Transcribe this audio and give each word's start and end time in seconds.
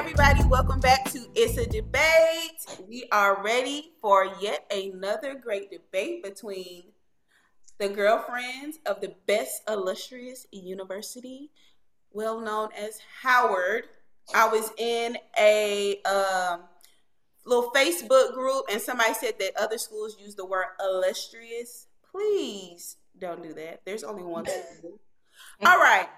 everybody. 0.00 0.42
Welcome 0.44 0.80
back 0.80 1.04
to 1.12 1.26
It's 1.34 1.58
a 1.58 1.66
Debate. 1.66 2.86
We 2.88 3.04
are 3.12 3.42
ready 3.42 3.92
for 4.00 4.34
yet 4.40 4.64
another 4.74 5.34
great 5.34 5.70
debate 5.70 6.24
between 6.24 6.84
the 7.76 7.90
girlfriends 7.90 8.78
of 8.86 9.02
the 9.02 9.12
best 9.26 9.60
illustrious 9.68 10.46
university, 10.52 11.50
well 12.12 12.40
known 12.40 12.70
as 12.74 12.98
Howard. 13.20 13.88
I 14.34 14.48
was 14.48 14.72
in 14.78 15.18
a 15.38 16.00
um, 16.04 16.60
little 17.44 17.70
Facebook 17.70 18.32
group 18.32 18.64
and 18.72 18.80
somebody 18.80 19.12
said 19.12 19.34
that 19.38 19.52
other 19.60 19.76
schools 19.76 20.16
use 20.18 20.34
the 20.34 20.46
word 20.46 20.64
illustrious. 20.82 21.88
Please 22.10 22.96
don't 23.18 23.42
do 23.42 23.52
that. 23.52 23.82
There's 23.84 24.04
only 24.04 24.22
one 24.22 24.46
school. 24.46 24.98
All 25.66 25.76
right. 25.76 26.08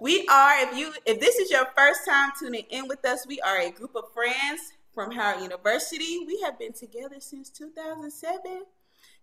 We 0.00 0.26
are, 0.28 0.60
if 0.60 0.76
you 0.76 0.92
if 1.04 1.20
this 1.20 1.36
is 1.36 1.50
your 1.50 1.66
first 1.76 2.00
time 2.08 2.30
tuning 2.38 2.64
in 2.70 2.88
with 2.88 3.04
us, 3.04 3.26
we 3.26 3.40
are 3.40 3.60
a 3.60 3.70
group 3.70 3.94
of 3.94 4.04
friends 4.12 4.72
from 4.94 5.12
Howard 5.12 5.42
University. 5.42 6.24
We 6.26 6.40
have 6.44 6.58
been 6.58 6.72
together 6.72 7.16
since 7.20 7.50
2007. 7.50 8.62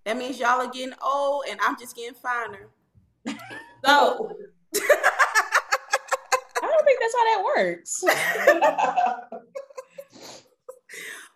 That 0.06 0.18
means 0.18 0.40
y'all 0.40 0.62
are 0.62 0.72
getting 0.72 0.94
old 1.04 1.46
and 1.50 1.60
I'm 1.64 1.78
just 1.80 1.96
getting 1.96 2.16
finer. 2.16 2.70
So 3.86 4.32
I 4.76 4.80
don't 6.62 6.86
think 6.86 7.00
that's 7.02 7.16
how 7.18 7.26
that 7.26 7.44
works. 7.44 8.02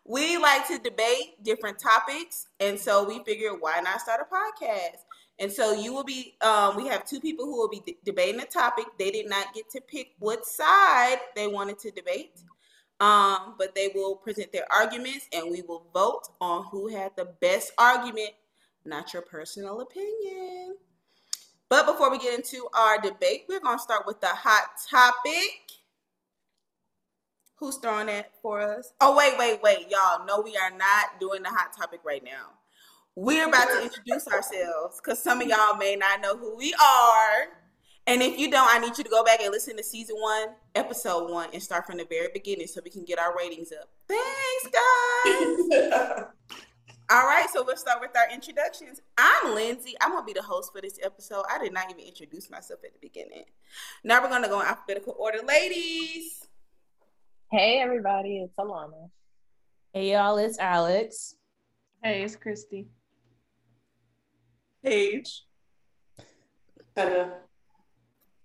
we 0.06 0.38
like 0.38 0.66
to 0.70 0.80
debate 0.80 1.44
different 1.44 1.78
topics, 1.78 2.48
and 2.62 2.80
so 2.80 3.04
we 3.04 3.22
figured 3.26 3.60
why 3.60 3.82
not 3.82 4.00
start 4.00 4.22
a 4.22 4.26
podcast? 4.34 5.04
And 5.40 5.52
so 5.52 5.74
you 5.74 5.94
will 5.94 6.04
be, 6.04 6.36
um, 6.42 6.76
we 6.76 6.88
have 6.88 7.06
two 7.06 7.20
people 7.20 7.46
who 7.46 7.58
will 7.58 7.70
be 7.70 7.82
de- 7.86 7.98
debating 8.04 8.42
a 8.42 8.46
topic. 8.46 8.86
They 8.98 9.12
did 9.12 9.30
not 9.30 9.54
get 9.54 9.70
to 9.72 9.82
pick 9.82 10.14
what 10.20 10.46
side 10.46 11.18
they 11.36 11.48
wanted 11.48 11.78
to 11.80 11.92
debate, 11.92 12.42
um, 13.00 13.56
but 13.60 13.76
they 13.76 13.90
will 13.94 14.16
present 14.16 14.52
their 14.52 14.66
arguments 14.72 15.28
and 15.32 15.52
we 15.52 15.62
will 15.62 15.86
vote 15.94 16.24
on 16.42 16.66
who 16.66 16.88
had 16.88 17.12
the 17.16 17.26
best 17.40 17.72
argument, 17.78 18.32
not 18.84 19.14
your 19.14 19.22
personal 19.22 19.82
opinion. 19.82 20.76
But 21.70 21.86
before 21.86 22.10
we 22.10 22.18
get 22.18 22.34
into 22.34 22.68
our 22.74 23.00
debate, 23.00 23.46
we're 23.48 23.60
going 23.60 23.78
to 23.78 23.84
start 23.84 24.08
with 24.08 24.22
the 24.22 24.28
hot 24.28 24.70
topic. 24.90 25.62
Who's 27.58 27.78
throwing 27.78 28.08
that 28.08 28.32
for 28.42 28.62
us? 28.62 28.94
Oh, 29.02 29.16
wait, 29.18 29.38
wait, 29.38 29.62
wait. 29.62 29.90
Y'all, 29.90 30.26
no, 30.26 30.42
we 30.42 30.56
are 30.58 30.72
not 30.72 31.20
doing 31.20 31.44
the 31.44 31.50
hot 31.50 31.76
topic 31.78 32.00
right 32.04 32.24
now. 32.24 32.57
We're 33.20 33.48
about 33.48 33.68
to 33.70 33.82
introduce 33.82 34.28
ourselves 34.28 35.02
because 35.02 35.18
some 35.18 35.42
of 35.42 35.48
y'all 35.48 35.76
may 35.76 35.96
not 35.96 36.22
know 36.22 36.38
who 36.38 36.56
we 36.56 36.72
are. 36.76 37.48
And 38.06 38.22
if 38.22 38.38
you 38.38 38.52
don't, 38.52 38.72
I 38.72 38.78
need 38.78 38.96
you 38.96 39.04
to 39.04 39.10
go 39.10 39.24
back 39.24 39.42
and 39.42 39.52
listen 39.52 39.76
to 39.76 39.84
season 39.84 40.18
one, 40.20 40.50
episode 40.76 41.32
one, 41.32 41.50
and 41.52 41.64
start 41.64 41.88
from 41.88 41.98
the 41.98 42.06
very 42.08 42.28
beginning 42.32 42.68
so 42.68 42.80
we 42.86 42.92
can 42.92 43.06
get 43.06 43.18
our 43.18 43.36
ratings 43.36 43.72
up. 43.72 43.90
Thanks, 44.08 44.66
guys. 44.66 45.90
All 47.10 47.26
right, 47.26 47.48
so 47.52 47.64
we'll 47.66 47.76
start 47.76 48.02
with 48.02 48.16
our 48.16 48.32
introductions. 48.32 49.02
I'm 49.18 49.56
Lindsay. 49.56 49.96
I'm 50.00 50.12
gonna 50.12 50.24
be 50.24 50.34
the 50.34 50.44
host 50.44 50.72
for 50.72 50.80
this 50.80 51.00
episode. 51.02 51.44
I 51.52 51.58
did 51.58 51.74
not 51.74 51.90
even 51.90 52.06
introduce 52.06 52.52
myself 52.52 52.82
at 52.86 52.94
the 52.94 53.00
beginning. 53.02 53.46
Now 54.04 54.22
we're 54.22 54.30
gonna 54.30 54.48
go 54.48 54.62
in 54.62 54.68
alphabetical 54.68 55.16
order, 55.18 55.40
ladies. 55.44 56.46
Hey 57.50 57.80
everybody, 57.80 58.44
it's 58.44 58.56
Alana. 58.58 59.10
Hey 59.92 60.12
y'all, 60.12 60.38
it's 60.38 60.60
Alex. 60.60 61.34
Hey, 62.04 62.22
it's 62.22 62.36
Christy. 62.36 62.90
Paige. 64.88 65.44
Kinda. 66.96 67.34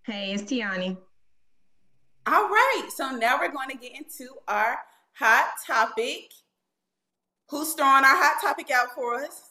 Hey, 0.04 0.32
it's 0.32 0.42
Tiani. 0.42 0.96
All 2.26 2.48
right, 2.48 2.88
so 2.94 3.10
now 3.10 3.38
we're 3.38 3.52
going 3.52 3.68
to 3.70 3.76
get 3.76 3.96
into 3.96 4.26
our 4.48 4.76
hot 5.12 5.50
topic. 5.64 6.32
Who's 7.48 7.74
throwing 7.74 8.04
our 8.04 8.16
hot 8.16 8.40
topic 8.42 8.72
out 8.72 8.88
for 8.94 9.14
us? 9.14 9.50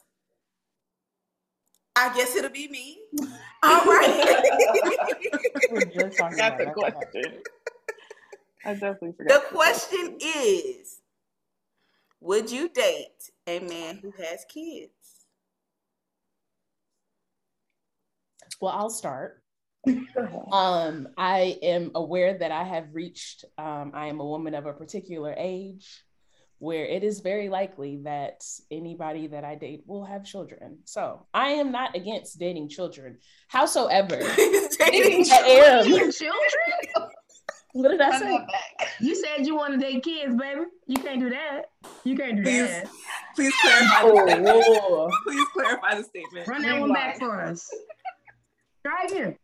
I 1.96 2.13
guess 2.16 2.35
it'll 2.35 2.50
be 2.52 2.68
me. 2.68 3.00
All 3.63 3.85
right. 3.85 4.44
We're 5.72 5.85
just 5.85 6.18
talking 6.18 6.38
That's 6.38 6.62
about 6.62 6.68
a 6.68 6.69
it. 6.69 6.73
question. 6.73 7.23
I 8.66 8.73
definitely 8.73 9.13
forgot. 9.13 9.41
the 9.41 9.47
question 9.58 10.18
is 10.19 11.00
Would 12.19 12.52
you 12.52 12.68
date 12.69 13.31
a 13.47 13.59
man 13.59 14.00
who 14.02 14.12
has 14.22 14.46
kids? 14.50 14.91
Well, 18.61 18.73
I'll 18.73 18.89
start. 18.89 19.38
Um, 20.51 21.07
I 21.17 21.57
am 21.63 21.91
aware 21.95 22.38
that 22.38 22.51
I 22.51 22.63
have 22.66 22.94
reached, 22.94 23.45
um, 23.57 23.91
I 23.95 24.07
am 24.07 24.19
a 24.19 24.25
woman 24.25 24.53
of 24.53 24.66
a 24.66 24.73
particular 24.73 25.33
age 25.38 26.03
where 26.59 26.85
it 26.85 27.03
is 27.03 27.22
very 27.22 27.47
likely 27.49 28.01
that 28.03 28.44
anybody 28.69 29.27
that 29.27 29.44
I 29.45 29.55
date 29.55 29.83
will 29.88 30.03
have 30.03 30.23
children. 30.25 30.79
So 30.85 31.25
I 31.33 31.51
am 31.51 31.72
not 31.72 31.95
against 31.95 32.38
dating 32.38 32.67
children. 32.69 33.17
Howsoever, 33.47 34.19
Dating 34.79 35.25
I 35.31 35.38
am. 35.38 35.85
Children? 36.11 37.09
What 37.73 37.89
did 37.89 38.01
I 38.01 38.19
say? 38.19 38.39
You 38.99 39.16
said 39.16 39.47
you 39.47 39.55
want 39.55 39.73
to 39.73 39.79
date 39.79 40.03
kids, 40.03 40.35
baby. 40.35 40.61
You 40.88 40.97
can't 40.97 41.22
do 41.22 41.29
that. 41.29 41.61
You 42.03 42.17
can't 42.17 42.35
do 42.38 42.43
Please. 42.43 42.67
that. 42.67 42.89
Please 43.35 43.53
clarify. 43.61 44.01
The, 44.03 44.43
Oh, 44.51 45.09
please 45.25 45.47
clarify 45.53 45.95
the 45.95 46.03
statement. 46.03 46.47
Run 46.47 46.61
that 46.63 46.79
one 46.81 46.91
back 46.93 47.17
for 47.17 47.41
us. 47.41 47.69
Try 48.84 49.06
again. 49.08 49.38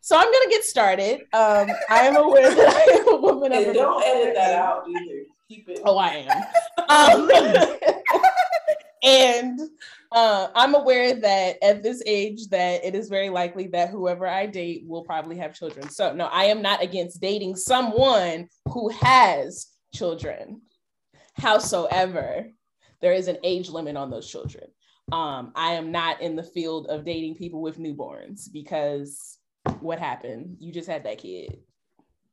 so 0.00 0.16
I'm 0.16 0.32
gonna 0.32 0.50
get 0.50 0.64
started. 0.64 1.20
Um, 1.32 1.68
I 1.90 2.02
am 2.02 2.16
aware 2.16 2.54
that 2.54 2.68
I 2.68 2.96
am 2.98 3.08
a 3.14 3.16
woman 3.16 3.52
of 3.52 3.74
don't 3.74 4.02
edit 4.04 4.34
that 4.34 4.54
out 4.54 4.84
either. 4.88 5.22
Keep 5.48 5.68
it. 5.68 5.80
Oh, 5.84 5.98
I 5.98 6.26
am. 6.28 6.42
Um, 6.88 7.30
and 9.02 9.60
uh, 10.12 10.48
I'm 10.54 10.74
aware 10.74 11.14
that 11.14 11.62
at 11.62 11.82
this 11.82 12.02
age 12.06 12.48
that 12.48 12.84
it 12.84 12.94
is 12.94 13.08
very 13.08 13.28
likely 13.28 13.66
that 13.68 13.90
whoever 13.90 14.26
I 14.26 14.46
date 14.46 14.84
will 14.86 15.04
probably 15.04 15.36
have 15.36 15.54
children. 15.54 15.88
So 15.90 16.12
no, 16.14 16.26
I 16.26 16.44
am 16.44 16.62
not 16.62 16.82
against 16.82 17.20
dating 17.20 17.56
someone 17.56 18.48
who 18.68 18.88
has 18.88 19.68
children. 19.94 20.62
Howsoever, 21.38 22.50
there 23.00 23.12
is 23.12 23.28
an 23.28 23.38
age 23.44 23.68
limit 23.68 23.96
on 23.96 24.10
those 24.10 24.28
children. 24.28 24.64
Um, 25.12 25.52
I 25.54 25.72
am 25.72 25.92
not 25.92 26.20
in 26.20 26.34
the 26.34 26.42
field 26.42 26.88
of 26.88 27.04
dating 27.04 27.36
people 27.36 27.62
with 27.62 27.78
newborns 27.78 28.52
because 28.52 29.38
what 29.80 29.98
happened? 29.98 30.56
You 30.58 30.72
just 30.72 30.88
had 30.88 31.04
that 31.04 31.18
kid. 31.18 31.58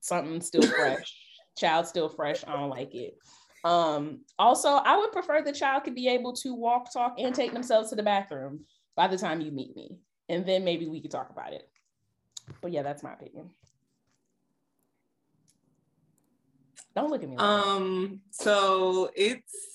Something 0.02 0.42
still 0.42 0.62
fresh. 0.78 1.16
Child 1.58 1.88
still 1.88 2.10
fresh. 2.10 2.44
I 2.48 2.54
don't 2.54 2.70
like 2.70 2.96
it. 2.96 3.16
Um, 3.64 4.22
also, 4.38 4.70
I 4.70 4.98
would 4.98 5.12
prefer 5.12 5.42
the 5.42 5.54
child 5.54 5.84
could 5.84 5.96
be 5.96 6.10
able 6.10 6.34
to 6.38 6.54
walk, 6.54 6.92
talk, 6.92 7.16
and 7.20 7.34
take 7.34 7.54
themselves 7.54 7.90
to 7.92 7.96
the 7.96 8.04
bathroom 8.04 8.62
by 8.96 9.08
the 9.08 9.18
time 9.18 9.40
you 9.40 9.52
meet 9.52 9.76
me. 9.76 9.98
And 10.28 10.46
then 10.46 10.66
maybe 10.66 10.88
we 10.88 11.02
could 11.02 11.12
talk 11.12 11.30
about 11.30 11.54
it. 11.54 11.70
But 12.62 12.72
yeah, 12.72 12.82
that's 12.82 13.04
my 13.04 13.14
opinion. 13.14 13.52
Don't 16.96 17.10
look 17.10 17.24
at 17.24 17.30
me. 17.30 17.38
Like 17.38 17.64
that. 17.64 17.68
Um, 17.68 18.22
so 18.32 19.10
it's 19.16 19.73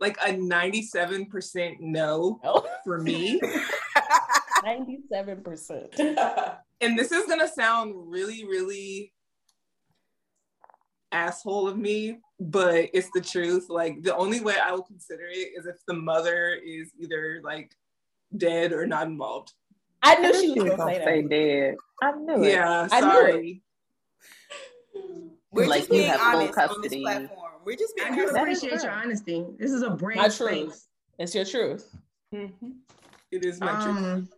like 0.00 0.16
a 0.24 0.32
97% 0.32 1.76
no 1.80 2.40
No. 2.44 2.64
for 2.84 2.98
me. 3.00 3.40
97%. 4.64 6.56
And 6.80 6.98
this 6.98 7.10
is 7.12 7.26
gonna 7.26 7.48
sound 7.48 7.94
really, 8.10 8.44
really 8.44 9.12
asshole 11.10 11.66
of 11.68 11.76
me, 11.78 12.18
but 12.38 12.90
it's 12.92 13.10
the 13.14 13.20
truth. 13.20 13.68
Like 13.68 14.02
the 14.02 14.14
only 14.16 14.40
way 14.40 14.54
I 14.62 14.72
will 14.72 14.82
consider 14.82 15.24
it 15.26 15.52
is 15.58 15.66
if 15.66 15.76
the 15.86 15.94
mother 15.94 16.58
is 16.64 16.90
either 16.98 17.40
like 17.42 17.74
dead 18.36 18.72
or 18.72 18.86
not 18.86 19.06
involved. 19.06 19.52
I 20.02 20.16
knew 20.20 20.32
She 20.34 20.40
she 20.54 20.60
was 20.60 20.70
was 20.70 20.76
gonna 20.78 20.94
say 20.94 21.04
say 21.04 21.22
dead. 21.22 21.74
I 22.02 22.12
knew 22.12 22.42
it. 22.44 22.52
Yeah, 22.52 22.88
I 22.92 23.00
knew 23.00 23.06
it. 23.08 23.12
sorry. 23.12 23.62
We're 25.50 25.66
Like, 25.66 25.80
just 25.80 25.90
you 25.90 25.98
being 25.98 26.10
have 26.10 26.20
full 26.20 26.28
honest 26.40 26.58
on 26.58 26.66
this 26.68 26.68
custody. 26.76 27.02
platform. 27.02 27.37
We're 27.68 27.76
just 27.76 27.92
I 28.00 28.04
being 28.04 28.14
do 28.14 28.20
honest. 28.22 28.34
That 28.34 28.48
is 28.48 28.58
appreciate 28.62 28.82
your 28.82 28.92
honesty. 28.92 29.46
This 29.58 29.72
is 29.72 29.82
a 29.82 29.90
brand 29.90 30.20
My 30.22 30.28
truth. 30.30 30.86
It's 31.18 31.34
your 31.34 31.44
truth. 31.44 31.94
Mhm. 32.34 32.76
It 33.30 33.44
is 33.44 33.60
my 33.60 33.74
truth. 33.84 33.98
Um, 33.98 34.28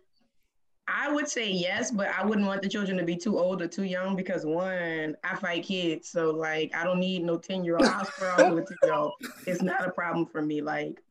I 0.85 1.09
would 1.09 1.29
say 1.29 1.49
yes, 1.49 1.91
but 1.91 2.09
I 2.09 2.25
wouldn't 2.25 2.45
want 2.45 2.61
the 2.61 2.67
children 2.67 2.97
to 2.97 3.05
be 3.05 3.15
too 3.15 3.39
old 3.39 3.61
or 3.61 3.69
too 3.69 3.85
young 3.85 4.17
because 4.17 4.45
one, 4.45 5.15
I 5.23 5.37
fight 5.37 5.63
kids, 5.63 6.09
so 6.09 6.31
like 6.31 6.75
I 6.75 6.83
don't 6.83 6.99
need 6.99 7.23
no 7.23 7.37
ten 7.37 7.63
year 7.63 7.77
old. 7.77 7.85
I'll 7.85 8.03
square 8.03 8.53
with 8.53 8.65
a 8.65 8.67
two 8.67 8.75
year 8.83 8.93
old. 8.95 9.13
It's 9.47 9.61
not 9.61 9.87
a 9.87 9.91
problem 9.91 10.25
for 10.25 10.41
me. 10.41 10.61
Like 10.61 11.01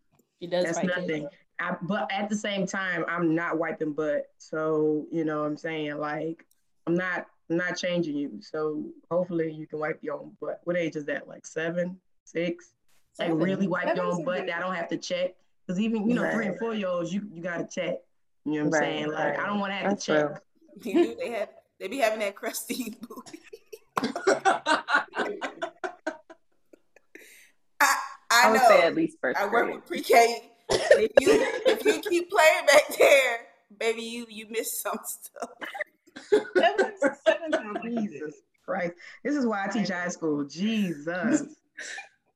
She 0.42 0.46
does 0.46 0.64
that's 0.64 0.76
fight 0.78 0.88
kids. 0.94 1.00
nothing. 1.08 1.28
I, 1.58 1.74
but 1.80 2.12
at 2.12 2.28
the 2.28 2.36
same 2.36 2.66
time, 2.66 3.02
I'm 3.08 3.34
not 3.34 3.56
wiping 3.56 3.94
butt. 3.94 4.26
So 4.36 5.06
you 5.10 5.24
know 5.24 5.40
what 5.40 5.46
I'm 5.46 5.56
saying 5.56 5.96
like 5.96 6.44
I'm 6.86 6.94
not 6.94 7.28
I'm 7.48 7.56
not 7.56 7.78
changing 7.78 8.14
you. 8.14 8.42
So 8.42 8.84
hopefully 9.10 9.50
you 9.50 9.66
can 9.66 9.78
wipe 9.78 10.00
your 10.02 10.16
own 10.16 10.36
butt. 10.38 10.60
What 10.64 10.76
age 10.76 10.96
is 10.96 11.06
that? 11.06 11.26
Like 11.26 11.46
seven, 11.46 11.98
six? 12.30 12.72
Like 13.18 13.32
really 13.34 13.66
wipe 13.68 13.86
your 13.86 13.96
Seven's 13.96 14.18
own 14.18 14.24
butt. 14.24 14.40
good- 14.46 14.50
I 14.50 14.60
don't 14.60 14.74
have 14.74 14.88
to 14.88 14.96
check. 14.96 15.34
Because 15.66 15.78
even 15.80 16.08
you 16.08 16.14
know 16.14 16.30
three 16.32 16.46
and 16.46 16.58
four 16.58 16.74
year 16.74 16.88
olds, 16.88 17.12
you 17.12 17.22
you 17.32 17.42
gotta 17.42 17.68
check. 17.70 17.96
You 18.44 18.52
know 18.52 18.58
what 18.60 18.66
I'm 18.66 18.70
Right, 18.72 18.80
saying? 18.80 19.12
Like 19.12 19.38
I 19.38 19.46
don't 19.46 19.60
want 19.60 19.70
to 19.72 19.76
have 19.76 19.90
That's 19.90 20.04
to 20.06 20.12
check. 20.12 20.26
true. 20.26 20.36
You 20.92 21.04
do. 21.04 21.14
They 21.18 21.30
have 21.30 21.48
they 21.78 21.88
be 21.88 21.98
having 21.98 22.20
that 22.20 22.34
crusty 22.36 22.96
booty. 23.08 23.40
I, 27.80 27.96
I 28.30 28.42
I 28.46 28.50
would 28.50 28.60
know. 28.60 28.68
say 28.68 28.82
at 28.82 28.94
least 28.94 29.18
first 29.20 29.38
I 29.38 29.44
work 29.46 29.64
grade. 29.64 29.74
with 29.76 29.86
pre-K. 29.86 30.50
If 30.70 31.10
you 31.18 31.46
if 31.66 31.84
you 31.84 32.00
keep 32.00 32.30
playing 32.30 32.66
back 32.66 32.96
there, 32.96 33.38
baby, 33.78 34.02
you 34.02 34.26
you 34.28 34.46
miss 34.50 34.80
some 34.80 34.98
stuff. 35.04 35.50
Jesus 37.84 38.34
Christ. 38.64 38.92
This 39.24 39.34
is 39.36 39.46
why 39.46 39.64
I 39.64 39.68
teach 39.68 39.88
high 39.88 40.08
school. 40.08 40.44
Jesus. 40.44 41.42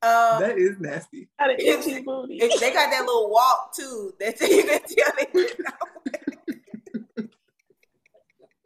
Um, 0.05 0.41
that 0.43 0.59
is 0.59 0.79
nasty. 0.79 1.29
Got 1.39 1.51
an 1.51 1.57
itchy 1.59 2.03
booty. 2.03 2.37
If 2.37 2.61
they 2.61 2.73
got 2.75 2.91
that 2.91 3.07
little 3.07 3.31
walk 3.31 3.75
too. 3.75 4.13
That 4.21 4.39
you 4.51 4.65
can 4.65 4.81
tell 4.87 5.13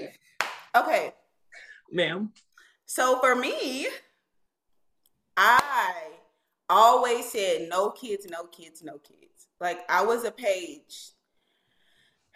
they 0.01 0.09
Okay, 0.77 1.13
Ma'am. 1.93 2.33
so 2.87 3.21
for 3.21 3.37
me, 3.37 3.87
I 5.37 5.93
always 6.69 7.31
said 7.31 7.69
no 7.69 7.91
kids, 7.91 8.27
no 8.29 8.45
kids, 8.45 8.83
no 8.83 8.99
kids. 8.99 9.47
Like 9.61 9.79
I 9.89 10.03
was 10.05 10.25
a 10.25 10.33
page 10.33 11.13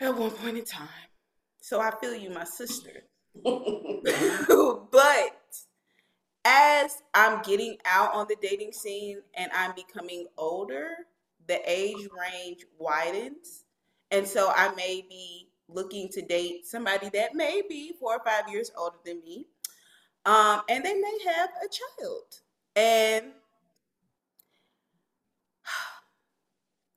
at 0.00 0.16
one 0.16 0.30
point 0.30 0.58
in 0.58 0.64
time. 0.64 0.88
So 1.60 1.80
I 1.80 1.90
feel 2.00 2.14
you, 2.14 2.30
my 2.30 2.44
sister. 2.44 3.02
but 3.44 5.41
as 6.44 7.02
I'm 7.14 7.42
getting 7.42 7.76
out 7.84 8.14
on 8.14 8.26
the 8.28 8.36
dating 8.40 8.72
scene 8.72 9.20
and 9.34 9.50
I'm 9.52 9.74
becoming 9.74 10.26
older, 10.36 10.88
the 11.46 11.60
age 11.66 12.08
range 12.18 12.66
widens. 12.78 13.64
And 14.10 14.26
so 14.26 14.52
I 14.54 14.74
may 14.74 15.04
be 15.08 15.48
looking 15.68 16.08
to 16.10 16.22
date 16.22 16.66
somebody 16.66 17.08
that 17.10 17.34
may 17.34 17.62
be 17.68 17.92
four 17.98 18.16
or 18.16 18.24
five 18.24 18.52
years 18.52 18.70
older 18.76 18.96
than 19.04 19.22
me. 19.24 19.46
Um, 20.24 20.62
and 20.68 20.84
they 20.84 20.94
may 20.94 21.18
have 21.26 21.50
a 21.64 21.68
child. 21.68 22.40
And 22.76 23.32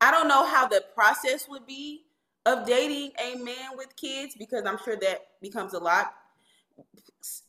I 0.02 0.12
don't 0.12 0.28
know 0.28 0.46
how 0.46 0.68
the 0.68 0.84
process 0.94 1.48
would 1.50 1.66
be 1.66 2.06
of 2.46 2.68
dating 2.68 3.12
a 3.20 3.36
man 3.38 3.76
with 3.76 3.96
kids 3.96 4.36
because 4.38 4.66
I'm 4.66 4.78
sure 4.84 4.96
that 4.98 5.28
becomes 5.42 5.74
a 5.74 5.80
lot. 5.80 6.14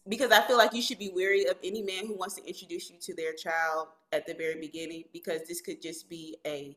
Because 0.09 0.31
I 0.31 0.41
feel 0.43 0.57
like 0.57 0.73
you 0.73 0.83
should 0.83 0.99
be 0.99 1.11
wary 1.15 1.47
of 1.47 1.57
any 1.63 1.83
man 1.83 2.07
who 2.07 2.17
wants 2.17 2.35
to 2.37 2.47
introduce 2.47 2.91
you 2.91 2.97
to 3.03 3.15
their 3.15 3.35
child 3.35 3.89
at 4.13 4.27
the 4.27 4.35
very 4.35 4.59
beginning 4.61 5.05
because 5.13 5.43
this 5.47 5.61
could 5.61 5.83
just 5.83 6.09
be 6.09 6.37
a 6.47 6.77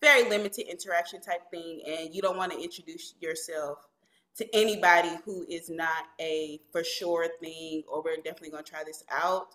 very 0.00 0.28
limited 0.28 0.68
interaction 0.68 1.20
type 1.20 1.42
thing 1.50 1.80
and 1.86 2.14
you 2.14 2.20
don't 2.20 2.36
want 2.36 2.50
to 2.52 2.60
introduce 2.60 3.14
yourself 3.20 3.86
to 4.36 4.56
anybody 4.56 5.10
who 5.24 5.44
is 5.48 5.70
not 5.70 6.04
a 6.20 6.60
for 6.72 6.82
sure 6.82 7.28
thing 7.40 7.82
or 7.86 8.02
we're 8.02 8.16
definitely 8.16 8.50
going 8.50 8.64
to 8.64 8.70
try 8.70 8.82
this 8.84 9.04
out. 9.10 9.54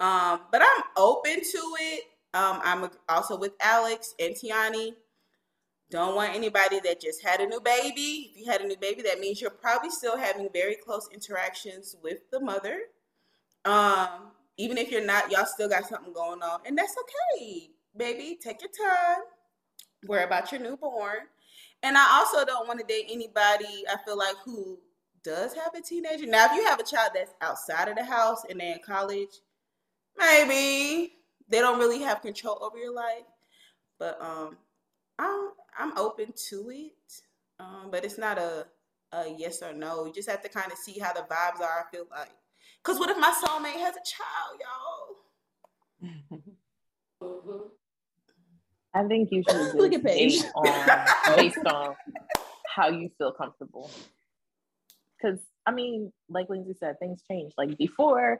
Um, 0.00 0.40
but 0.50 0.62
I'm 0.62 0.84
open 0.96 1.34
to 1.34 1.62
it. 1.80 2.04
Um, 2.32 2.60
I'm 2.64 2.90
also 3.08 3.36
with 3.36 3.52
Alex 3.60 4.14
and 4.18 4.34
Tiani. 4.34 4.94
Don't 5.94 6.16
want 6.16 6.34
anybody 6.34 6.80
that 6.80 7.00
just 7.00 7.22
had 7.22 7.38
a 7.38 7.46
new 7.46 7.60
baby. 7.60 8.32
If 8.32 8.36
you 8.36 8.50
had 8.50 8.60
a 8.60 8.66
new 8.66 8.76
baby, 8.76 9.02
that 9.02 9.20
means 9.20 9.40
you're 9.40 9.48
probably 9.48 9.90
still 9.90 10.16
having 10.16 10.48
very 10.52 10.74
close 10.74 11.08
interactions 11.14 11.94
with 12.02 12.28
the 12.32 12.40
mother. 12.40 12.80
Um, 13.64 14.32
even 14.56 14.76
if 14.76 14.90
you're 14.90 15.06
not, 15.06 15.30
y'all 15.30 15.46
still 15.46 15.68
got 15.68 15.86
something 15.86 16.12
going 16.12 16.42
on, 16.42 16.62
and 16.66 16.76
that's 16.76 16.96
okay, 16.98 17.70
baby. 17.96 18.36
Take 18.42 18.60
your 18.60 18.72
time. 18.72 19.22
Worry 20.08 20.24
about 20.24 20.50
your 20.50 20.60
newborn. 20.62 21.28
And 21.84 21.96
I 21.96 22.18
also 22.18 22.44
don't 22.44 22.66
want 22.66 22.80
to 22.80 22.86
date 22.86 23.06
anybody 23.08 23.84
I 23.88 23.94
feel 24.04 24.18
like 24.18 24.34
who 24.44 24.80
does 25.22 25.54
have 25.54 25.76
a 25.76 25.80
teenager. 25.80 26.26
Now, 26.26 26.46
if 26.46 26.54
you 26.54 26.64
have 26.64 26.80
a 26.80 26.84
child 26.84 27.12
that's 27.14 27.34
outside 27.40 27.86
of 27.86 27.94
the 27.94 28.04
house 28.04 28.42
and 28.50 28.58
they're 28.58 28.74
in 28.74 28.80
college, 28.84 29.42
maybe 30.18 31.12
they 31.48 31.60
don't 31.60 31.78
really 31.78 32.00
have 32.00 32.20
control 32.20 32.58
over 32.62 32.78
your 32.78 32.92
life. 32.92 33.22
But 33.96 34.20
um, 34.20 34.56
I'm 35.18 35.50
I'm 35.78 35.98
open 35.98 36.32
to 36.50 36.70
it. 36.70 36.92
Um, 37.60 37.88
but 37.90 38.04
it's 38.04 38.18
not 38.18 38.38
a 38.38 38.66
a 39.12 39.34
yes 39.38 39.62
or 39.62 39.72
no. 39.72 40.06
You 40.06 40.12
just 40.12 40.28
have 40.28 40.42
to 40.42 40.48
kind 40.48 40.72
of 40.72 40.78
see 40.78 40.98
how 40.98 41.12
the 41.12 41.20
vibes 41.20 41.60
are. 41.60 41.86
I 41.86 41.90
feel 41.90 42.06
like, 42.10 42.30
cause 42.82 42.98
what 42.98 43.10
if 43.10 43.18
my 43.18 43.32
soulmate 43.44 43.80
has 43.80 43.94
a 43.94 44.02
child, 44.04 44.60
y'all? 46.02 46.40
I 48.94 49.04
think 49.08 49.30
you 49.32 49.42
should 49.48 49.74
Look 49.74 49.92
at 49.92 50.04
Paige. 50.04 50.40
date 50.42 50.50
on 50.54 51.06
based 51.36 51.58
on 51.66 51.94
how 52.74 52.88
you 52.88 53.10
feel 53.18 53.32
comfortable. 53.32 53.90
Because 55.20 55.40
I 55.66 55.72
mean, 55.72 56.12
like 56.28 56.48
Lindsay 56.48 56.74
said, 56.78 56.98
things 56.98 57.22
change. 57.28 57.52
Like 57.56 57.76
before, 57.78 58.38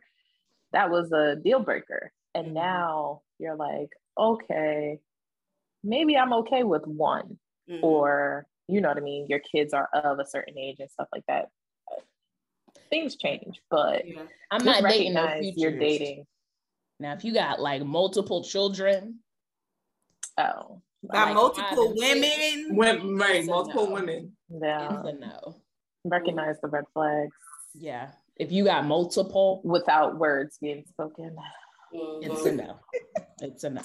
that 0.72 0.90
was 0.90 1.10
a 1.12 1.36
deal 1.36 1.60
breaker, 1.60 2.12
and 2.34 2.48
Mhm. 2.48 2.52
now 2.54 3.22
you're 3.38 3.56
like, 3.56 3.90
okay, 4.18 5.00
maybe 5.84 6.16
I'm 6.16 6.32
okay 6.32 6.64
with 6.64 6.86
one, 6.86 7.38
Mhm. 7.70 7.82
or 7.82 8.46
you 8.66 8.80
know 8.80 8.88
what 8.88 8.96
I 8.96 9.00
mean. 9.02 9.26
Your 9.28 9.40
kids 9.40 9.72
are 9.74 9.88
of 9.94 10.18
a 10.18 10.26
certain 10.26 10.58
age 10.58 10.80
and 10.80 10.90
stuff 10.90 11.08
like 11.12 11.24
that. 11.28 11.50
Things 12.90 13.16
change, 13.16 13.60
but 13.70 14.06
Yeah. 14.06 14.26
I'm 14.50 14.64
not 14.64 14.82
dating 14.82 15.14
no 15.14 15.24
recognize 15.24 15.56
you're 15.56 15.78
dating. 15.78 16.26
Now, 17.00 17.12
if 17.12 17.24
you 17.24 17.32
got 17.34 17.60
like 17.60 17.82
multiple 17.82 18.42
children, 18.42 19.20
Oh, 20.36 20.82
By 21.04 21.24
like 21.26 21.34
multiple 21.34 21.64
five 21.64 21.78
and 21.78 21.98
six, 22.24 22.66
women. 22.66 22.76
Women, 22.76 23.16
right, 23.18 23.44
multiple 23.44 23.86
no. 23.86 23.92
women. 23.92 24.36
yeah. 24.48 25.00
it's 25.00 25.08
a 25.08 25.12
no. 25.12 25.54
Recognize 26.04 26.60
the 26.60 26.68
red 26.68 26.84
flags 26.92 27.36
Yeah. 27.74 28.12
If 28.36 28.50
you 28.50 28.64
got 28.64 28.84
multiple, 28.84 29.60
without 29.64 30.18
words 30.18 30.58
being 30.58 30.84
spoken. 30.86 31.36
it's 31.92 32.44
a 32.46 32.52
no. 32.52 32.80
It's 33.40 33.62
a 33.64 33.70
no. 33.70 33.82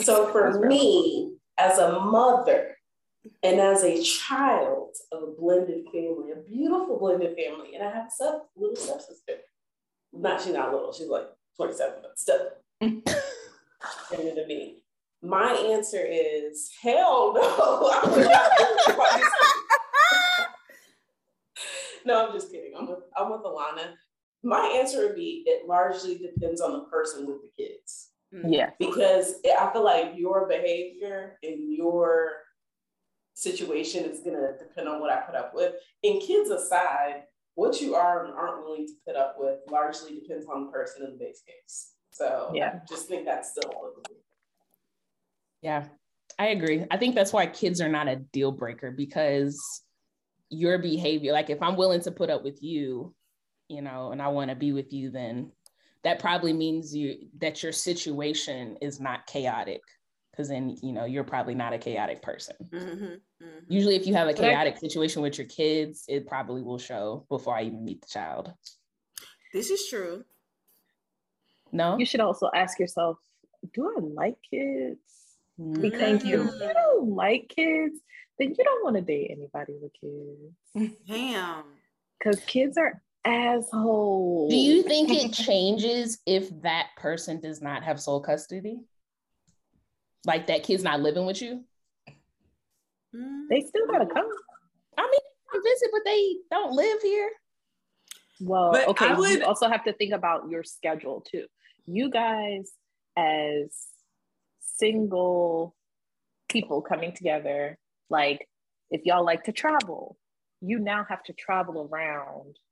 So 0.00 0.30
for 0.32 0.60
me, 0.60 1.34
as 1.58 1.78
a 1.78 2.00
mother 2.00 2.76
and 3.42 3.60
as 3.60 3.82
a 3.82 4.02
child 4.02 4.94
of 5.12 5.22
a 5.22 5.32
blended 5.38 5.86
family, 5.86 6.30
a 6.32 6.48
beautiful 6.48 6.98
blended 6.98 7.36
family, 7.36 7.74
and 7.74 7.84
I 7.84 7.90
have 7.90 8.06
a 8.06 8.10
step, 8.10 8.46
little 8.56 8.76
stepsister. 8.76 9.34
Not 10.12 10.40
she's 10.40 10.54
not 10.54 10.72
little, 10.72 10.92
she's 10.92 11.08
like 11.08 11.26
27, 11.56 11.94
but 12.02 12.18
still. 12.18 12.48
younger 14.12 14.34
than 14.34 14.48
me. 14.48 14.84
My 15.22 15.52
answer 15.52 16.00
is 16.00 16.70
hell 16.80 17.32
no. 17.34 17.40
I 17.42 18.08
would 18.08 18.24
not 18.24 18.52
do 18.58 18.64
it. 18.86 20.46
no, 22.06 22.26
I'm 22.26 22.32
just 22.32 22.52
kidding. 22.52 22.72
I'm 22.78 22.88
with 22.88 23.00
I'm 23.16 23.30
with 23.32 23.42
Alana. 23.42 23.94
My 24.44 24.76
answer 24.78 25.06
would 25.06 25.16
be 25.16 25.42
it 25.46 25.66
largely 25.66 26.18
depends 26.18 26.60
on 26.60 26.72
the 26.72 26.84
person 26.84 27.26
with 27.26 27.38
the 27.42 27.50
kids. 27.56 28.07
Mm. 28.34 28.52
Yeah. 28.52 28.70
because 28.78 29.36
I 29.58 29.72
feel 29.72 29.84
like 29.84 30.12
your 30.16 30.46
behavior 30.46 31.38
and 31.42 31.72
your 31.72 32.32
situation 33.34 34.04
is 34.04 34.20
gonna 34.20 34.52
depend 34.58 34.86
on 34.88 35.00
what 35.00 35.10
I 35.10 35.22
put 35.22 35.34
up 35.34 35.54
with. 35.54 35.74
And 36.04 36.20
kids 36.20 36.50
aside, 36.50 37.22
what 37.54 37.80
you 37.80 37.94
are 37.94 38.24
and 38.24 38.34
aren't 38.34 38.62
willing 38.64 38.86
to 38.86 38.92
put 39.06 39.16
up 39.16 39.36
with 39.38 39.60
largely 39.70 40.14
depends 40.20 40.46
on 40.46 40.66
the 40.66 40.72
person 40.72 41.04
in 41.04 41.12
the 41.12 41.16
base 41.16 41.42
case. 41.46 41.92
So 42.10 42.50
Yeah. 42.54 42.80
I 42.82 42.86
just 42.88 43.08
think 43.08 43.24
that's 43.24 43.50
still 43.50 43.70
applicable. 43.70 44.22
Yeah, 45.62 45.86
I 46.38 46.48
agree. 46.48 46.84
I 46.90 46.96
think 46.98 47.14
that's 47.14 47.32
why 47.32 47.46
kids 47.46 47.80
are 47.80 47.88
not 47.88 48.08
a 48.08 48.16
deal 48.16 48.52
breaker 48.52 48.90
because 48.90 49.58
your 50.50 50.78
behavior, 50.78 51.32
like 51.32 51.50
if 51.50 51.62
I'm 51.62 51.76
willing 51.76 52.00
to 52.02 52.12
put 52.12 52.30
up 52.30 52.44
with 52.44 52.62
you, 52.62 53.14
you 53.68 53.82
know, 53.82 54.12
and 54.12 54.22
I 54.22 54.28
want 54.28 54.50
to 54.50 54.56
be 54.56 54.72
with 54.72 54.92
you, 54.92 55.10
then 55.10 55.52
that 56.04 56.18
probably 56.20 56.52
means 56.52 56.94
you 56.94 57.28
that 57.38 57.62
your 57.62 57.72
situation 57.72 58.76
is 58.80 59.00
not 59.00 59.26
chaotic. 59.26 59.80
Because 60.30 60.48
then, 60.48 60.76
you 60.82 60.92
know, 60.92 61.04
you're 61.04 61.24
probably 61.24 61.56
not 61.56 61.72
a 61.72 61.78
chaotic 61.78 62.22
person. 62.22 62.54
Mhm. 62.70 63.20
Mhm. 63.42 63.64
Usually, 63.68 63.96
if 63.96 64.06
you 64.06 64.14
have 64.14 64.28
a 64.28 64.32
But 64.32 64.44
I- 64.44 64.48
chaotic 64.50 64.76
situation 64.78 65.20
with 65.20 65.36
your 65.36 65.48
kids, 65.48 66.04
it 66.08 66.28
probably 66.28 66.62
will 66.62 66.78
show 66.78 67.26
before 67.28 67.56
I 67.56 67.64
even 67.64 67.84
meet 67.84 68.02
the 68.02 68.06
child. 68.08 68.52
This 69.52 69.68
is 69.70 69.88
true. 69.88 70.24
No, 71.72 71.98
You 71.98 72.06
should 72.06 72.20
also 72.20 72.48
ask 72.54 72.78
yourself, 72.78 73.18
do 73.74 73.92
I 73.96 74.00
like 74.00 74.36
kids? 74.48 75.00
Because 75.58 75.98
Thank 76.00 76.24
you. 76.24 76.42
if 76.48 76.54
you 76.54 76.72
don't 76.72 77.10
like 77.16 77.48
kids, 77.48 78.00
then 78.38 78.54
you 78.56 78.64
don't 78.64 78.84
want 78.84 78.94
to 78.96 79.02
date 79.02 79.32
anybody 79.32 79.74
with 79.82 79.92
kids. 79.94 80.96
Damn. 81.08 81.64
Because 82.16 82.38
kids 82.44 82.78
are 82.78 83.02
assholes. 83.28 84.50
Do 84.50 84.56
you 84.56 84.82
think 84.82 85.10
it 85.10 85.32
changes 85.44 86.18
if 86.26 86.48
that 86.62 86.88
person 86.96 87.40
does 87.40 87.60
not 87.60 87.82
have 87.84 88.00
sole 88.00 88.20
custody? 88.20 88.80
Like 90.26 90.46
that 90.48 90.62
kid's 90.64 90.82
not 90.82 91.00
living 91.00 91.26
with 91.26 91.40
you? 91.40 91.64
Mm. 93.14 93.48
They 93.48 93.60
still 93.60 93.86
gotta 93.86 94.06
come. 94.06 94.26
I 94.96 95.02
mean, 95.02 95.20
they 95.52 95.58
visit, 95.70 95.88
but 95.92 96.02
they 96.04 96.36
don't 96.50 96.72
live 96.72 97.00
here. 97.02 97.30
Well, 98.40 98.72
But 98.72 98.88
okay. 98.88 99.08
I 99.08 99.14
would- 99.14 99.38
You 99.40 99.44
also 99.44 99.68
have 99.68 99.84
to 99.84 99.92
think 99.92 100.12
about 100.12 100.48
your 100.50 100.62
schedule 100.64 101.20
too. 101.20 101.46
You 101.86 102.10
guys, 102.10 102.70
as 103.16 103.86
single 104.60 105.74
people 106.48 106.82
coming 106.82 107.12
together, 107.14 107.78
like 108.10 108.48
if 108.90 109.02
y'all 109.04 109.24
like 109.24 109.44
to 109.44 109.52
travel, 109.52 110.16
you 110.60 110.78
now 110.78 111.04
have 111.08 111.22
to 111.24 111.32
travel 111.32 111.88
around 111.90 112.56
a 112.56 112.56
kid's 112.56 112.67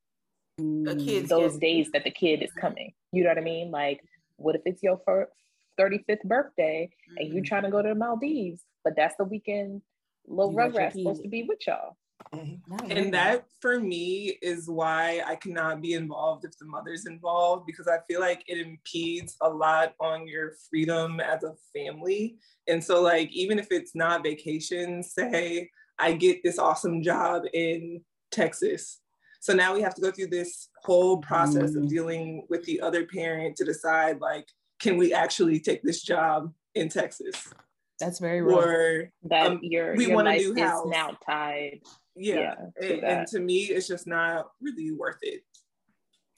those 0.58 1.52
just- 1.52 1.60
days 1.60 1.90
that 1.92 2.04
the 2.04 2.10
kid 2.10 2.42
is 2.42 2.52
coming. 2.52 2.92
You 3.12 3.24
know 3.24 3.30
what 3.30 3.38
I 3.38 3.42
mean? 3.42 3.70
Like, 3.70 4.02
what 4.36 4.54
if 4.54 4.62
it's 4.64 4.82
your 4.82 4.98
fir- 5.04 5.30
35th 5.78 6.22
birthday 6.24 6.90
and 7.18 7.28
you 7.32 7.42
Mhm. 7.42 7.46
trying 7.46 7.62
to 7.64 7.70
go 7.70 7.82
to 7.82 7.88
the 7.90 7.94
Maldives, 7.94 8.64
but 8.82 8.96
that's 8.96 9.16
the 9.16 9.24
weekend 9.24 9.82
little 10.26 10.52
You 10.52 10.58
Rugrats 10.58 10.92
supposed 10.92 11.22
to 11.22 11.28
be 11.28 11.42
with 11.44 11.66
y'all. 11.66 11.96
And 12.32 13.12
that 13.14 13.46
for 13.60 13.78
me 13.78 14.38
is 14.42 14.68
why 14.68 15.22
I 15.24 15.36
cannot 15.36 15.82
be 15.82 15.92
involved 15.92 16.44
if 16.44 16.58
the 16.58 16.64
mother's 16.64 17.06
involved 17.06 17.66
because 17.66 17.86
I 17.86 17.98
feel 18.08 18.20
like 18.20 18.42
it 18.48 18.58
impedes 18.58 19.36
a 19.42 19.48
lot 19.48 19.94
on 20.00 20.26
your 20.26 20.54
freedom 20.68 21.20
as 21.20 21.44
a 21.44 21.54
family. 21.74 22.38
And 22.66 22.82
so, 22.82 23.02
like, 23.02 23.30
even 23.32 23.58
if 23.58 23.70
it's 23.70 23.94
not 23.94 24.24
vacation, 24.24 25.02
say 25.02 25.70
I 25.98 26.14
get 26.14 26.42
this 26.42 26.58
awesome 26.58 27.02
job 27.02 27.44
in 27.52 28.04
Texas. 28.30 29.00
So 29.40 29.54
now 29.54 29.74
we 29.74 29.82
have 29.82 29.94
to 29.94 30.00
go 30.00 30.10
through 30.10 30.28
this 30.28 30.68
whole 30.84 31.18
process 31.18 31.74
of 31.74 31.82
Mhm. 31.84 31.88
dealing 31.88 32.46
with 32.48 32.64
the 32.64 32.80
other 32.80 33.06
parent 33.06 33.56
to 33.56 33.64
decide, 33.64 34.20
like, 34.20 34.48
can 34.80 34.96
we 34.96 35.12
actually 35.12 35.60
take 35.60 35.82
this 35.82 36.02
job 36.02 36.52
in 36.74 36.88
Texas? 36.88 37.52
That's 37.98 38.18
very 38.18 38.42
real. 38.42 38.58
Or, 38.58 39.12
That 39.24 39.46
Um, 39.46 39.58
your, 39.62 39.96
we 39.96 40.06
your 40.06 40.14
want 40.16 40.28
a 40.28 40.32
life 40.32 40.40
new 40.42 40.52
is 40.54 40.60
house. 40.60 40.86
now 40.86 41.16
tied. 41.24 41.80
yeah. 42.14 42.34
Yeah, 42.34 42.54
to 42.88 42.94
and, 42.94 43.02
that. 43.02 43.18
and 43.18 43.26
to 43.28 43.40
me, 43.40 43.64
it's 43.64 43.88
just 43.88 44.06
not 44.06 44.50
really 44.60 44.90
worth 44.92 45.18
it. 45.22 45.42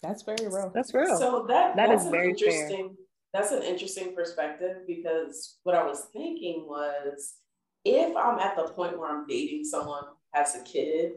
That's 0.03 0.23
very 0.23 0.47
real. 0.47 0.71
That's 0.73 0.95
real. 0.95 1.17
So 1.19 1.45
that 1.49 1.75
That 1.77 1.89
that's 1.89 2.03
is 2.03 2.07
an 2.07 2.13
very 2.13 2.35
fair. 2.35 2.49
interesting. 2.49 2.97
That's 3.33 3.51
an 3.53 3.63
interesting 3.63 4.15
perspective 4.15 4.87
because 4.87 5.59
what 5.65 5.75
I 5.75 5.85
was 5.85 6.05
thinking 6.13 6.67
was, 6.69 7.37
if 7.85 8.17
I'm 8.17 8.39
at 8.39 8.57
the 8.57 8.69
point 8.73 8.99
where 8.99 9.11
I'm 9.11 9.27
dating 9.27 9.65
someone 9.65 10.05
who 10.05 10.15
has 10.35 10.55
a 10.55 10.63
kid, 10.63 11.13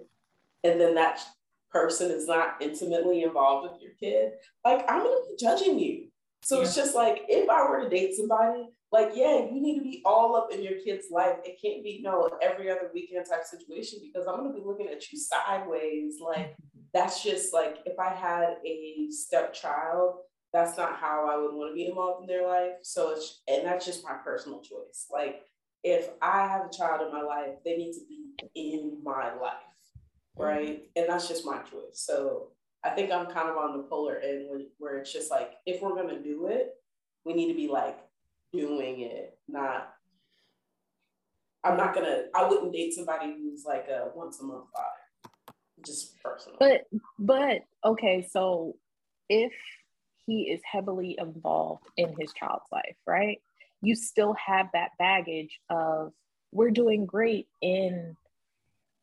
and 0.64 0.80
then 0.82 0.96
that 0.96 1.22
person 1.72 2.12
is 2.12 2.28
not 2.28 2.56
intimately 2.62 3.24
involved 3.24 3.72
with 3.72 3.82
your 3.82 3.92
kid, 4.00 4.34
like 4.66 4.86
I'm 4.90 5.00
gonna 5.00 5.16
be 5.30 5.36
judging 5.40 5.80
you. 5.80 6.08
So 6.44 6.62
it's 6.62 6.76
just 6.76 6.96
like 6.96 7.24
if 7.28 7.50
I 7.50 7.70
were 7.70 7.84
to 7.84 7.90
date 7.90 8.16
somebody, 8.16 8.70
like 8.92 9.12
yeah, 9.14 9.46
you 9.46 9.62
need 9.62 9.78
to 9.78 9.84
be 9.84 10.02
all 10.06 10.36
up 10.36 10.52
in 10.52 10.62
your 10.62 10.80
kid's 10.84 11.08
life. 11.12 11.38
It 11.46 11.60
can't 11.62 11.84
be 11.84 12.02
no 12.04 12.30
every 12.42 12.70
other 12.70 12.90
weekend 12.94 13.26
type 13.30 13.46
situation 13.46 14.00
because 14.02 14.28
I'm 14.28 14.38
gonna 14.38 14.54
be 14.54 14.64
looking 14.66 14.88
at 14.88 15.12
you 15.12 15.20
sideways. 15.20 16.16
Like 16.20 16.52
mm-hmm. 16.52 16.82
that's 16.94 17.24
just 17.24 17.54
like 17.54 17.78
if 17.86 17.98
I 18.00 18.10
had 18.10 18.58
a 18.66 19.08
stepchild, 19.12 20.16
that's 20.52 20.78
not 20.78 20.98
how 20.98 21.30
I 21.30 21.38
would 21.38 21.56
want 21.56 21.72
to 21.72 21.76
be 21.76 21.88
involved 21.88 22.22
in 22.22 22.28
their 22.28 22.48
life. 22.48 22.74
So 22.82 23.12
it's 23.12 23.42
and 23.48 23.66
that's 23.66 23.86
just 23.86 24.04
my 24.04 24.16
personal 24.24 24.62
choice. 24.62 25.08
Like 25.12 25.44
if 25.84 26.10
I 26.22 26.48
have 26.48 26.66
a 26.66 26.76
child 26.76 27.02
in 27.06 27.14
my 27.14 27.22
life, 27.22 27.56
they 27.64 27.78
need 27.78 27.94
to 27.94 28.00
be 28.54 28.74
in 28.74 28.98
my 29.04 29.34
life, 29.36 29.54
right? 30.38 30.84
And 30.96 31.08
that's 31.08 31.28
just 31.28 31.46
my 31.46 31.60
choice. 31.60 31.94
So 31.94 32.50
I 32.84 32.90
think 32.90 33.12
I'm 33.12 33.28
kind 33.28 33.50
of 33.50 33.58
on 33.58 33.78
the 33.78 33.84
polar 33.84 34.18
end 34.18 34.48
where, 34.78 34.98
it's 34.98 35.14
just 35.14 35.30
like 35.32 35.54
if 35.66 35.82
we're 35.82 35.96
gonna 35.96 36.22
do 36.22 36.48
it, 36.48 36.76
we 37.26 37.34
need 37.34 37.50
to 37.50 37.56
be 37.56 37.68
like 37.68 37.98
doing 38.52 39.02
it, 39.02 39.38
not. 39.48 39.94
I'm 41.64 41.78
not 41.78 41.94
gonna. 41.94 42.24
I 42.36 42.48
wouldn't 42.48 42.74
date 42.74 42.94
somebody 42.94 43.34
who's 43.38 43.66
like 43.66 43.88
a 43.88 44.10
once 44.16 44.40
a 44.40 44.44
month 44.44 44.66
father, 44.76 45.56
just 45.86 46.20
personal. 46.24 46.58
But 46.60 46.88
but 47.20 47.62
okay, 47.86 48.28
so 48.32 48.76
if 49.30 49.54
he 50.26 50.44
is 50.44 50.62
heavily 50.64 51.18
involved 51.20 51.86
in 51.98 52.16
his 52.20 52.34
child's 52.34 52.66
life, 52.72 52.96
right? 53.06 53.40
You 53.82 53.96
still 53.96 54.34
have 54.34 54.68
that 54.74 54.90
baggage 54.98 55.60
of 55.70 56.14
we're 56.52 56.72
doing 56.72 57.06
great 57.06 57.48
in 57.62 58.16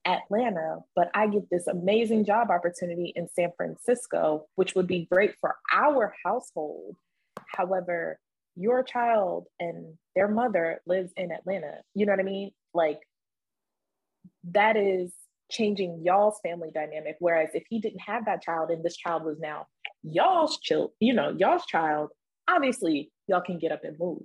Atlanta, 0.05 0.79
but 0.97 1.11
I 1.15 1.27
get 1.27 1.51
this 1.51 1.67
amazing 1.67 2.25
job 2.25 2.51
opportunity 2.51 3.13
in 3.15 3.29
San 3.29 3.51
Francisco, 3.57 4.47
which 4.55 4.75
would 4.75 4.87
be 4.87 5.07
great 5.11 5.35
for 5.41 5.57
our 5.73 6.15
household. 6.25 6.97
However, 7.49 8.19
your 8.57 8.83
child 8.83 9.47
and 9.61 9.95
their 10.17 10.29
mother 10.29 10.81
lives 10.87 11.13
in 11.17 11.31
Atlanta. 11.31 11.83
You 11.95 12.07
know 12.07 12.13
what 12.13 12.21
I 12.21 12.25
mean? 12.25 12.51
Like 12.75 13.01
that 14.53 14.77
is 14.77 15.13
changing 15.51 16.03
y'all's 16.05 16.41
family 16.43 16.71
dynamic. 16.73 17.17
Whereas 17.21 17.51
if 17.55 17.65
he 17.69 17.81
didn't 17.81 18.01
have 18.01 18.25
that 18.27 18.43
child 18.43 18.71
and 18.71 18.85
this 18.85 18.97
child 18.97 19.25
was 19.25 19.39
now 19.39 19.67
y'all's 20.03 20.59
child, 20.59 20.91
you 21.01 21.13
know, 21.13 21.35
y'all's 21.37 21.67
child, 21.67 22.11
obviously 22.49 23.11
y'all 23.27 23.41
can 23.41 23.59
get 23.59 23.73
up 23.73 23.85
and 23.85 23.97
move. 23.99 24.23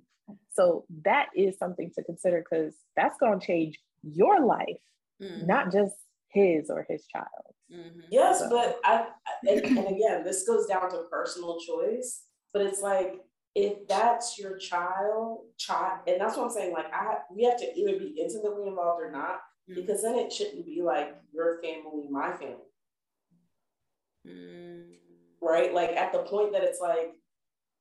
So 0.52 0.86
that 1.04 1.28
is 1.36 1.58
something 1.58 1.92
to 1.96 2.04
consider 2.04 2.44
because 2.44 2.76
that's 2.96 3.18
going 3.20 3.40
to 3.40 3.46
change 3.46 3.80
your 4.04 4.46
life, 4.46 4.78
Mhm. 5.24 5.48
not 5.48 5.72
just 5.72 5.96
his 6.30 6.70
or 6.70 6.86
his 6.90 7.06
child. 7.08 7.28
Mhm. 7.72 8.04
Yes, 8.10 8.40
So- 8.40 8.50
but 8.50 8.80
I, 8.84 9.08
I- 9.28 9.48
and, 9.50 9.66
and 9.78 9.88
again, 9.96 10.24
this 10.24 10.46
goes 10.48 10.66
down 10.68 10.90
to 10.92 11.04
personal 11.10 11.60
choice. 11.60 12.26
But 12.54 12.64
it's 12.64 12.82
like 12.82 13.20
if 13.56 13.88
that's 13.88 14.38
your 14.40 14.58
child, 14.58 15.46
child, 15.58 16.00
and 16.08 16.20
that's 16.20 16.36
what 16.38 16.46
I'm 16.46 16.50
saying. 16.52 16.74
Like 16.74 16.92
I, 16.94 17.18
we 17.32 17.44
have 17.44 17.58
to 17.58 17.80
either 17.80 17.98
be 18.00 18.16
intimately 18.20 18.68
involved 18.68 19.02
or 19.02 19.12
not, 19.12 19.42
Mhm. 19.70 19.76
because 19.76 20.02
then 20.02 20.16
it 20.18 20.32
shouldn't 20.34 20.66
be 20.66 20.82
like 20.82 21.16
your 21.32 21.62
family, 21.62 22.08
my 22.10 22.34
family, 22.34 22.70
Mm. 24.28 24.98
right? 25.42 25.74
Like 25.74 25.92
at 25.92 26.12
the 26.14 26.20
point 26.24 26.52
that 26.54 26.64
it's 26.64 26.80
like 26.82 27.14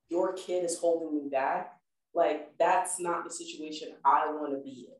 your 0.08 0.32
kid 0.34 0.64
is 0.64 0.78
holding 0.78 1.16
me 1.22 1.28
back, 1.30 1.78
like 2.14 2.56
that's 2.58 2.98
not 3.00 3.24
the 3.24 3.30
situation 3.30 3.96
I 4.04 4.30
want 4.32 4.52
to 4.52 4.58
be 4.60 4.88
in. 4.88 4.96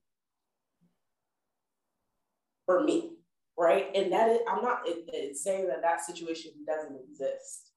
For 2.73 2.83
me, 2.83 3.11
right? 3.59 3.91
And 3.95 4.11
that 4.13 4.31
is, 4.31 4.39
I'm 4.49 4.63
not 4.63 4.87
saying 5.35 5.69
that 5.69 5.83
that 5.83 6.03
situation 6.03 6.53
doesn't 6.67 6.99
exist. 7.07 7.71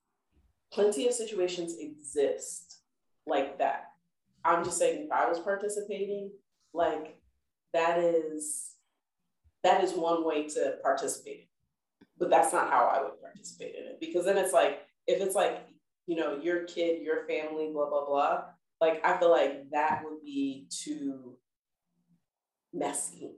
Plenty 0.72 1.06
of 1.06 1.14
situations 1.14 1.76
exist 1.78 2.80
like 3.28 3.60
that. 3.60 3.88
I'm 4.46 4.64
just 4.64 4.78
saying 4.78 5.04
if 5.04 5.12
I 5.12 5.28
was 5.28 5.40
participating, 5.40 6.32
like 6.74 7.20
that 7.74 8.00
is 8.00 8.76
that 9.64 9.84
is 9.84 9.92
one 9.92 10.26
way 10.26 10.48
to 10.48 10.78
participate. 10.82 11.50
But 12.18 12.30
that's 12.30 12.54
not 12.54 12.70
how 12.70 12.86
I 12.86 13.02
would 13.02 13.20
participate 13.20 13.76
in 13.76 13.84
it 13.84 14.00
because 14.00 14.24
then 14.24 14.38
it's 14.38 14.54
like 14.54 14.80
if 15.08 15.22
it's 15.22 15.36
like 15.36 15.68
you 16.08 16.16
know 16.16 16.40
your 16.42 16.64
kid, 16.64 17.02
your 17.02 17.28
family, 17.28 17.72
blah 17.74 17.90
blah 17.90 18.06
blah. 18.06 18.44
Like 18.80 19.06
I 19.06 19.18
feel 19.18 19.32
like 19.32 19.72
that 19.72 20.04
would 20.06 20.24
be 20.24 20.68
too 20.70 21.36
messy 22.74 23.34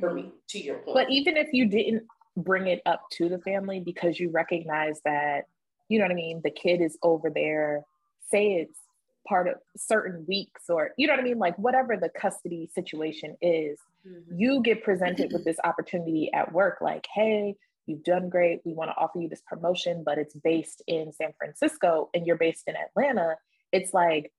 for 0.00 0.12
me. 0.14 0.32
To 0.48 0.58
your 0.58 0.76
point, 0.78 0.94
But 0.94 1.10
even 1.10 1.36
if 1.36 1.48
you 1.52 1.66
didn't 1.66 2.04
bring 2.36 2.66
it 2.66 2.82
up 2.86 3.02
to 3.12 3.28
the 3.28 3.38
family 3.38 3.80
because 3.80 4.18
you 4.18 4.30
recognize 4.30 5.00
that, 5.04 5.46
you 5.88 5.98
know 5.98 6.04
what 6.04 6.12
I 6.12 6.14
mean, 6.14 6.40
the 6.42 6.50
kid 6.50 6.80
is 6.80 6.96
over 7.02 7.30
there, 7.30 7.84
say 8.30 8.54
it's 8.54 8.78
part 9.26 9.48
of 9.48 9.56
certain 9.76 10.24
weeks 10.26 10.70
or, 10.70 10.92
you 10.96 11.06
know 11.06 11.12
what 11.12 11.20
I 11.20 11.24
mean, 11.24 11.38
like 11.38 11.56
whatever 11.58 11.96
the 11.96 12.08
custody 12.08 12.68
situation 12.74 13.36
is, 13.42 13.78
Mhm. 14.06 14.24
you 14.34 14.62
get 14.62 14.82
presented 14.82 15.32
with 15.32 15.44
this 15.44 15.58
opportunity 15.62 16.32
at 16.32 16.52
work 16.52 16.80
like, 16.80 17.06
hey, 17.14 17.54
you've 17.86 18.02
done 18.04 18.28
great. 18.28 18.60
We 18.64 18.72
want 18.72 18.90
to 18.90 18.96
offer 18.96 19.20
you 19.20 19.28
this 19.28 19.42
promotion, 19.42 20.04
but 20.04 20.16
it's 20.16 20.34
based 20.34 20.82
in 20.86 21.12
San 21.12 21.32
Francisco 21.36 22.08
and 22.14 22.26
you're 22.26 22.36
based 22.36 22.66
in 22.66 22.76
Atlanta. 22.76 23.36
It's 23.72 23.92
like, 23.92 24.32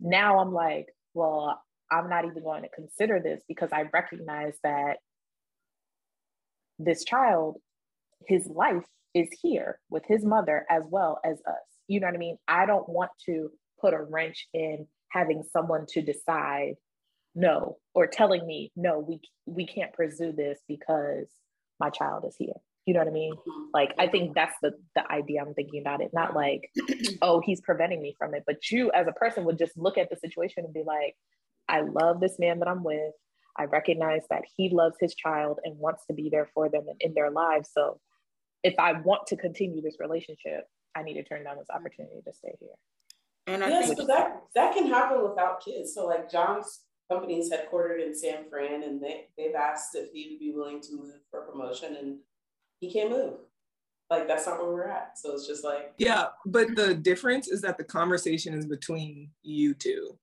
now 0.00 0.38
I'm 0.40 0.52
like, 0.52 0.94
well, 1.14 1.62
I'm 1.90 2.08
not 2.08 2.24
even 2.24 2.42
going 2.42 2.62
to 2.62 2.68
consider 2.68 3.20
this 3.20 3.42
because 3.48 3.70
I 3.72 3.84
recognize 3.92 4.54
that 4.62 4.98
this 6.78 7.04
child, 7.04 7.58
his 8.26 8.46
life 8.46 8.84
is 9.14 9.28
here 9.42 9.80
with 9.90 10.04
his 10.06 10.24
mother 10.24 10.64
as 10.70 10.84
well 10.88 11.20
as 11.24 11.38
us. 11.46 11.56
You 11.86 12.00
know 12.00 12.06
what 12.06 12.14
I 12.14 12.18
mean? 12.18 12.36
I 12.46 12.66
don't 12.66 12.88
want 12.88 13.10
to 13.26 13.50
put 13.80 13.94
a 13.94 14.02
wrench 14.02 14.46
in 14.52 14.86
having 15.10 15.42
someone 15.52 15.86
to 15.88 16.02
decide 16.02 16.74
no 17.34 17.76
or 17.94 18.06
telling 18.06 18.44
me 18.46 18.72
no 18.74 18.98
we 18.98 19.20
we 19.46 19.66
can't 19.66 19.92
pursue 19.92 20.32
this 20.32 20.58
because 20.66 21.26
my 21.78 21.88
child 21.90 22.24
is 22.26 22.34
here 22.36 22.54
you 22.84 22.94
know 22.94 23.00
what 23.00 23.08
i 23.08 23.12
mean 23.12 23.34
like 23.72 23.94
i 23.98 24.06
think 24.06 24.34
that's 24.34 24.56
the 24.62 24.72
the 24.96 25.12
idea 25.12 25.40
i'm 25.40 25.54
thinking 25.54 25.80
about 25.80 26.00
it 26.00 26.10
not 26.12 26.34
like 26.34 26.70
oh 27.22 27.40
he's 27.40 27.60
preventing 27.60 28.02
me 28.02 28.14
from 28.18 28.34
it 28.34 28.42
but 28.46 28.70
you 28.70 28.90
as 28.92 29.06
a 29.06 29.12
person 29.12 29.44
would 29.44 29.58
just 29.58 29.76
look 29.76 29.98
at 29.98 30.10
the 30.10 30.16
situation 30.16 30.64
and 30.64 30.74
be 30.74 30.82
like 30.84 31.14
i 31.68 31.80
love 31.80 32.20
this 32.20 32.38
man 32.38 32.58
that 32.58 32.68
i'm 32.68 32.82
with 32.82 33.12
i 33.56 33.64
recognize 33.64 34.22
that 34.30 34.42
he 34.56 34.70
loves 34.70 34.96
his 35.00 35.14
child 35.14 35.58
and 35.64 35.78
wants 35.78 36.04
to 36.06 36.14
be 36.14 36.28
there 36.30 36.48
for 36.54 36.68
them 36.68 36.84
and 36.88 37.00
in 37.00 37.14
their 37.14 37.30
lives 37.30 37.70
so 37.72 38.00
if 38.62 38.74
i 38.78 38.92
want 38.92 39.26
to 39.26 39.36
continue 39.36 39.80
this 39.82 39.96
relationship 40.00 40.64
i 40.96 41.02
need 41.02 41.14
to 41.14 41.24
turn 41.24 41.44
down 41.44 41.56
this 41.56 41.70
opportunity 41.74 42.20
to 42.26 42.32
stay 42.32 42.54
here 42.60 42.76
And 43.48 43.64
I 43.64 43.68
yes, 43.70 43.86
think 43.86 43.98
but 43.98 44.06
that 44.08 44.42
that 44.54 44.74
can 44.74 44.86
happen 44.88 45.22
without 45.22 45.64
kids. 45.64 45.94
So 45.94 46.06
like 46.06 46.30
John's 46.30 46.80
company 47.10 47.38
is 47.40 47.50
headquartered 47.50 48.04
in 48.04 48.14
San 48.14 48.44
Fran, 48.50 48.82
and 48.82 49.00
they 49.02 49.28
they've 49.38 49.54
asked 49.54 49.94
if 49.94 50.10
he 50.12 50.28
would 50.30 50.38
be 50.38 50.52
willing 50.54 50.80
to 50.82 50.96
move 50.96 51.14
for 51.30 51.46
promotion, 51.46 51.96
and 51.96 52.18
he 52.80 52.92
can't 52.92 53.10
move. 53.10 53.34
Like 54.10 54.28
that's 54.28 54.46
not 54.46 54.60
where 54.60 54.70
we're 54.70 54.88
at. 54.88 55.18
So 55.18 55.32
it's 55.32 55.46
just 55.46 55.64
like 55.64 55.94
Yeah, 55.96 56.26
but 56.44 56.76
the 56.76 56.94
difference 56.94 57.48
is 57.48 57.62
that 57.62 57.78
the 57.78 57.84
conversation 57.84 58.52
is 58.52 58.66
between 58.66 59.30
you 59.42 59.72
two. 59.72 60.18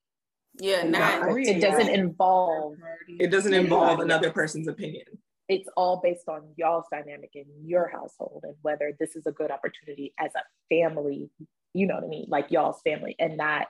Yeah, 0.59 0.83
not 0.83 1.21
not- 1.21 1.37
it 1.37 1.59
doesn't 1.61 1.89
involve 1.93 2.77
It 3.07 3.27
doesn't 3.31 3.53
involve 3.53 3.99
another 3.99 4.31
person's 4.31 4.67
opinion. 4.67 5.05
it's 5.47 5.69
all 5.77 5.97
based 6.01 6.27
on 6.27 6.41
y'all's 6.57 6.85
dynamic 6.91 7.31
in 7.35 7.45
your 7.63 7.87
household 7.87 8.41
and 8.43 8.55
whether 8.63 8.93
this 8.99 9.15
is 9.15 9.25
a 9.27 9.31
good 9.31 9.51
opportunity 9.51 10.13
as 10.19 10.31
a 10.35 10.41
family, 10.73 11.29
you 11.73 11.85
know 11.87 11.95
what 11.95 12.03
I 12.03 12.07
mean, 12.07 12.25
like 12.29 12.49
y'all's 12.51 12.81
family, 12.83 13.15
and 13.19 13.37
not 13.37 13.67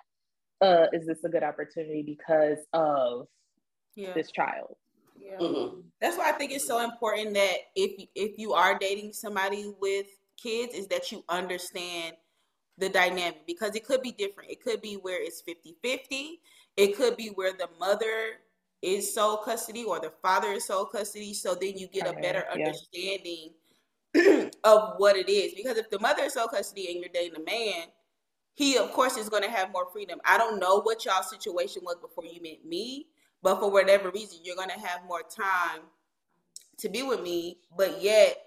uh, 0.62 0.88
is 0.94 1.06
this 1.06 1.22
a 1.26 1.30
good 1.30 1.44
opportunity 1.44 2.02
because 2.02 2.60
of 2.72 3.28
Yeah. 3.96 4.14
this 4.14 4.32
child? 4.32 4.78
Yeah. 5.20 5.38
Mhm. 5.38 5.84
That's 6.00 6.18
why 6.18 6.30
I 6.30 6.32
think 6.32 6.54
it's 6.54 6.66
so 6.66 6.80
important 6.80 7.34
that 7.34 7.56
if 7.76 8.08
if 8.16 8.38
you 8.40 8.54
are 8.54 8.78
dating 8.80 9.12
somebody 9.12 9.74
with 9.82 10.08
kids, 10.42 10.74
is 10.74 10.88
that 10.88 11.12
you 11.12 11.24
understand 11.28 12.16
the 12.78 12.88
dynamic 12.90 13.46
because 13.46 13.76
it 13.76 13.84
could 13.86 14.02
be 14.02 14.12
different. 14.14 14.50
It 14.52 14.62
could 14.62 14.82
be 14.82 14.96
where 14.96 15.22
it's 15.22 15.42
50-50. 15.42 16.40
It 16.78 16.96
could 16.98 17.16
be 17.18 17.28
where 17.30 17.54
the 17.54 17.70
mother 17.80 18.40
is 18.82 19.14
sole 19.14 19.38
custody 19.38 19.84
or 19.84 20.00
the 20.00 20.12
father 20.22 20.50
is 20.50 20.66
sole 20.66 20.86
custody. 20.86 21.34
So 21.34 21.56
then 21.56 21.78
you 21.78 21.88
get 21.88 22.08
a 22.08 22.14
better 22.14 22.46
yeah. 22.56 22.68
understanding 22.68 23.54
of 24.64 24.94
what 24.98 25.16
it 25.16 25.30
is. 25.30 25.54
Because 25.56 25.78
if 25.78 25.90
the 25.90 26.00
mother 26.00 26.24
is 26.24 26.34
sole 26.34 26.48
custody 26.48 26.92
and 26.92 27.00
you're 27.00 27.10
dating 27.14 27.42
a 27.42 27.44
man, 27.44 27.88
he 28.54 28.78
of 28.78 28.92
course 28.92 29.18
is 29.18 29.30
going 29.30 29.44
to 29.44 29.50
have 29.50 29.72
more 29.72 29.88
freedom. 29.92 30.20
I 30.26 30.38
don't 30.38 30.60
know 30.60 30.82
what 30.82 31.06
y'all 31.06 31.24
situation 31.24 31.82
was 31.84 31.98
before 32.02 32.26
you 32.26 32.42
met 32.42 32.66
me, 32.66 33.08
but 33.42 33.60
for 33.60 33.70
whatever 33.70 34.12
reason, 34.12 34.40
you're 34.44 34.56
going 34.56 34.70
to 34.70 34.80
have 34.80 35.02
more 35.08 35.22
time 35.22 35.82
to 36.78 36.90
be 36.90 37.04
with 37.04 37.22
me. 37.22 37.60
But 37.78 38.02
yet, 38.02 38.45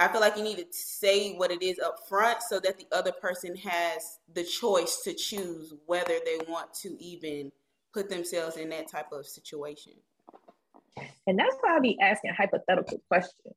I 0.00 0.08
feel 0.08 0.20
like 0.20 0.36
you 0.36 0.42
need 0.42 0.58
to 0.58 0.66
say 0.70 1.34
what 1.34 1.52
it 1.52 1.62
is 1.62 1.78
up 1.78 2.00
front 2.08 2.42
so 2.42 2.58
that 2.60 2.78
the 2.78 2.86
other 2.90 3.12
person 3.12 3.54
has 3.56 4.18
the 4.34 4.42
choice 4.42 5.02
to 5.04 5.14
choose 5.14 5.72
whether 5.86 6.18
they 6.24 6.38
want 6.48 6.74
to 6.82 6.96
even 7.02 7.52
put 7.92 8.10
themselves 8.10 8.56
in 8.56 8.68
that 8.70 8.88
type 8.88 9.12
of 9.12 9.24
situation. 9.24 9.92
And 11.26 11.38
that's 11.38 11.56
why 11.60 11.76
I 11.76 11.80
be 11.80 11.96
asking 12.00 12.32
hypothetical 12.36 13.00
questions. 13.08 13.54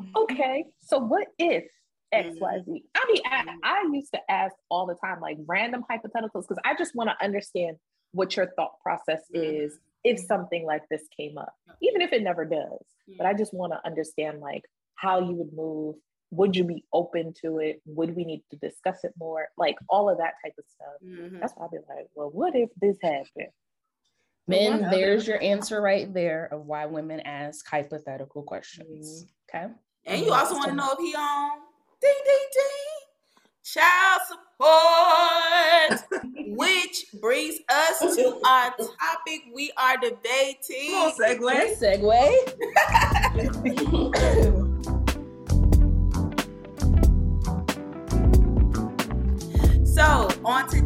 Mm-hmm. 0.00 0.16
Okay, 0.16 0.64
so 0.80 0.98
what 0.98 1.28
if 1.38 1.64
X, 2.12 2.36
Y, 2.38 2.58
Z? 2.64 2.70
Mm-hmm. 2.70 2.76
I 2.94 3.12
be 3.12 3.20
mm-hmm. 3.20 3.58
I, 3.64 3.84
used 3.92 4.12
to 4.12 4.20
ask 4.30 4.54
all 4.70 4.86
the 4.86 4.94
time, 4.94 5.20
like 5.20 5.38
random 5.46 5.84
hypotheticals, 5.90 6.46
because 6.46 6.58
I 6.64 6.74
just 6.76 6.94
want 6.94 7.10
to 7.10 7.24
understand 7.24 7.76
what 8.12 8.36
your 8.36 8.50
thought 8.56 8.80
process 8.82 9.22
is 9.32 9.78
if 10.04 10.18
something 10.20 10.64
like 10.64 10.82
this 10.90 11.02
came 11.18 11.36
up, 11.38 11.52
even 11.82 12.00
if 12.00 12.12
it 12.12 12.22
never 12.22 12.44
does. 12.44 12.84
But 13.16 13.26
I 13.26 13.34
just 13.34 13.52
want 13.52 13.72
to 13.72 13.80
understand 13.84 14.40
like 14.40 14.62
how 14.98 15.18
you 15.20 15.32
would 15.34 15.52
move. 15.52 15.96
Would 16.32 16.54
you 16.56 16.64
be 16.64 16.84
open 16.92 17.32
to 17.42 17.58
it? 17.58 17.80
Would 17.86 18.14
we 18.14 18.24
need 18.24 18.42
to 18.50 18.56
discuss 18.56 19.02
it 19.04 19.12
more? 19.18 19.48
Like 19.56 19.76
all 19.88 20.10
of 20.10 20.18
that 20.18 20.34
type 20.44 20.52
of 20.58 20.64
stuff. 20.68 21.00
Mhm. 21.02 21.40
That's 21.40 21.54
why 21.56 21.64
I'd 21.66 21.70
be 21.70 21.78
like, 21.88 22.08
well, 22.14 22.30
what 22.30 22.54
if 22.54 22.68
this 22.80 22.98
happened? 23.02 23.48
Men, 24.46 24.82
one 24.82 24.90
there's 24.90 25.26
your 25.26 25.40
answer 25.42 25.80
right 25.80 26.12
there 26.12 26.48
of 26.52 26.66
why 26.66 26.84
women 26.86 27.20
ask 27.20 27.66
hypothetical 27.66 28.42
questions. 28.42 29.26
Okay. 29.48 29.68
And 30.06 30.22
you 30.24 30.32
also 30.32 30.54
want 30.54 30.68
to 30.70 30.74
know 30.74 30.90
if 30.92 30.98
he 30.98 31.14
on 31.14 31.50
ding 32.00 32.14
ding 32.24 32.48
ding 32.52 33.06
child 33.62 34.20
support, 34.28 36.00
which 36.56 37.06
brings 37.20 37.58
us 37.68 37.98
to 38.16 38.40
our 38.46 38.70
topic. 38.70 39.42
We 39.54 39.70
are 39.76 39.96
debating. 39.98 40.90
Come 40.90 41.02
on, 41.02 41.12
segue. 41.12 41.76
Segue. 41.78 42.14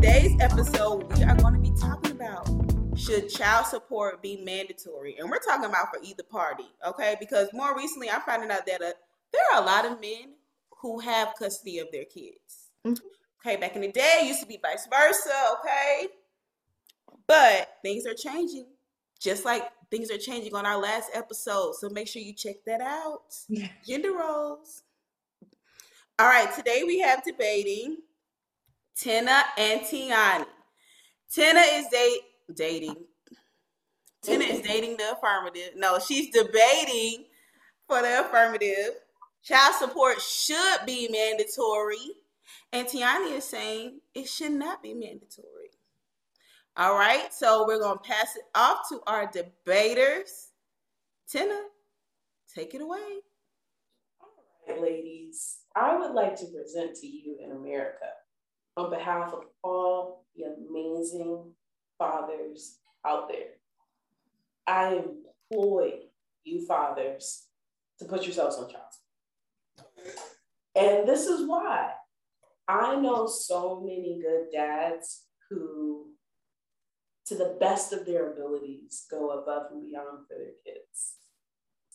today's 0.02 0.36
episode, 0.40 1.16
we 1.16 1.22
are 1.22 1.36
going 1.36 1.54
to 1.54 1.60
be 1.60 1.72
talking 1.80 2.10
about 2.10 2.48
should 2.96 3.28
child 3.30 3.66
support 3.66 4.20
be 4.20 4.36
mandatory? 4.44 5.14
And 5.16 5.30
we're 5.30 5.38
talking 5.38 5.66
about 5.66 5.94
for 5.94 6.00
either 6.02 6.24
party, 6.24 6.64
okay? 6.84 7.14
Because 7.20 7.48
more 7.52 7.76
recently, 7.76 8.10
I'm 8.10 8.20
finding 8.22 8.50
out 8.50 8.66
that 8.66 8.82
uh, 8.82 8.90
there 9.32 9.42
are 9.54 9.62
a 9.62 9.64
lot 9.64 9.84
of 9.84 10.00
men 10.00 10.34
who 10.80 10.98
have 10.98 11.34
custody 11.38 11.78
of 11.78 11.86
their 11.92 12.04
kids. 12.04 12.70
Okay, 12.84 13.54
back 13.54 13.76
in 13.76 13.82
the 13.82 13.92
day, 13.92 14.22
it 14.22 14.26
used 14.26 14.40
to 14.40 14.46
be 14.46 14.58
vice 14.60 14.88
versa, 14.90 15.30
okay? 15.60 16.08
But 17.28 17.68
things 17.82 18.04
are 18.04 18.14
changing, 18.14 18.66
just 19.20 19.44
like 19.44 19.70
things 19.88 20.10
are 20.10 20.18
changing 20.18 20.56
on 20.56 20.66
our 20.66 20.80
last 20.80 21.10
episode. 21.14 21.76
So 21.76 21.88
make 21.90 22.08
sure 22.08 22.22
you 22.22 22.32
check 22.32 22.56
that 22.66 22.80
out. 22.80 23.36
Gender 23.86 24.14
roles. 24.14 24.82
All 26.18 26.26
right, 26.26 26.52
today 26.56 26.82
we 26.84 26.98
have 26.98 27.22
debating 27.22 27.98
Tina 28.96 29.42
and 29.58 29.80
Tiani. 29.82 30.46
Tina 31.30 31.60
is 31.60 31.86
dating. 32.54 32.96
Tina 34.22 34.44
is 34.44 34.60
dating 34.60 34.96
the 34.96 35.12
affirmative. 35.12 35.70
No, 35.76 35.98
she's 35.98 36.30
debating 36.30 37.24
for 37.88 38.02
the 38.02 38.20
affirmative. 38.20 38.94
Child 39.42 39.74
support 39.74 40.20
should 40.20 40.86
be 40.86 41.08
mandatory. 41.10 42.16
And 42.72 42.86
Tiani 42.86 43.36
is 43.36 43.44
saying 43.44 44.00
it 44.14 44.28
should 44.28 44.52
not 44.52 44.82
be 44.82 44.94
mandatory. 44.94 45.70
All 46.76 46.94
right, 46.94 47.32
so 47.34 47.66
we're 47.66 47.80
going 47.80 47.98
to 47.98 48.04
pass 48.04 48.36
it 48.36 48.44
off 48.54 48.88
to 48.88 49.00
our 49.06 49.30
debaters. 49.30 50.52
Tina, 51.28 51.58
take 52.54 52.74
it 52.74 52.80
away. 52.80 53.20
All 54.20 54.28
right, 54.68 54.80
ladies, 54.80 55.58
I 55.76 55.96
would 55.98 56.12
like 56.12 56.36
to 56.36 56.46
present 56.46 56.94
to 56.96 57.06
you 57.06 57.36
in 57.42 57.52
America, 57.52 58.06
on 58.76 58.90
behalf 58.90 59.32
of 59.32 59.44
all 59.62 60.24
the 60.36 60.44
amazing 60.44 61.52
fathers 61.98 62.78
out 63.06 63.28
there, 63.28 63.58
I 64.66 65.02
employ 65.50 65.92
you 66.44 66.66
fathers 66.66 67.46
to 67.98 68.04
put 68.04 68.24
yourselves 68.24 68.56
on 68.56 68.70
child 68.70 68.84
support. 69.74 70.16
And 70.74 71.08
this 71.08 71.26
is 71.26 71.46
why 71.46 71.90
I 72.66 72.96
know 72.96 73.26
so 73.26 73.80
many 73.80 74.20
good 74.22 74.46
dads 74.52 75.24
who, 75.50 76.06
to 77.26 77.34
the 77.34 77.56
best 77.60 77.92
of 77.92 78.06
their 78.06 78.32
abilities, 78.32 79.04
go 79.10 79.30
above 79.30 79.72
and 79.72 79.82
beyond 79.82 80.26
for 80.26 80.36
their 80.38 80.54
kids. 80.64 81.16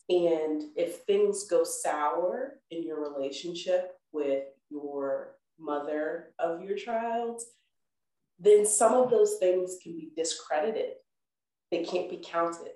And 0.10 0.64
if 0.76 1.00
things 1.02 1.46
go 1.50 1.64
sour 1.64 2.60
in 2.72 2.84
your 2.84 3.12
relationship 3.12 3.98
with 4.12 4.44
your 4.70 5.37
mother 5.60 6.34
of 6.40 6.62
your 6.62 6.78
child, 6.78 7.42
then 8.40 8.66
some 8.66 8.94
of 8.94 9.10
those 9.10 9.38
things 9.40 9.78
can 9.82 9.94
be 9.94 10.12
discredited. 10.16 10.94
They 11.72 11.84
can't 11.84 12.10
be 12.10 12.22
counted. 12.24 12.72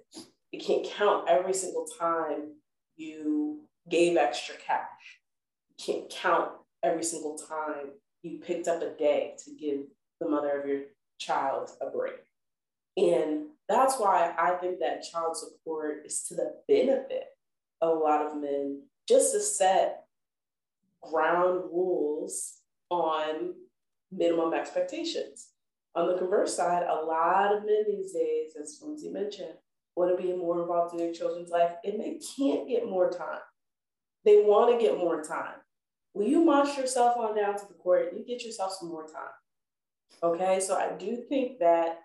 You 0.52 0.60
can't 0.60 0.86
count 0.86 1.30
every 1.30 1.54
single 1.54 1.86
time 2.00 2.56
you 2.98 3.62
gave 3.90 4.18
extra 4.18 4.56
cash. 4.56 5.20
You 5.70 5.86
can't 5.86 6.10
count 6.10 6.52
every 6.84 7.04
single 7.04 7.38
time 7.38 7.92
you 8.24 8.40
picked 8.40 8.68
up 8.68 8.82
a 8.82 8.90
day 8.90 9.36
to 9.46 9.52
give 9.56 9.82
the 10.20 10.30
mother 10.30 10.60
of 10.60 10.68
your 10.68 10.82
child 11.20 11.72
a 11.82 11.90
break. 11.90 12.20
And 12.98 13.48
that's 13.70 13.98
why 13.98 14.34
I 14.38 14.52
think 14.58 14.80
that 14.80 15.04
child 15.04 15.38
support 15.38 16.06
is 16.06 16.24
to 16.24 16.36
the 16.36 16.56
benefit 16.68 17.26
of 17.82 17.98
a 17.98 18.00
lot 18.00 18.26
of 18.26 18.42
men, 18.42 18.84
just 19.08 19.34
to 19.34 19.40
set 19.40 20.04
ground 21.02 21.64
rules 21.72 22.61
on 22.92 23.54
minimum 24.12 24.54
expectations. 24.54 25.50
On 25.96 26.08
the 26.08 26.18
converse 26.18 26.56
side, 26.56 26.84
a 26.84 27.06
lot 27.06 27.56
of 27.56 27.66
men 27.66 27.86
these 27.88 28.14
days, 28.14 28.52
as 28.62 28.80
Lindsay 28.82 29.10
mentioned, 29.10 29.54
want 29.96 30.16
to 30.16 30.22
be 30.22 30.34
more 30.34 30.62
involved 30.62 30.94
in 30.94 31.00
their 31.00 31.14
children's 31.14 31.50
life 31.50 31.72
and 31.84 32.00
they 32.00 32.20
can't 32.38 32.68
get 32.68 32.88
more 32.88 33.10
time. 33.10 33.40
They 34.24 34.38
want 34.38 34.72
to 34.72 34.86
get 34.86 34.98
more 34.98 35.24
time. 35.24 35.56
Will 36.14 36.28
you 36.28 36.44
march 36.44 36.78
yourself 36.78 37.18
on 37.18 37.36
down 37.36 37.58
to 37.58 37.66
the 37.68 37.74
court? 37.74 38.10
and 38.10 38.20
You 38.20 38.26
get 38.26 38.46
yourself 38.46 38.74
some 38.80 38.90
more 38.90 39.08
time. 39.08 39.32
Okay, 40.24 40.60
so 40.60 40.76
I 40.76 40.92
do 40.98 41.24
think 41.28 41.60
that, 41.60 42.00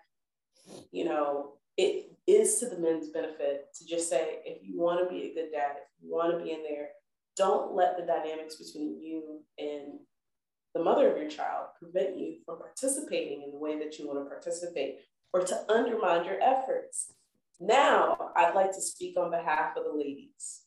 you 0.91 1.05
know, 1.05 1.53
it 1.77 2.11
is 2.25 2.57
to 2.59 2.67
the 2.67 2.79
men's 2.79 3.09
benefit 3.09 3.67
to 3.77 3.85
just 3.85 4.09
say, 4.09 4.39
if 4.43 4.67
you 4.67 4.79
want 4.79 4.99
to 5.03 5.13
be 5.13 5.27
a 5.27 5.33
good 5.33 5.51
dad, 5.51 5.75
if 5.77 6.03
you 6.03 6.13
want 6.13 6.37
to 6.37 6.43
be 6.43 6.51
in 6.51 6.63
there, 6.63 6.89
don't 7.35 7.75
let 7.75 7.97
the 7.97 8.05
dynamics 8.05 8.55
between 8.55 8.99
you 8.99 9.41
and 9.59 9.99
the 10.77 10.83
mother 10.83 11.11
of 11.11 11.17
your 11.17 11.29
child 11.29 11.67
prevent 11.79 12.17
you 12.17 12.35
from 12.45 12.59
participating 12.59 13.41
in 13.41 13.51
the 13.51 13.57
way 13.57 13.79
that 13.79 13.97
you 13.97 14.07
want 14.07 14.23
to 14.23 14.29
participate 14.29 14.99
or 15.33 15.41
to 15.41 15.71
undermine 15.71 16.23
your 16.23 16.39
efforts. 16.41 17.13
Now, 17.59 18.31
I'd 18.35 18.53
like 18.53 18.71
to 18.73 18.81
speak 18.81 19.17
on 19.17 19.31
behalf 19.31 19.75
of 19.75 19.85
the 19.85 19.97
ladies. 19.97 20.61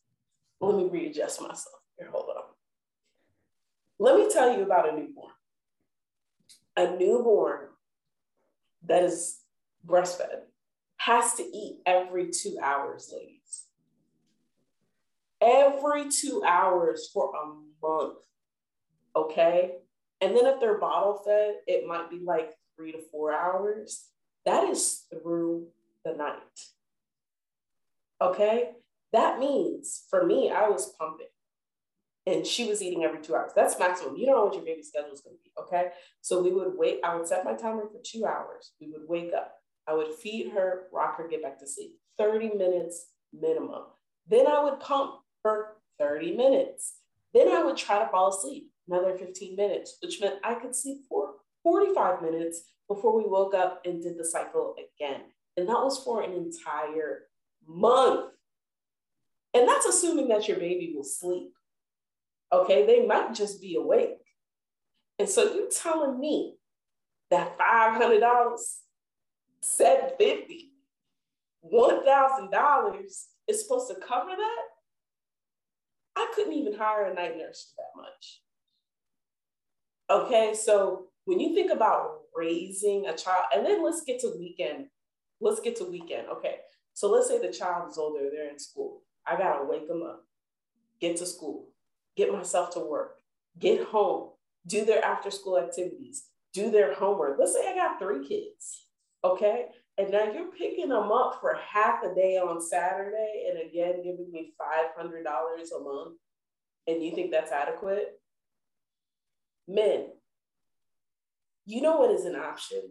Let 0.60 0.76
me 0.76 0.88
readjust 0.90 1.40
myself 1.40 1.76
here. 1.96 2.08
Hold 2.10 2.26
on. 2.36 2.42
Let 4.00 4.16
me 4.16 4.32
tell 4.32 4.56
you 4.56 4.64
about 4.64 4.88
a 4.88 4.96
newborn. 4.96 5.32
A 6.76 6.96
newborn 6.96 7.68
that 8.86 9.04
is 9.04 9.38
breastfed 9.86 10.40
has 10.96 11.34
to 11.34 11.42
eat 11.42 11.78
every 11.86 12.30
two 12.30 12.56
hours, 12.62 13.12
ladies. 13.12 13.66
Every 15.40 16.10
two 16.10 16.42
hours 16.46 17.08
for 17.12 17.30
a 17.34 17.86
month. 17.86 18.18
Okay. 19.14 19.79
And 20.20 20.37
then 20.37 20.46
if 20.46 20.61
they're 20.61 20.78
bottle 20.78 21.20
fed, 21.24 21.56
it 21.66 21.87
might 21.87 22.11
be 22.11 22.20
like 22.22 22.52
three 22.76 22.92
to 22.92 22.98
four 23.11 23.33
hours. 23.33 24.06
That 24.44 24.68
is 24.68 25.04
through 25.11 25.68
the 26.04 26.12
night. 26.12 26.37
Okay. 28.20 28.70
That 29.12 29.38
means 29.38 30.04
for 30.09 30.24
me, 30.24 30.50
I 30.50 30.68
was 30.68 30.92
pumping 30.98 31.26
and 32.26 32.46
she 32.46 32.68
was 32.68 32.83
eating 32.83 33.02
every 33.02 33.20
two 33.20 33.35
hours. 33.35 33.52
That's 33.56 33.78
maximum. 33.78 34.16
You 34.16 34.26
don't 34.26 34.37
know 34.37 34.44
what 34.44 34.54
your 34.54 34.64
baby 34.64 34.83
schedule 34.83 35.12
is 35.12 35.20
going 35.20 35.37
to 35.37 35.42
be. 35.42 35.50
Okay. 35.59 35.90
So 36.20 36.42
we 36.42 36.52
would 36.52 36.76
wait. 36.76 37.00
I 37.02 37.16
would 37.16 37.26
set 37.26 37.44
my 37.44 37.54
timer 37.54 37.83
for 37.83 38.00
two 38.04 38.26
hours. 38.26 38.72
We 38.80 38.88
would 38.88 39.09
wake 39.09 39.33
up. 39.35 39.54
I 39.87 39.94
would 39.94 40.14
feed 40.14 40.52
her, 40.52 40.83
rock 40.92 41.16
her, 41.18 41.26
get 41.26 41.42
back 41.42 41.59
to 41.61 41.66
sleep. 41.66 41.98
30 42.18 42.50
minutes 42.56 43.06
minimum. 43.33 43.83
Then 44.28 44.46
I 44.46 44.62
would 44.62 44.80
pump 44.80 45.14
for 45.42 45.76
30 45.98 46.37
minutes. 46.37 46.98
Then 47.33 47.48
I 47.48 47.64
would 47.64 47.76
try 47.76 47.98
to 47.98 48.09
fall 48.09 48.28
asleep 48.28 48.69
another 48.88 49.16
15 49.16 49.56
minutes, 49.56 49.96
which 50.02 50.20
meant 50.20 50.36
I 50.44 50.54
could 50.54 50.74
sleep 50.74 51.02
for 51.08 51.34
45 51.62 52.22
minutes 52.22 52.62
before 52.88 53.16
we 53.16 53.28
woke 53.28 53.54
up 53.54 53.82
and 53.84 54.02
did 54.02 54.18
the 54.18 54.24
cycle 54.24 54.74
again. 54.78 55.20
And 55.56 55.68
that 55.68 55.82
was 55.82 56.02
for 56.02 56.22
an 56.22 56.32
entire 56.32 57.22
month. 57.66 58.32
And 59.54 59.68
that's 59.68 59.86
assuming 59.86 60.28
that 60.28 60.48
your 60.48 60.58
baby 60.58 60.92
will 60.94 61.04
sleep. 61.04 61.52
Okay, 62.52 62.86
they 62.86 63.06
might 63.06 63.34
just 63.34 63.60
be 63.60 63.76
awake. 63.76 64.18
And 65.18 65.28
so 65.28 65.54
you 65.54 65.68
telling 65.70 66.18
me 66.18 66.56
that 67.30 67.58
$500, 67.58 68.20
$750, 69.62 70.46
$1,000 71.72 73.04
is 73.48 73.62
supposed 73.62 73.88
to 73.88 73.94
cover 73.96 74.30
that? 74.30 74.62
I 76.16 76.32
couldn't 76.34 76.54
even 76.54 76.74
hire 76.74 77.04
a 77.04 77.14
night 77.14 77.36
nurse 77.36 77.72
for 77.74 77.82
that 77.82 78.02
much. 78.02 78.40
Okay, 80.10 80.54
so 80.54 81.06
when 81.24 81.38
you 81.38 81.54
think 81.54 81.70
about 81.70 82.22
raising 82.34 83.06
a 83.06 83.16
child, 83.16 83.44
and 83.54 83.64
then 83.64 83.84
let's 83.84 84.02
get 84.02 84.20
to 84.20 84.34
weekend. 84.38 84.86
Let's 85.40 85.60
get 85.60 85.76
to 85.76 85.84
weekend. 85.84 86.26
Okay, 86.28 86.56
so 86.94 87.10
let's 87.10 87.28
say 87.28 87.38
the 87.38 87.52
child 87.52 87.90
is 87.90 87.98
older, 87.98 88.28
they're 88.30 88.50
in 88.50 88.58
school. 88.58 89.02
I 89.26 89.36
gotta 89.36 89.64
wake 89.64 89.86
them 89.86 90.02
up, 90.02 90.24
get 91.00 91.16
to 91.18 91.26
school, 91.26 91.68
get 92.16 92.32
myself 92.32 92.70
to 92.74 92.80
work, 92.80 93.18
get 93.58 93.84
home, 93.84 94.30
do 94.66 94.84
their 94.84 95.04
after 95.04 95.30
school 95.30 95.58
activities, 95.58 96.24
do 96.52 96.70
their 96.70 96.94
homework. 96.94 97.36
Let's 97.38 97.54
say 97.54 97.70
I 97.70 97.76
got 97.76 98.00
three 98.00 98.26
kids, 98.26 98.86
okay? 99.22 99.66
And 99.96 100.10
now 100.10 100.24
you're 100.24 100.50
picking 100.50 100.88
them 100.88 101.12
up 101.12 101.38
for 101.40 101.56
half 101.56 102.02
a 102.02 102.14
day 102.14 102.36
on 102.36 102.60
Saturday 102.60 103.44
and 103.48 103.58
again 103.60 104.02
giving 104.02 104.30
me 104.32 104.54
$500 104.98 105.22
a 105.24 105.80
month, 105.84 106.16
and 106.86 107.02
you 107.02 107.14
think 107.14 107.30
that's 107.30 107.52
adequate? 107.52 108.19
Men, 109.68 110.06
you 111.66 111.80
know 111.80 111.98
what 111.98 112.10
is 112.10 112.24
an 112.24 112.36
option 112.36 112.82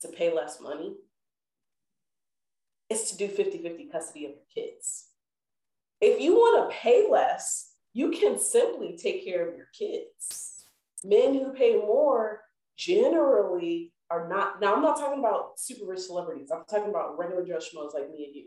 to 0.00 0.08
pay 0.08 0.34
less 0.34 0.60
money? 0.60 0.94
It's 2.90 3.10
to 3.10 3.16
do 3.16 3.28
50 3.28 3.58
50 3.62 3.88
custody 3.90 4.26
of 4.26 4.32
your 4.32 4.40
kids. 4.54 5.06
If 6.00 6.20
you 6.20 6.34
want 6.34 6.70
to 6.70 6.76
pay 6.76 7.06
less, 7.10 7.72
you 7.92 8.10
can 8.10 8.38
simply 8.38 8.98
take 9.00 9.24
care 9.24 9.48
of 9.48 9.56
your 9.56 9.68
kids. 9.72 10.66
Men 11.04 11.34
who 11.34 11.52
pay 11.52 11.76
more 11.76 12.40
generally 12.76 13.92
are 14.10 14.28
not, 14.28 14.60
now 14.60 14.74
I'm 14.74 14.82
not 14.82 14.98
talking 14.98 15.20
about 15.20 15.58
super 15.58 15.86
rich 15.86 16.00
celebrities, 16.00 16.50
I'm 16.50 16.64
talking 16.68 16.90
about 16.90 17.18
regular 17.18 17.44
Joe 17.44 17.58
Schmoes 17.58 17.94
like 17.94 18.10
me 18.10 18.24
and 18.24 18.34
you. 18.34 18.46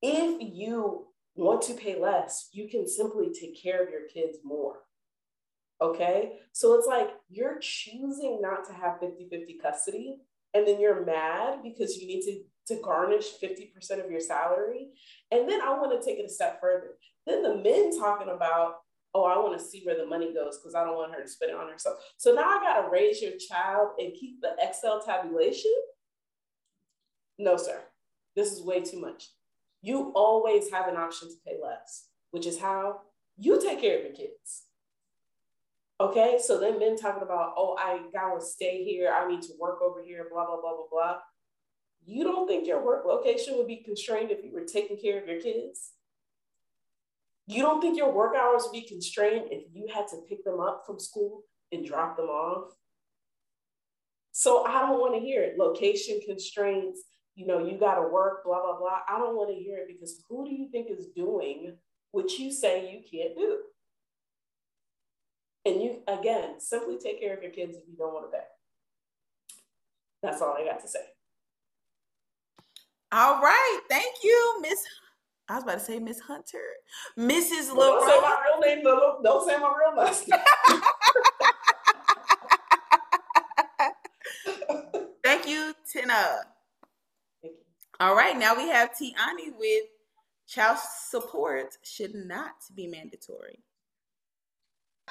If 0.00 0.54
you 0.54 1.08
want 1.34 1.62
to 1.62 1.74
pay 1.74 2.00
less, 2.00 2.48
you 2.52 2.68
can 2.68 2.86
simply 2.88 3.30
take 3.32 3.60
care 3.60 3.82
of 3.82 3.90
your 3.90 4.08
kids 4.12 4.38
more. 4.44 4.76
Okay. 5.80 6.32
So 6.52 6.74
it's 6.74 6.86
like 6.86 7.10
you're 7.28 7.58
choosing 7.60 8.40
not 8.40 8.66
to 8.66 8.72
have 8.72 9.00
50 9.00 9.28
50 9.30 9.58
custody, 9.62 10.16
and 10.54 10.66
then 10.66 10.80
you're 10.80 11.04
mad 11.04 11.60
because 11.62 11.96
you 11.96 12.06
need 12.06 12.22
to, 12.22 12.74
to 12.74 12.82
garnish 12.82 13.26
50% 13.42 14.04
of 14.04 14.10
your 14.10 14.20
salary. 14.20 14.88
And 15.30 15.48
then 15.48 15.60
I 15.60 15.70
want 15.78 16.00
to 16.00 16.04
take 16.04 16.18
it 16.18 16.26
a 16.26 16.28
step 16.28 16.60
further. 16.60 16.96
Then 17.26 17.42
the 17.42 17.56
men 17.56 17.96
talking 17.98 18.28
about, 18.28 18.76
oh, 19.14 19.24
I 19.24 19.38
want 19.38 19.58
to 19.58 19.64
see 19.64 19.82
where 19.84 19.96
the 19.96 20.06
money 20.06 20.32
goes 20.32 20.58
because 20.58 20.74
I 20.74 20.84
don't 20.84 20.96
want 20.96 21.14
her 21.14 21.22
to 21.22 21.28
spend 21.28 21.52
it 21.52 21.56
on 21.56 21.70
herself. 21.70 21.98
So 22.16 22.32
now 22.32 22.42
I 22.42 22.62
got 22.62 22.82
to 22.82 22.90
raise 22.90 23.22
your 23.22 23.32
child 23.38 23.90
and 23.98 24.14
keep 24.14 24.40
the 24.40 24.56
Excel 24.58 25.02
tabulation? 25.02 25.74
No, 27.38 27.56
sir. 27.56 27.80
This 28.34 28.52
is 28.52 28.62
way 28.62 28.80
too 28.80 29.00
much. 29.00 29.28
You 29.82 30.12
always 30.14 30.70
have 30.70 30.88
an 30.88 30.96
option 30.96 31.28
to 31.28 31.34
pay 31.46 31.56
less, 31.62 32.06
which 32.30 32.46
is 32.46 32.58
how 32.58 33.02
you 33.36 33.60
take 33.60 33.80
care 33.80 33.98
of 33.98 34.04
your 34.04 34.14
kids. 34.14 34.64
Okay, 36.00 36.38
so 36.40 36.60
then 36.60 36.78
men 36.78 36.96
talking 36.96 37.24
about, 37.24 37.54
oh, 37.56 37.76
I 37.76 38.00
gotta 38.12 38.40
stay 38.40 38.84
here, 38.84 39.12
I 39.12 39.28
need 39.28 39.42
to 39.42 39.52
work 39.58 39.82
over 39.82 40.00
here, 40.02 40.28
blah, 40.30 40.46
blah, 40.46 40.60
blah, 40.60 40.76
blah, 40.76 40.86
blah. 40.90 41.16
You 42.06 42.22
don't 42.22 42.46
think 42.46 42.68
your 42.68 42.84
work 42.84 43.04
location 43.04 43.56
would 43.56 43.66
be 43.66 43.82
constrained 43.82 44.30
if 44.30 44.44
you 44.44 44.52
were 44.52 44.64
taking 44.64 44.96
care 44.96 45.20
of 45.20 45.28
your 45.28 45.40
kids? 45.40 45.90
You 47.48 47.62
don't 47.62 47.80
think 47.80 47.96
your 47.96 48.12
work 48.12 48.36
hours 48.36 48.62
would 48.64 48.72
be 48.72 48.86
constrained 48.86 49.48
if 49.50 49.64
you 49.72 49.88
had 49.92 50.06
to 50.08 50.18
pick 50.28 50.44
them 50.44 50.60
up 50.60 50.84
from 50.86 51.00
school 51.00 51.42
and 51.72 51.84
drop 51.84 52.16
them 52.16 52.26
off? 52.26 52.72
So 54.30 54.64
I 54.64 54.80
don't 54.80 55.00
want 55.00 55.14
to 55.14 55.20
hear 55.20 55.42
it. 55.42 55.58
Location 55.58 56.20
constraints, 56.24 57.02
you 57.34 57.46
know, 57.46 57.66
you 57.66 57.76
got 57.76 57.96
to 57.96 58.06
work, 58.06 58.44
blah, 58.44 58.62
blah, 58.62 58.78
blah. 58.78 59.00
I 59.08 59.18
don't 59.18 59.34
want 59.34 59.50
to 59.50 59.60
hear 59.60 59.78
it 59.78 59.88
because 59.88 60.22
who 60.28 60.44
do 60.44 60.54
you 60.54 60.68
think 60.70 60.88
is 60.90 61.08
doing 61.16 61.74
what 62.12 62.38
you 62.38 62.52
say 62.52 62.92
you 62.92 63.00
can't 63.00 63.36
do? 63.36 63.58
And 65.64 65.82
you, 65.82 66.02
again, 66.06 66.60
simply 66.60 66.98
take 66.98 67.20
care 67.20 67.36
of 67.36 67.42
your 67.42 67.52
kids 67.52 67.76
if 67.76 67.82
you 67.88 67.96
don't 67.96 68.14
want 68.14 68.30
to 68.30 68.36
pay. 68.36 68.44
That's 70.22 70.40
all 70.40 70.56
I 70.58 70.64
got 70.64 70.80
to 70.80 70.88
say. 70.88 71.00
All 73.12 73.40
right. 73.40 73.80
Thank 73.88 74.16
you, 74.22 74.58
Miss. 74.60 74.84
I 75.48 75.54
was 75.54 75.62
about 75.64 75.74
to 75.74 75.80
say 75.80 75.98
Miss 75.98 76.20
Hunter. 76.20 76.62
Mrs. 77.18 77.74
Well, 77.74 78.00
don't 78.00 78.08
say 78.08 78.20
my 78.20 78.36
real 78.44 78.60
name, 78.60 78.84
Little. 78.84 79.20
Don't 79.22 79.48
say 79.48 79.58
my 79.58 79.72
real 79.78 79.96
last 79.96 80.28
name. 80.28 80.40
Thank 85.24 85.48
you, 85.48 85.74
Tina. 85.90 86.12
Thank 87.42 87.54
you. 87.54 87.64
All 88.00 88.14
right, 88.14 88.36
now 88.38 88.54
we 88.54 88.68
have 88.68 88.90
Tiani 88.90 89.52
with 89.58 89.84
child 90.46 90.78
support 91.08 91.76
should 91.82 92.14
not 92.14 92.52
be 92.74 92.86
mandatory. 92.86 93.58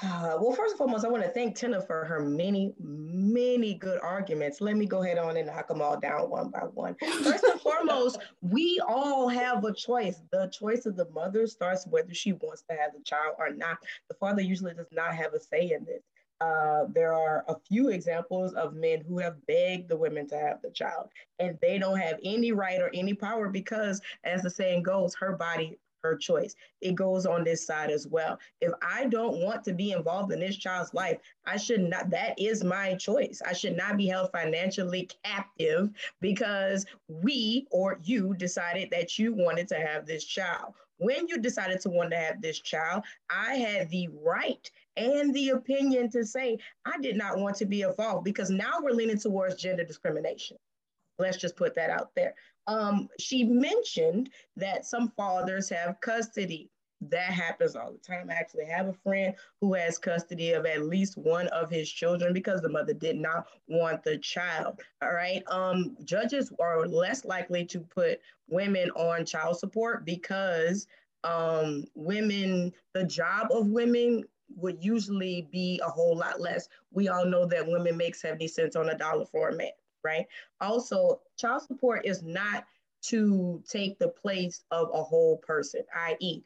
Uh, 0.00 0.36
well, 0.40 0.52
first 0.52 0.72
and 0.72 0.78
foremost, 0.78 1.04
I 1.04 1.08
want 1.08 1.24
to 1.24 1.30
thank 1.30 1.56
Tina 1.56 1.80
for 1.80 2.04
her 2.04 2.20
many, 2.20 2.72
many 2.78 3.74
good 3.74 3.98
arguments. 4.00 4.60
Let 4.60 4.76
me 4.76 4.86
go 4.86 5.02
ahead 5.02 5.18
on 5.18 5.36
and 5.36 5.48
knock 5.48 5.66
them 5.66 5.82
all 5.82 5.98
down 5.98 6.30
one 6.30 6.50
by 6.50 6.60
one. 6.60 6.94
First 7.22 7.44
and 7.44 7.60
foremost, 7.60 8.18
we 8.40 8.80
all 8.86 9.28
have 9.28 9.64
a 9.64 9.74
choice. 9.74 10.20
The 10.30 10.46
choice 10.48 10.86
of 10.86 10.96
the 10.96 11.08
mother 11.10 11.48
starts 11.48 11.86
whether 11.88 12.14
she 12.14 12.32
wants 12.32 12.62
to 12.70 12.76
have 12.76 12.92
the 12.92 13.02
child 13.02 13.34
or 13.38 13.52
not. 13.52 13.78
The 14.08 14.14
father 14.14 14.40
usually 14.40 14.74
does 14.74 14.92
not 14.92 15.14
have 15.16 15.34
a 15.34 15.40
say 15.40 15.72
in 15.72 15.84
this. 15.84 16.02
Uh, 16.40 16.84
there 16.94 17.12
are 17.12 17.44
a 17.48 17.56
few 17.68 17.88
examples 17.88 18.54
of 18.54 18.74
men 18.74 19.02
who 19.08 19.18
have 19.18 19.44
begged 19.46 19.88
the 19.88 19.96
women 19.96 20.28
to 20.28 20.38
have 20.38 20.62
the 20.62 20.70
child, 20.70 21.08
and 21.40 21.58
they 21.60 21.78
don't 21.78 21.98
have 21.98 22.20
any 22.22 22.52
right 22.52 22.80
or 22.80 22.90
any 22.94 23.12
power 23.12 23.48
because, 23.48 24.00
as 24.22 24.42
the 24.42 24.50
saying 24.50 24.84
goes, 24.84 25.16
her 25.16 25.32
body, 25.32 25.76
her 26.02 26.16
choice. 26.16 26.54
It 26.80 26.94
goes 26.94 27.26
on 27.26 27.44
this 27.44 27.66
side 27.66 27.90
as 27.90 28.06
well. 28.06 28.38
If 28.60 28.72
I 28.82 29.06
don't 29.06 29.40
want 29.40 29.64
to 29.64 29.72
be 29.72 29.92
involved 29.92 30.32
in 30.32 30.40
this 30.40 30.56
child's 30.56 30.94
life, 30.94 31.18
I 31.46 31.56
should 31.56 31.80
not, 31.80 32.10
that 32.10 32.38
is 32.38 32.64
my 32.64 32.94
choice. 32.94 33.42
I 33.46 33.52
should 33.52 33.76
not 33.76 33.96
be 33.96 34.06
held 34.06 34.30
financially 34.32 35.08
captive 35.24 35.90
because 36.20 36.86
we 37.08 37.66
or 37.70 37.98
you 38.02 38.34
decided 38.34 38.90
that 38.90 39.18
you 39.18 39.34
wanted 39.34 39.68
to 39.68 39.76
have 39.76 40.06
this 40.06 40.24
child. 40.24 40.74
When 41.00 41.28
you 41.28 41.38
decided 41.38 41.80
to 41.82 41.90
want 41.90 42.10
to 42.10 42.16
have 42.16 42.42
this 42.42 42.58
child, 42.58 43.04
I 43.30 43.54
had 43.54 43.88
the 43.90 44.08
right 44.24 44.68
and 44.96 45.32
the 45.32 45.50
opinion 45.50 46.10
to 46.10 46.24
say 46.24 46.58
I 46.84 46.98
did 47.00 47.16
not 47.16 47.38
want 47.38 47.54
to 47.56 47.66
be 47.66 47.82
involved 47.82 48.24
because 48.24 48.50
now 48.50 48.78
we're 48.82 48.90
leaning 48.90 49.18
towards 49.18 49.54
gender 49.54 49.84
discrimination. 49.84 50.56
Let's 51.18 51.36
just 51.36 51.56
put 51.56 51.74
that 51.76 51.90
out 51.90 52.10
there. 52.14 52.34
Um, 52.68 53.08
she 53.18 53.44
mentioned 53.44 54.28
that 54.56 54.84
some 54.84 55.08
fathers 55.16 55.70
have 55.70 56.00
custody. 56.00 56.70
That 57.00 57.32
happens 57.32 57.76
all 57.76 57.92
the 57.92 57.98
time. 57.98 58.28
I 58.28 58.34
actually 58.34 58.66
have 58.66 58.88
a 58.88 58.92
friend 58.92 59.34
who 59.60 59.72
has 59.74 59.98
custody 59.98 60.52
of 60.52 60.66
at 60.66 60.82
least 60.84 61.16
one 61.16 61.46
of 61.48 61.70
his 61.70 61.88
children 61.88 62.32
because 62.32 62.60
the 62.60 62.68
mother 62.68 62.92
did 62.92 63.16
not 63.16 63.46
want 63.68 64.02
the 64.02 64.18
child. 64.18 64.80
All 65.00 65.12
right. 65.12 65.42
Um, 65.46 65.96
judges 66.04 66.52
are 66.60 66.86
less 66.86 67.24
likely 67.24 67.64
to 67.66 67.80
put 67.80 68.20
women 68.48 68.90
on 68.90 69.24
child 69.24 69.58
support 69.58 70.04
because 70.04 70.88
um, 71.24 71.84
women, 71.94 72.72
the 72.94 73.04
job 73.04 73.48
of 73.50 73.68
women 73.68 74.24
would 74.56 74.84
usually 74.84 75.48
be 75.52 75.80
a 75.84 75.88
whole 75.88 76.16
lot 76.16 76.40
less. 76.40 76.68
We 76.90 77.08
all 77.08 77.24
know 77.24 77.46
that 77.46 77.66
women 77.66 77.96
make 77.96 78.16
70 78.16 78.48
cents 78.48 78.76
on 78.76 78.88
a 78.88 78.98
dollar 78.98 79.24
for 79.24 79.50
a 79.50 79.56
man 79.56 79.70
right? 80.08 80.26
Also, 80.60 81.20
child 81.36 81.62
support 81.62 82.06
is 82.06 82.22
not 82.22 82.64
to 83.02 83.62
take 83.68 83.98
the 83.98 84.08
place 84.08 84.64
of 84.70 84.90
a 84.92 85.02
whole 85.02 85.36
person, 85.38 85.82
i.e., 86.08 86.42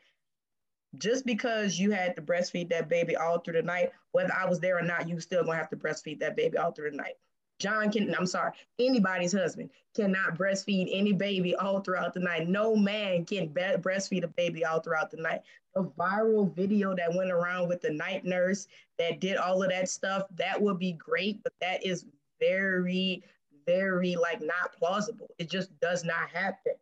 just 0.98 1.24
because 1.24 1.78
you 1.78 1.90
had 1.90 2.14
to 2.16 2.22
breastfeed 2.22 2.68
that 2.68 2.88
baby 2.88 3.16
all 3.16 3.38
through 3.38 3.54
the 3.54 3.62
night, 3.62 3.92
whether 4.10 4.32
I 4.34 4.44
was 4.44 4.60
there 4.60 4.78
or 4.78 4.82
not, 4.82 5.08
you 5.08 5.18
still 5.20 5.44
gonna 5.44 5.56
have 5.56 5.70
to 5.70 5.76
breastfeed 5.76 6.20
that 6.20 6.36
baby 6.36 6.58
all 6.58 6.72
through 6.72 6.90
the 6.90 6.96
night. 6.96 7.14
John 7.58 7.92
can, 7.92 8.14
I'm 8.14 8.26
sorry, 8.26 8.52
anybody's 8.78 9.32
husband 9.32 9.70
cannot 9.94 10.36
breastfeed 10.36 10.88
any 10.92 11.12
baby 11.12 11.54
all 11.54 11.80
throughout 11.80 12.12
the 12.12 12.20
night. 12.20 12.48
No 12.48 12.74
man 12.74 13.24
can 13.24 13.48
be- 13.48 13.60
breastfeed 13.60 14.24
a 14.24 14.28
baby 14.28 14.64
all 14.64 14.80
throughout 14.80 15.10
the 15.10 15.18
night. 15.18 15.42
The 15.74 15.84
viral 15.84 16.52
video 16.54 16.94
that 16.96 17.14
went 17.14 17.30
around 17.30 17.68
with 17.68 17.80
the 17.80 17.92
night 17.92 18.24
nurse 18.24 18.66
that 18.98 19.20
did 19.20 19.36
all 19.36 19.62
of 19.62 19.70
that 19.70 19.88
stuff, 19.88 20.24
that 20.34 20.60
would 20.60 20.78
be 20.78 20.92
great, 20.92 21.42
but 21.42 21.52
that 21.60 21.86
is 21.86 22.04
very, 22.40 23.22
very 23.66 24.16
like 24.16 24.40
not 24.40 24.72
plausible. 24.78 25.34
It 25.38 25.50
just 25.50 25.78
does 25.80 26.04
not 26.04 26.28
happen. 26.32 26.74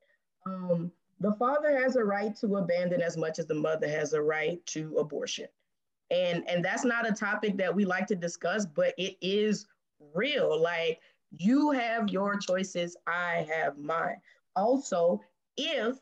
Um, 0.47 0.93
the 1.21 1.33
father 1.35 1.79
has 1.79 1.97
a 1.97 2.05
right 2.05 2.35
to 2.37 2.57
abandon 2.57 3.03
as 3.03 3.17
much 3.17 3.39
as 3.39 3.47
the 3.47 3.55
mother 3.55 3.89
has 3.89 4.15
a 4.15 4.23
right 4.23 4.65
to 4.67 4.97
abortion. 4.97 5.47
And, 6.11 6.49
and 6.49 6.65
that's 6.65 6.85
not 6.85 7.09
a 7.09 7.13
topic 7.13 7.57
that 7.59 7.75
we 7.75 7.85
like 7.85 8.07
to 8.09 8.17
discuss, 8.17 8.67
but 8.67 8.95
it 8.99 9.17
is 9.21 9.67
real. 10.15 10.61
Like 10.61 11.01
you 11.37 11.71
have 11.71 12.09
your 12.09 12.37
choices, 12.39 12.97
I 13.07 13.47
have 13.55 13.79
mine. 13.79 14.21
Also, 14.57 15.21
if 15.57 15.99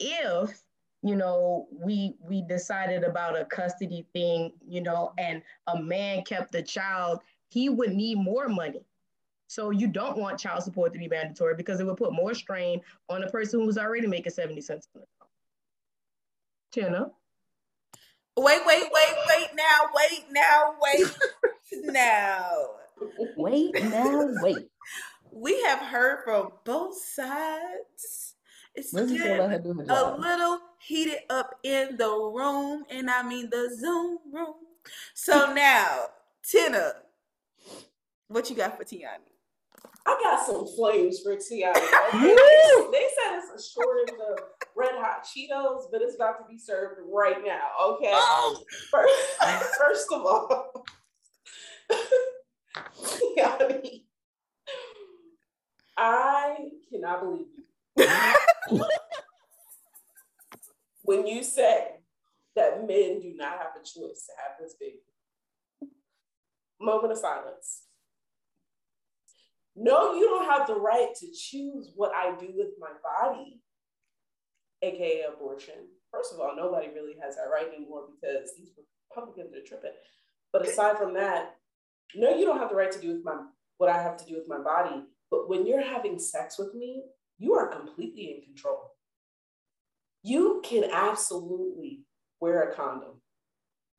if 0.00 0.62
you 1.02 1.16
know 1.16 1.68
we 1.70 2.14
we 2.20 2.42
decided 2.42 3.04
about 3.04 3.38
a 3.38 3.44
custody 3.44 4.06
thing, 4.12 4.52
you 4.66 4.80
know, 4.80 5.12
and 5.18 5.42
a 5.66 5.80
man 5.80 6.24
kept 6.24 6.52
the 6.52 6.62
child, 6.62 7.20
he 7.48 7.68
would 7.68 7.92
need 7.92 8.16
more 8.16 8.48
money. 8.48 8.84
So 9.54 9.70
you 9.70 9.86
don't 9.86 10.18
want 10.18 10.40
child 10.40 10.64
support 10.64 10.92
to 10.94 10.98
be 10.98 11.06
mandatory 11.06 11.54
because 11.54 11.78
it 11.78 11.86
would 11.86 11.96
put 11.96 12.12
more 12.12 12.34
strain 12.34 12.80
on 13.08 13.22
a 13.22 13.30
person 13.30 13.60
who's 13.60 13.78
already 13.78 14.08
making 14.08 14.32
70 14.32 14.60
cents. 14.60 14.88
Tina. 16.72 17.12
Wait, 18.36 18.60
wait, 18.66 18.82
wait, 18.82 19.14
wait 19.28 19.48
now, 19.54 19.78
wait 19.94 20.24
now, 20.32 20.74
wait 20.82 21.16
now. 21.84 22.50
Wait 23.36 23.74
now, 23.84 24.26
wait. 24.42 24.66
We 25.30 25.62
have 25.62 25.78
heard 25.78 26.24
from 26.24 26.48
both 26.64 27.00
sides. 27.00 28.34
It's 28.74 28.92
getting 28.92 29.38
let 29.38 29.50
her 29.50 29.58
do 29.60 29.72
her 29.74 29.84
a 29.88 30.16
little 30.20 30.58
heated 30.80 31.20
up 31.30 31.54
in 31.62 31.96
the 31.96 32.08
room, 32.08 32.86
and 32.90 33.08
I 33.08 33.22
mean 33.22 33.50
the 33.50 33.72
Zoom 33.78 34.18
room. 34.32 34.54
So 35.14 35.54
now, 35.54 36.06
Tina, 36.42 36.94
what 38.26 38.50
you 38.50 38.56
got 38.56 38.76
for 38.76 38.82
Tiani? 38.82 39.33
I 40.06 40.20
got 40.22 40.44
some 40.44 40.66
flames 40.76 41.20
for 41.20 41.36
Ti. 41.36 41.66
Okay? 41.66 41.80
they, 42.12 43.06
said 43.14 43.38
it's 43.38 43.50
a 43.54 43.72
shortage 43.72 44.14
of 44.30 44.38
red 44.76 44.94
hot 44.96 45.24
Cheetos, 45.24 45.84
but 45.90 46.02
it's 46.02 46.14
about 46.14 46.38
to 46.38 46.44
be 46.48 46.58
served 46.58 47.00
right 47.10 47.38
now. 47.44 47.70
Okay. 47.82 48.12
Oh. 48.12 48.62
First, 48.90 49.14
first 49.78 50.12
of 50.12 50.26
all, 50.26 50.84
Tiani, 53.02 54.02
I 55.96 56.56
cannot 56.90 57.20
believe 57.20 57.46
you 58.70 58.84
when 61.04 61.26
you 61.26 61.42
say 61.42 61.88
that 62.56 62.86
men 62.86 63.20
do 63.20 63.34
not 63.36 63.58
have 63.58 63.72
a 63.76 63.84
choice 63.84 64.26
to 64.26 64.32
have 64.42 64.56
this 64.60 64.74
baby. 64.78 64.98
Moment 66.80 67.12
of 67.12 67.18
silence. 67.18 67.83
No, 69.76 70.14
you 70.14 70.26
don't 70.26 70.50
have 70.50 70.66
the 70.66 70.74
right 70.74 71.08
to 71.20 71.26
choose 71.32 71.92
what 71.96 72.12
I 72.14 72.30
do 72.38 72.48
with 72.54 72.70
my 72.78 72.90
body, 73.02 73.60
aka 74.82 75.24
abortion. 75.34 75.74
First 76.12 76.32
of 76.32 76.40
all, 76.40 76.54
nobody 76.56 76.88
really 76.88 77.14
has 77.20 77.36
that 77.36 77.50
right 77.52 77.66
anymore 77.74 78.04
because 78.08 78.50
these 78.56 78.70
Republicans 79.10 79.52
are 79.54 79.66
tripping. 79.66 79.96
But 80.52 80.66
aside 80.66 80.96
from 80.96 81.14
that, 81.14 81.56
no, 82.14 82.36
you 82.36 82.44
don't 82.44 82.58
have 82.58 82.68
the 82.68 82.76
right 82.76 82.92
to 82.92 83.00
do 83.00 83.08
with 83.08 83.24
my 83.24 83.36
what 83.78 83.90
I 83.90 84.00
have 84.00 84.16
to 84.18 84.24
do 84.24 84.34
with 84.34 84.48
my 84.48 84.58
body. 84.58 85.02
But 85.30 85.48
when 85.48 85.66
you're 85.66 85.84
having 85.84 86.18
sex 86.20 86.56
with 86.58 86.74
me, 86.74 87.02
you 87.38 87.54
are 87.54 87.66
completely 87.66 88.36
in 88.36 88.42
control. 88.42 88.92
You 90.22 90.62
can 90.64 90.84
absolutely 90.92 92.02
wear 92.40 92.62
a 92.62 92.74
condom. 92.74 93.20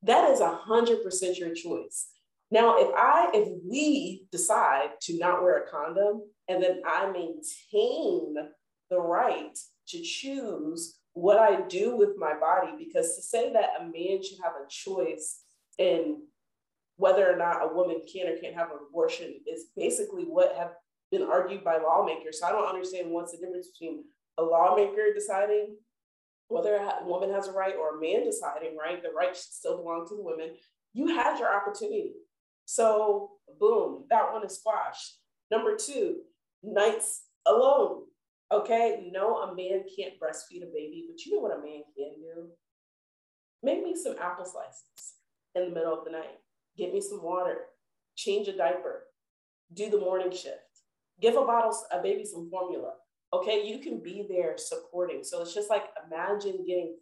That 0.02 0.32
is 0.32 0.40
a 0.40 0.56
hundred 0.56 1.04
percent 1.04 1.38
your 1.38 1.54
choice. 1.54 2.08
Now, 2.52 2.78
if 2.78 2.90
I, 2.96 3.30
if 3.34 3.50
we 3.68 4.28
decide 4.32 4.90
to 5.02 5.18
not 5.18 5.42
wear 5.42 5.64
a 5.64 5.70
condom 5.70 6.22
and 6.48 6.62
then 6.62 6.82
I 6.86 7.12
maintain 7.12 8.36
the 8.90 9.00
right 9.00 9.58
to 9.90 10.02
choose 10.02 11.00
what 11.14 11.40
I 11.40 11.62
do 11.62 11.96
with 11.96 12.18
my 12.18 12.34
body, 12.40 12.74
because 12.78 13.16
to 13.16 13.22
say 13.22 13.52
that 13.54 13.82
a 13.82 13.84
man 13.84 14.22
should 14.22 14.40
have 14.44 14.54
a 14.54 14.70
choice 14.70 15.42
in 15.78 16.22
whether 16.98 17.30
or 17.30 17.36
not 17.36 17.64
a 17.64 17.74
woman 17.74 18.02
can 18.12 18.28
or 18.28 18.38
can't 18.38 18.56
have 18.56 18.72
an 18.72 18.78
abortion 18.90 19.34
is 19.52 19.66
basically 19.76 20.24
what 20.24 20.56
have 20.56 20.72
been 21.12 21.24
argued 21.24 21.64
by 21.64 21.78
lawmakers. 21.78 22.40
So 22.40 22.48
I 22.48 22.52
don't 22.52 22.68
understand 22.68 23.12
what's 23.12 23.32
the 23.32 23.38
difference 23.38 23.70
between 23.70 24.04
a 24.38 24.44
lawmaker 24.44 25.14
deciding 25.14 25.76
whether 26.48 26.76
a 26.76 27.06
woman 27.06 27.32
has 27.32 27.48
a 27.48 27.52
right 27.52 27.76
or 27.76 27.98
a 27.98 28.02
man 28.02 28.24
deciding, 28.24 28.78
right? 28.78 29.02
The 29.02 29.10
right 29.10 29.36
should 29.36 29.52
still 29.52 29.78
belong 29.78 30.08
to 30.08 30.16
the 30.16 30.22
women. 30.22 30.52
You 30.94 31.08
had 31.08 31.40
your 31.40 31.54
opportunity. 31.54 32.14
So, 32.66 33.32
boom, 33.60 34.06
that 34.10 34.34
one 34.34 34.46
is 34.46 34.60
squashed. 34.60 35.20
Number 35.52 35.76
two, 35.76 36.18
nights 36.64 37.24
alone. 37.46 38.04
Okay, 38.52 39.10
no, 39.12 39.38
a 39.38 39.56
man 39.56 39.84
can't 39.98 40.20
breastfeed 40.20 40.64
a 40.64 40.68
baby, 40.68 41.06
but 41.10 41.24
you 41.26 41.36
know 41.36 41.42
what 41.42 41.58
a 41.58 41.62
man 41.62 41.82
can 41.96 42.14
do? 42.20 42.50
Make 43.64 43.84
me 43.84 43.96
some 43.96 44.16
apple 44.22 44.46
slices 44.46 45.16
in 45.56 45.66
the 45.66 45.76
middle 45.76 45.98
of 45.98 46.06
the 46.06 46.12
night. 46.12 46.40
Get 46.78 46.94
me 46.94 47.02
some 47.02 47.24
water. 47.24 47.58
Change 48.16 48.48
a 48.48 48.56
diaper. 48.56 49.06
Do 49.74 49.90
the 49.90 50.00
morning 50.00 50.32
shift. 50.32 50.60
Give 51.22 51.36
a 51.36 51.46
bottle, 51.46 51.76
a 51.92 52.02
baby 52.02 52.26
some 52.26 52.50
formula. 52.50 52.94
Okay, 53.34 53.66
you 53.66 53.80
can 53.80 54.02
be 54.04 54.26
there 54.30 54.58
supporting. 54.58 55.24
So 55.24 55.42
it's 55.42 55.54
just 55.54 55.70
like 55.70 55.84
imagine 56.06 56.66
getting 56.68 56.96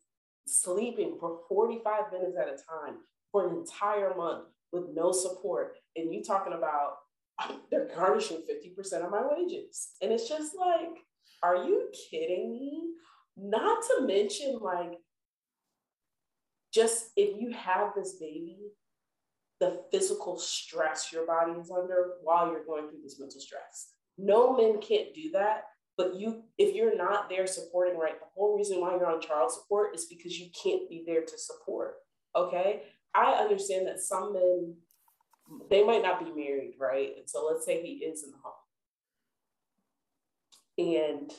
sleeping 0.46 1.18
for 1.20 1.40
45 1.50 2.12
minutes 2.12 2.38
at 2.40 2.48
a 2.48 2.52
time 2.52 3.00
for 3.32 3.48
an 3.48 3.58
entire 3.58 4.16
month 4.16 4.46
with 4.74 4.86
no 4.94 5.12
support. 5.12 5.76
And 5.96 6.14
you 6.14 6.24
talking 6.24 6.54
about 6.54 6.96
um, 7.42 7.62
they're 7.72 7.90
garnishing 7.96 8.38
50% 8.38 9.06
of 9.06 9.12
my 9.12 9.22
wages. 9.32 9.92
And 10.02 10.12
it's 10.12 10.28
just 10.28 10.54
like, 10.58 10.98
are 11.42 11.64
you 11.64 11.90
kidding 12.10 12.52
me? 12.52 12.90
Not 13.38 13.84
to 13.84 14.06
mention, 14.06 14.60
like, 14.62 14.94
just 16.74 17.12
if 17.16 17.40
you 17.40 17.52
have 17.52 17.92
this 17.96 18.14
baby, 18.14 18.58
the 19.60 19.84
physical 19.92 20.38
stress 20.38 21.12
your 21.12 21.26
body 21.26 21.54
is 21.54 21.72
under 21.72 22.16
while 22.24 22.52
you're 22.52 22.66
going 22.66 22.90
through 22.90 23.02
this 23.04 23.20
mental 23.20 23.40
stress. 23.40 23.92
No 24.18 24.56
men 24.56 24.82
can't 24.82 25.14
do 25.14 25.32
that. 25.34 25.66
But 25.96 26.16
you, 26.16 26.44
if 26.58 26.76
you're 26.76 26.98
not 26.98 27.30
there 27.30 27.46
supporting, 27.46 28.00
right, 28.00 28.20
the 28.20 28.26
whole 28.36 28.58
reason 28.58 28.82
why 28.82 28.96
you're 28.96 29.06
on 29.06 29.22
child 29.22 29.52
support 29.52 29.96
is 29.96 30.06
because 30.06 30.40
you 30.40 30.48
can't 30.62 30.90
be 30.90 31.04
there 31.06 31.22
to 31.22 31.38
support. 31.38 31.96
Okay. 32.36 32.82
I 33.16 33.34
understand 33.34 33.88
that 33.88 34.00
some 34.00 34.34
men, 34.34 34.76
they 35.70 35.84
might 35.84 36.02
not 36.02 36.20
be 36.20 36.32
married, 36.32 36.76
right? 36.80 37.12
And 37.18 37.30
so 37.30 37.46
let's 37.46 37.66
say 37.66 37.82
he 37.82 38.04
is 38.06 38.24
in 38.24 38.32
the 38.32 38.38
home. 38.38 38.54
And 40.78 41.32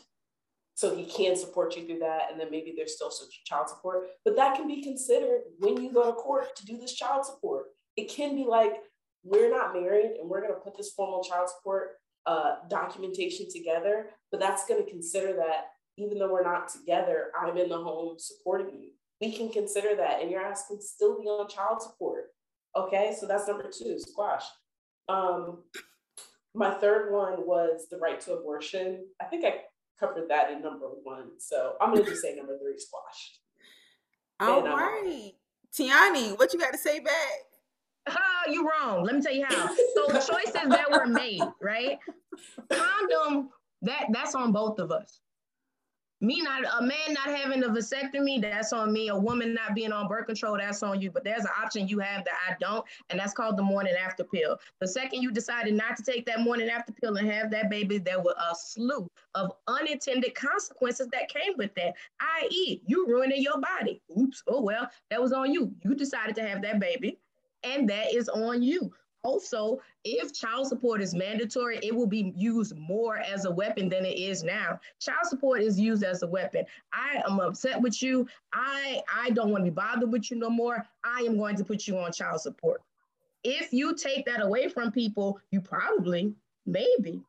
so 0.75 0.95
he 0.95 1.07
can 1.07 1.37
support 1.37 1.77
you 1.77 1.87
through 1.87 2.01
that. 2.01 2.31
And 2.31 2.41
then 2.41 2.51
maybe 2.51 2.75
there's 2.77 2.95
still 2.95 3.13
child 3.45 3.69
support, 3.69 4.07
but 4.25 4.37
that 4.37 4.57
can 4.57 4.69
be 4.69 4.83
considered 4.83 5.43
when 5.59 5.83
you 5.83 5.93
go 5.93 6.07
to 6.07 6.13
court 6.13 6.55
to 6.57 6.67
do 6.67 6.79
this 6.79 6.95
child 6.95 7.25
support. 7.25 7.67
It 7.97 8.09
can 8.09 8.35
be 8.35 8.45
like, 8.45 8.75
we're 9.25 9.51
not 9.51 9.73
married 9.73 10.17
and 10.21 10.29
we're 10.29 10.43
going 10.43 10.53
to 10.53 10.61
put 10.61 10.77
this 10.77 10.93
formal 10.93 11.25
child 11.25 11.49
support 11.49 11.93
uh, 12.27 12.57
documentation 12.69 13.47
together, 13.51 14.11
but 14.31 14.41
that's 14.41 14.67
going 14.67 14.85
to 14.85 14.91
consider 14.91 15.35
that 15.35 15.69
even 15.97 16.19
though 16.19 16.33
we're 16.33 16.45
not 16.45 16.69
together, 16.69 17.31
I'm 17.39 17.57
in 17.57 17.69
the 17.69 17.79
home 17.79 18.17
supporting 18.19 18.75
you. 18.81 18.91
We 19.20 19.33
can 19.33 19.50
consider 19.50 19.94
that, 19.96 20.20
and 20.20 20.31
your 20.31 20.42
ass 20.42 20.66
can 20.68 20.81
still 20.81 21.18
be 21.18 21.27
on 21.27 21.48
child 21.48 21.81
support. 21.83 22.27
Okay, 22.77 23.14
so 23.18 23.27
that's 23.27 23.46
number 23.46 23.70
two, 23.70 23.98
squash. 23.98 24.44
Um, 25.09 25.62
my 26.55 26.74
third 26.74 27.12
one 27.12 27.46
was 27.46 27.87
the 27.90 27.98
right 27.98 28.20
to 28.22 28.35
abortion. 28.35 29.07
I 29.20 29.27
think 29.27 29.44
I 29.44 29.61
covered 29.98 30.29
that 30.29 30.50
in 30.50 30.61
number 30.62 30.87
one, 31.03 31.31
so 31.38 31.74
I'm 31.81 31.92
gonna 31.94 32.05
just 32.05 32.22
say 32.22 32.35
number 32.35 32.59
three, 32.59 32.79
squash. 32.79 33.38
All 34.40 34.59
And, 34.59 34.68
um, 34.68 34.79
right. 34.79 35.33
Tiani, 35.72 36.38
what 36.38 36.53
you 36.53 36.59
got 36.59 36.72
to 36.72 36.79
say 36.79 37.00
back? 37.00 37.14
Oh, 38.09 38.50
you 38.50 38.68
wrong. 38.68 39.05
Let 39.05 39.14
me 39.14 39.20
tell 39.22 39.35
you 39.35 39.44
how. 39.48 39.68
So 39.68 40.07
the 40.09 40.20
choices 40.20 40.68
that 40.68 40.90
were 40.90 41.07
made, 41.07 41.40
right? 41.61 41.98
Condom, 42.70 43.50
that 43.83 44.07
that's 44.12 44.35
on 44.35 44.53
both 44.53 44.79
of 44.79 44.90
us. 44.92 45.20
Me 46.20 46.40
not 46.40 46.62
a 46.64 46.83
man 46.83 47.12
not 47.12 47.27
having 47.27 47.64
a 47.64 47.68
vasectomy, 47.68 48.40
that's 48.40 48.72
on 48.72 48.92
me. 48.92 49.09
A 49.09 49.16
woman 49.16 49.53
not 49.53 49.74
being 49.74 49.92
on 49.92 50.09
birth 50.09 50.27
control, 50.27 50.57
that's 50.57 50.83
on 50.83 51.00
you. 51.00 51.11
But 51.11 51.24
there's 51.24 51.44
an 51.44 51.50
option 51.62 51.88
you 51.88 51.98
have 51.98 52.24
that 52.24 52.35
I 52.48 52.57
don't, 52.61 52.85
and 53.11 53.18
that's 53.18 53.35
called 53.35 53.57
the 53.57 53.62
morning 53.62 53.94
after 53.94 54.24
pill. 54.24 54.59
The 54.81 54.88
second 54.88 55.22
you 55.22 55.31
decided 55.31 55.74
not 55.74 55.96
to 55.96 56.03
take 56.03 56.24
that 56.27 56.40
morning 56.40 56.68
after 56.68 56.92
pill 56.92 57.16
and 57.16 57.31
have 57.31 57.50
that 57.50 57.68
baby, 57.68 57.98
there 57.98 58.20
were 58.20 58.35
a 58.38 58.55
slew 58.55 59.11
of 59.35 59.53
unintended 59.66 60.35
consequences 60.35 61.09
that 61.09 61.29
came 61.29 61.55
with 61.57 61.74
that. 61.74 61.94
I.e., 62.20 62.81
you 62.87 63.07
ruining 63.07 63.42
your 63.42 63.61
body. 63.61 64.00
Oops. 64.18 64.42
Oh 64.48 64.62
well, 64.62 64.88
that 65.11 65.20
was 65.20 65.33
on 65.33 65.53
you. 65.53 65.74
You 65.85 65.94
decided 65.94 66.37
to 66.37 66.42
have 66.42 66.62
that 66.62 66.81
baby 66.81 67.18
and 67.64 67.88
that 67.88 68.14
is 68.14 68.29
on 68.29 68.62
you. 68.62 68.92
Also, 69.25 69.81
if 70.05 70.35
child 70.35 70.67
support 70.67 71.01
is 71.01 71.15
mandatory, 71.15 71.79
it 71.83 71.95
will 71.95 72.07
be 72.07 72.35
used 72.37 72.77
more 72.77 73.17
as 73.17 73.47
a 73.47 73.51
weapon 73.51 73.89
than 73.89 74.05
it 74.05 74.19
is 74.19 74.43
now. 74.43 74.79
Child 75.01 75.25
support 75.25 75.63
is 75.63 75.81
used 75.81 76.05
as 76.05 76.23
a 76.23 76.27
weapon. 76.27 76.65
I 76.93 77.23
am 77.27 77.41
upset 77.41 77.81
with 77.81 78.03
you. 78.03 78.29
I 78.53 79.01
I 79.13 79.31
don't 79.31 79.51
want 79.51 79.65
to 79.65 79.71
be 79.71 79.75
bothered 79.75 80.13
with 80.13 80.31
you 80.31 80.37
no 80.37 80.51
more. 80.51 80.87
I 81.05 81.21
am 81.21 81.39
going 81.39 81.57
to 81.57 81.65
put 81.65 81.89
you 81.89 81.97
on 81.99 82.13
child 82.13 82.43
support. 82.43 82.83
If 83.45 83.73
you 83.73 83.95
take 83.95 84.27
that 84.27 84.43
away 84.43 84.69
from 84.69 84.93
people, 84.93 85.41
you 85.51 85.61
probably, 85.61 86.35
maybe, 86.67 87.23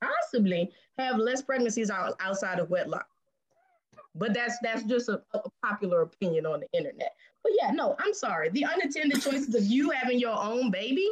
possibly 0.00 0.70
have 0.98 1.18
less 1.18 1.42
pregnancies 1.42 1.90
out, 1.90 2.14
outside 2.20 2.58
of 2.58 2.70
wedlock. 2.70 3.06
But 4.14 4.32
that's 4.32 4.58
that's 4.62 4.84
just 4.84 5.10
a, 5.10 5.22
a 5.34 5.40
popular 5.62 6.00
opinion 6.00 6.46
on 6.46 6.60
the 6.60 6.66
internet. 6.72 7.14
But 7.42 7.52
yeah, 7.60 7.70
no, 7.70 7.96
I'm 7.98 8.14
sorry. 8.14 8.50
The 8.50 8.64
unintended 8.66 9.22
choices 9.22 9.54
of 9.54 9.64
you 9.64 9.90
having 9.90 10.18
your 10.18 10.38
own 10.38 10.70
baby, 10.70 11.08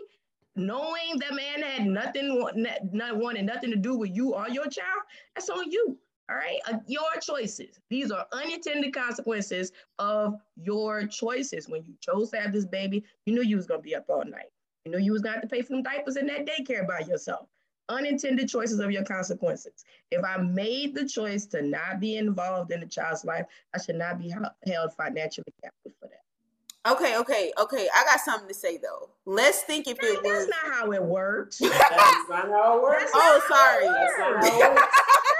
knowing 0.56 1.18
that 1.18 1.34
man 1.34 1.62
had 1.62 1.86
nothing, 1.86 2.44
not 2.92 3.16
wanting 3.16 3.46
nothing 3.46 3.70
to 3.70 3.76
do 3.76 3.96
with 3.96 4.14
you 4.14 4.34
or 4.34 4.48
your 4.48 4.66
child, 4.66 5.02
that's 5.34 5.48
on 5.48 5.70
you. 5.70 5.98
All 6.30 6.36
right, 6.36 6.58
uh, 6.70 6.78
your 6.86 7.08
choices. 7.22 7.80
These 7.88 8.10
are 8.10 8.26
unintended 8.34 8.92
consequences 8.92 9.72
of 9.98 10.34
your 10.56 11.06
choices. 11.06 11.70
When 11.70 11.82
you 11.84 11.94
chose 12.00 12.30
to 12.30 12.40
have 12.40 12.52
this 12.52 12.66
baby, 12.66 13.02
you 13.24 13.32
knew 13.32 13.42
you 13.42 13.56
was 13.56 13.66
gonna 13.66 13.80
be 13.80 13.94
up 13.94 14.04
all 14.10 14.24
night. 14.26 14.50
You 14.84 14.92
knew 14.92 14.98
you 14.98 15.12
was 15.12 15.22
gonna 15.22 15.36
have 15.36 15.42
to 15.42 15.48
pay 15.48 15.62
for 15.62 15.72
them 15.72 15.82
diapers 15.82 16.16
in 16.16 16.26
that 16.26 16.46
daycare 16.46 16.86
by 16.86 17.00
yourself 17.00 17.48
unintended 17.88 18.48
choices 18.48 18.80
of 18.80 18.90
your 18.90 19.04
consequences. 19.04 19.84
If 20.10 20.24
I 20.24 20.38
made 20.38 20.94
the 20.94 21.06
choice 21.06 21.46
to 21.46 21.62
not 21.62 22.00
be 22.00 22.16
involved 22.16 22.70
in 22.72 22.80
the 22.80 22.86
child's 22.86 23.24
life, 23.24 23.46
I 23.74 23.78
should 23.80 23.96
not 23.96 24.18
be 24.18 24.28
held 24.28 24.94
financially 24.94 25.46
accountable 25.58 25.92
for 26.00 26.08
that. 26.08 26.22
Okay, 26.86 27.18
okay, 27.18 27.52
okay. 27.58 27.88
I 27.94 28.04
got 28.04 28.20
something 28.20 28.48
to 28.48 28.54
say 28.54 28.78
though. 28.78 29.10
Let's 29.26 29.62
think 29.62 29.86
if 29.86 29.98
it 30.00 30.22
was. 30.22 30.46
That's 30.48 30.64
not 30.64 30.74
how 30.74 30.92
it 30.92 31.02
works. 31.02 31.58
that's 31.58 31.74
not 32.30 32.46
oh, 32.48 32.52
how 32.52 32.78
it 32.78 32.82
works. 32.82 33.10
oh, 33.14 33.42
sorry. 33.48 33.84
That's 33.84 34.18
not 34.18 34.26
how 34.26 34.30
it 34.30 34.72
works. 34.72 34.86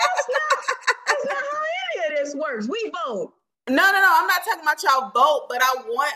that's, 0.07 0.29
not, 0.29 0.49
that's 1.07 1.25
not 1.27 1.37
how 1.37 1.63
any 1.95 2.13
of 2.13 2.25
this 2.25 2.35
works. 2.35 2.69
We 2.69 2.93
vote. 3.07 3.33
No, 3.69 3.77
no, 3.77 3.93
no. 3.93 4.13
I'm 4.15 4.27
not 4.27 4.45
talking 4.45 4.63
about 4.63 4.83
y'all 4.83 5.11
vote, 5.15 5.47
but 5.49 5.63
I 5.63 5.75
want. 5.87 6.15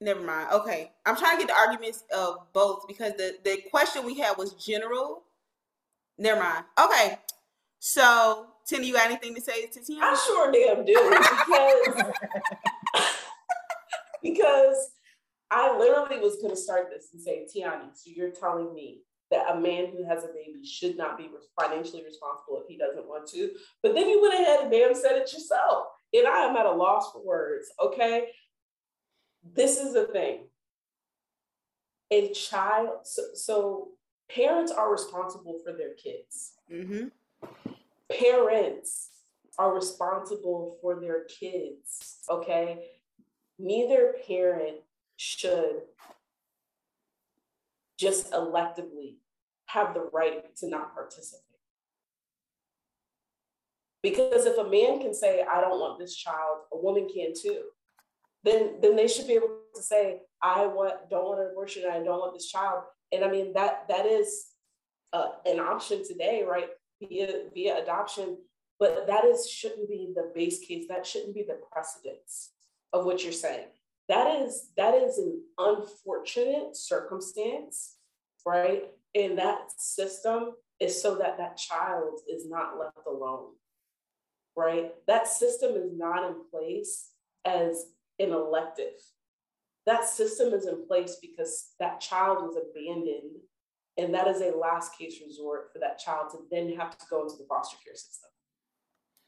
Never 0.00 0.20
mind. 0.20 0.48
Okay, 0.52 0.92
I'm 1.06 1.16
trying 1.16 1.38
to 1.38 1.46
get 1.46 1.48
the 1.48 1.58
arguments 1.58 2.04
of 2.14 2.52
both 2.52 2.86
because 2.86 3.14
the 3.14 3.36
the 3.44 3.62
question 3.70 4.04
we 4.04 4.18
had 4.18 4.36
was 4.36 4.52
general, 4.54 5.22
Never 6.18 6.40
mind. 6.40 6.64
Okay. 6.78 7.18
So, 7.78 8.46
Tina, 8.66 8.84
you 8.84 8.94
got 8.94 9.06
anything 9.06 9.34
to 9.34 9.40
say 9.40 9.66
to 9.66 9.80
Tina? 9.84 10.00
I 10.02 10.14
sure 10.26 10.50
damn 10.50 10.84
do 10.84 10.94
because 11.10 12.12
because 14.22 14.90
I 15.50 15.76
literally 15.78 16.18
was 16.18 16.36
going 16.36 16.50
to 16.50 16.60
start 16.60 16.88
this 16.90 17.08
and 17.12 17.22
say, 17.22 17.46
Tiani, 17.46 17.90
so 17.94 18.10
you're 18.14 18.30
telling 18.30 18.74
me 18.74 19.02
that 19.30 19.50
a 19.52 19.60
man 19.60 19.88
who 19.92 20.04
has 20.08 20.24
a 20.24 20.28
baby 20.28 20.64
should 20.64 20.96
not 20.96 21.18
be 21.18 21.28
financially 21.60 22.04
responsible 22.04 22.60
if 22.62 22.68
he 22.68 22.76
doesn't 22.76 23.08
want 23.08 23.28
to. 23.28 23.50
But 23.82 23.94
then 23.94 24.08
you 24.08 24.20
went 24.22 24.34
ahead 24.34 24.60
and 24.62 24.70
damn 24.70 24.94
said 24.94 25.16
it 25.16 25.32
yourself. 25.32 25.86
And 26.12 26.26
I 26.26 26.44
am 26.44 26.56
at 26.56 26.66
a 26.66 26.72
loss 26.72 27.12
for 27.12 27.24
words, 27.24 27.66
okay? 27.82 28.28
This 29.54 29.78
is 29.78 29.94
the 29.94 30.06
thing. 30.06 30.46
A 32.10 32.32
child, 32.32 33.00
so, 33.04 33.22
so 33.34 33.88
parents 34.30 34.72
are 34.72 34.90
responsible 34.90 35.58
for 35.64 35.72
their 35.72 35.94
kids. 35.94 36.52
Mm-hmm. 36.72 37.08
Parents 38.10 39.10
are 39.58 39.74
responsible 39.74 40.78
for 40.80 41.00
their 41.00 41.24
kids. 41.24 42.18
Okay. 42.28 42.84
Neither 43.58 44.14
parent 44.26 44.78
should 45.16 45.82
just 47.98 48.32
electively 48.32 49.16
have 49.66 49.94
the 49.94 50.08
right 50.12 50.54
to 50.56 50.68
not 50.68 50.94
participate. 50.94 51.42
Because 54.02 54.46
if 54.46 54.58
a 54.58 54.68
man 54.68 55.00
can 55.00 55.14
say, 55.14 55.42
I 55.42 55.60
don't 55.60 55.80
want 55.80 55.98
this 55.98 56.14
child, 56.14 56.58
a 56.72 56.76
woman 56.76 57.08
can 57.12 57.32
too. 57.34 57.62
Then, 58.44 58.76
then 58.80 58.94
they 58.94 59.08
should 59.08 59.26
be 59.26 59.34
able 59.34 59.62
to 59.74 59.82
say, 59.82 60.20
I 60.40 60.66
want, 60.66 61.10
don't 61.10 61.24
want 61.24 61.40
an 61.40 61.48
abortion, 61.50 61.84
I 61.90 61.94
don't 61.94 62.20
want 62.20 62.34
this 62.34 62.46
child 62.46 62.84
and 63.12 63.24
I 63.24 63.30
mean 63.30 63.52
that 63.54 63.88
that 63.88 64.06
is 64.06 64.46
uh, 65.12 65.28
an 65.44 65.60
option 65.60 66.06
today, 66.06 66.44
right? 66.48 66.68
Via 67.00 67.44
via 67.54 67.82
adoption, 67.82 68.38
but 68.78 69.06
that 69.06 69.24
is 69.24 69.48
shouldn't 69.48 69.88
be 69.88 70.12
the 70.14 70.30
base 70.34 70.60
case. 70.60 70.86
That 70.88 71.06
shouldn't 71.06 71.34
be 71.34 71.42
the 71.42 71.58
precedence 71.70 72.52
of 72.92 73.04
what 73.04 73.22
you're 73.22 73.32
saying. 73.32 73.66
That 74.08 74.42
is 74.42 74.70
that 74.76 74.94
is 74.94 75.18
an 75.18 75.42
unfortunate 75.58 76.76
circumstance, 76.76 77.96
right? 78.46 78.84
And 79.14 79.38
that 79.38 79.72
system 79.76 80.52
is 80.80 81.00
so 81.00 81.16
that 81.16 81.38
that 81.38 81.56
child 81.56 82.20
is 82.28 82.48
not 82.48 82.78
left 82.78 83.06
alone, 83.06 83.52
right? 84.56 84.92
That 85.06 85.26
system 85.26 85.74
is 85.74 85.90
not 85.96 86.28
in 86.28 86.36
place 86.50 87.10
as 87.44 87.86
an 88.18 88.30
elective 88.32 88.94
that 89.86 90.08
system 90.08 90.52
is 90.52 90.66
in 90.66 90.86
place 90.86 91.16
because 91.22 91.72
that 91.78 92.00
child 92.00 92.42
was 92.42 92.56
abandoned 92.56 93.36
and 93.96 94.12
that 94.14 94.28
is 94.28 94.40
a 94.40 94.56
last 94.56 94.98
case 94.98 95.20
resort 95.24 95.72
for 95.72 95.78
that 95.78 95.98
child 95.98 96.30
to 96.30 96.38
then 96.50 96.74
have 96.76 96.98
to 96.98 97.06
go 97.08 97.22
into 97.22 97.36
the 97.36 97.46
foster 97.48 97.78
care 97.84 97.94
system. 97.94 98.30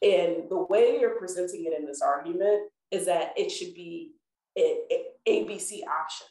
And 0.02 0.50
the 0.50 0.66
way 0.68 0.98
you're 1.00 1.18
presenting 1.18 1.64
it 1.64 1.78
in 1.78 1.86
this 1.86 2.02
argument 2.02 2.70
is 2.90 3.06
that 3.06 3.32
it 3.36 3.50
should 3.50 3.74
be 3.74 4.12
an 4.56 4.78
abc 5.26 5.80
option. 5.86 6.26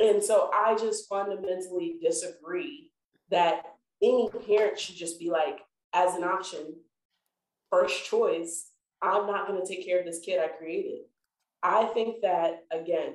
And 0.00 0.22
so 0.22 0.50
i 0.52 0.76
just 0.76 1.08
fundamentally 1.08 1.96
disagree 2.02 2.90
that 3.30 3.62
any 4.02 4.28
parent 4.46 4.78
should 4.78 4.96
just 4.96 5.18
be 5.18 5.30
like 5.30 5.60
as 5.92 6.14
an 6.14 6.24
option 6.24 6.74
first 7.70 8.04
choice 8.04 8.70
i'm 9.02 9.26
not 9.26 9.46
going 9.46 9.60
to 9.60 9.66
take 9.66 9.84
care 9.84 9.98
of 9.98 10.06
this 10.06 10.20
kid 10.20 10.40
i 10.40 10.48
created 10.48 11.00
I 11.62 11.84
think 11.86 12.22
that 12.22 12.64
again, 12.70 13.14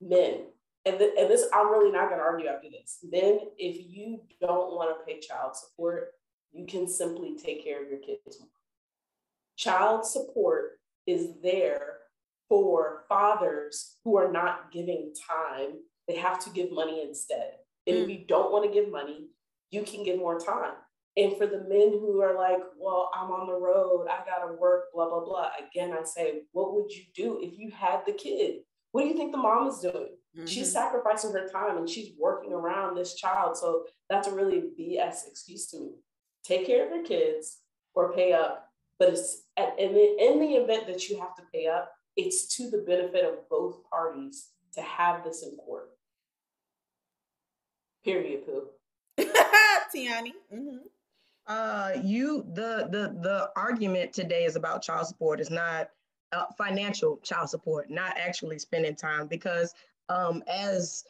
men, 0.00 0.46
and, 0.86 0.98
th- 0.98 1.14
and 1.18 1.30
this 1.30 1.46
I'm 1.52 1.70
really 1.70 1.90
not 1.90 2.08
going 2.08 2.20
to 2.20 2.24
argue 2.24 2.46
after 2.46 2.68
this. 2.70 2.98
Men, 3.02 3.40
if 3.58 3.76
you 3.88 4.20
don't 4.40 4.74
want 4.74 4.96
to 4.96 5.04
pay 5.04 5.20
child 5.20 5.56
support, 5.56 6.12
you 6.52 6.66
can 6.66 6.86
simply 6.86 7.36
take 7.36 7.64
care 7.64 7.82
of 7.82 7.90
your 7.90 7.98
kids 7.98 8.38
more. 8.38 8.48
Child 9.56 10.04
support 10.04 10.78
is 11.06 11.30
there 11.42 11.98
for 12.48 13.04
fathers 13.08 13.96
who 14.04 14.16
are 14.16 14.30
not 14.30 14.70
giving 14.72 15.12
time. 15.28 15.78
They 16.06 16.16
have 16.16 16.38
to 16.44 16.50
give 16.50 16.70
money 16.70 17.02
instead. 17.02 17.54
And 17.86 17.96
mm. 17.96 18.02
if 18.02 18.10
you 18.10 18.24
don't 18.26 18.52
want 18.52 18.64
to 18.64 18.72
give 18.72 18.90
money, 18.90 19.28
you 19.70 19.82
can 19.82 20.04
give 20.04 20.18
more 20.18 20.38
time. 20.38 20.74
And 21.16 21.36
for 21.36 21.46
the 21.46 21.58
men 21.68 21.90
who 21.92 22.20
are 22.22 22.36
like, 22.36 22.58
well, 22.76 23.10
I'm 23.14 23.30
on 23.30 23.46
the 23.46 23.54
road, 23.54 24.08
I 24.10 24.24
gotta 24.26 24.52
work, 24.54 24.86
blah, 24.92 25.08
blah, 25.08 25.24
blah. 25.24 25.50
Again, 25.64 25.96
I 25.98 26.02
say, 26.02 26.42
what 26.52 26.74
would 26.74 26.90
you 26.90 27.04
do 27.14 27.40
if 27.40 27.56
you 27.56 27.70
had 27.70 28.00
the 28.04 28.12
kid? 28.12 28.62
What 28.90 29.02
do 29.02 29.08
you 29.08 29.16
think 29.16 29.30
the 29.32 29.38
mom 29.38 29.68
is 29.68 29.78
doing? 29.78 30.08
Mm-hmm. 30.36 30.46
She's 30.46 30.72
sacrificing 30.72 31.32
her 31.32 31.48
time 31.48 31.76
and 31.78 31.88
she's 31.88 32.12
working 32.18 32.52
around 32.52 32.96
this 32.96 33.14
child. 33.14 33.56
So 33.56 33.84
that's 34.10 34.26
a 34.26 34.34
really 34.34 34.64
BS 34.78 35.28
excuse 35.28 35.68
to 35.68 35.80
me. 35.80 35.90
Take 36.44 36.66
care 36.66 36.86
of 36.86 36.94
your 36.94 37.04
kids 37.04 37.58
or 37.94 38.12
pay 38.12 38.32
up. 38.32 38.68
But 38.98 39.10
it's 39.10 39.42
at, 39.56 39.78
in, 39.78 39.94
the, 39.94 40.16
in 40.20 40.40
the 40.40 40.54
event 40.54 40.86
that 40.88 41.08
you 41.08 41.18
have 41.20 41.34
to 41.36 41.42
pay 41.52 41.68
up, 41.68 41.92
it's 42.16 42.56
to 42.56 42.70
the 42.70 42.78
benefit 42.78 43.24
of 43.24 43.48
both 43.48 43.88
parties 43.88 44.48
to 44.74 44.82
have 44.82 45.24
this 45.24 45.42
in 45.42 45.56
court. 45.56 45.90
Period, 48.04 48.44
poo. 48.44 48.66
Tiani. 49.94 50.32
Mm-hmm. 50.52 50.76
Uh, 51.46 51.92
you 52.02 52.44
the 52.54 52.88
the 52.90 53.16
the 53.20 53.50
argument 53.56 54.12
today 54.12 54.44
is 54.44 54.56
about 54.56 54.82
child 54.82 55.06
support. 55.06 55.40
It's 55.40 55.50
not 55.50 55.90
uh, 56.32 56.46
financial 56.56 57.18
child 57.18 57.50
support, 57.50 57.90
not 57.90 58.16
actually 58.16 58.58
spending 58.58 58.96
time 58.96 59.26
because 59.26 59.74
um, 60.08 60.42
as 60.48 61.04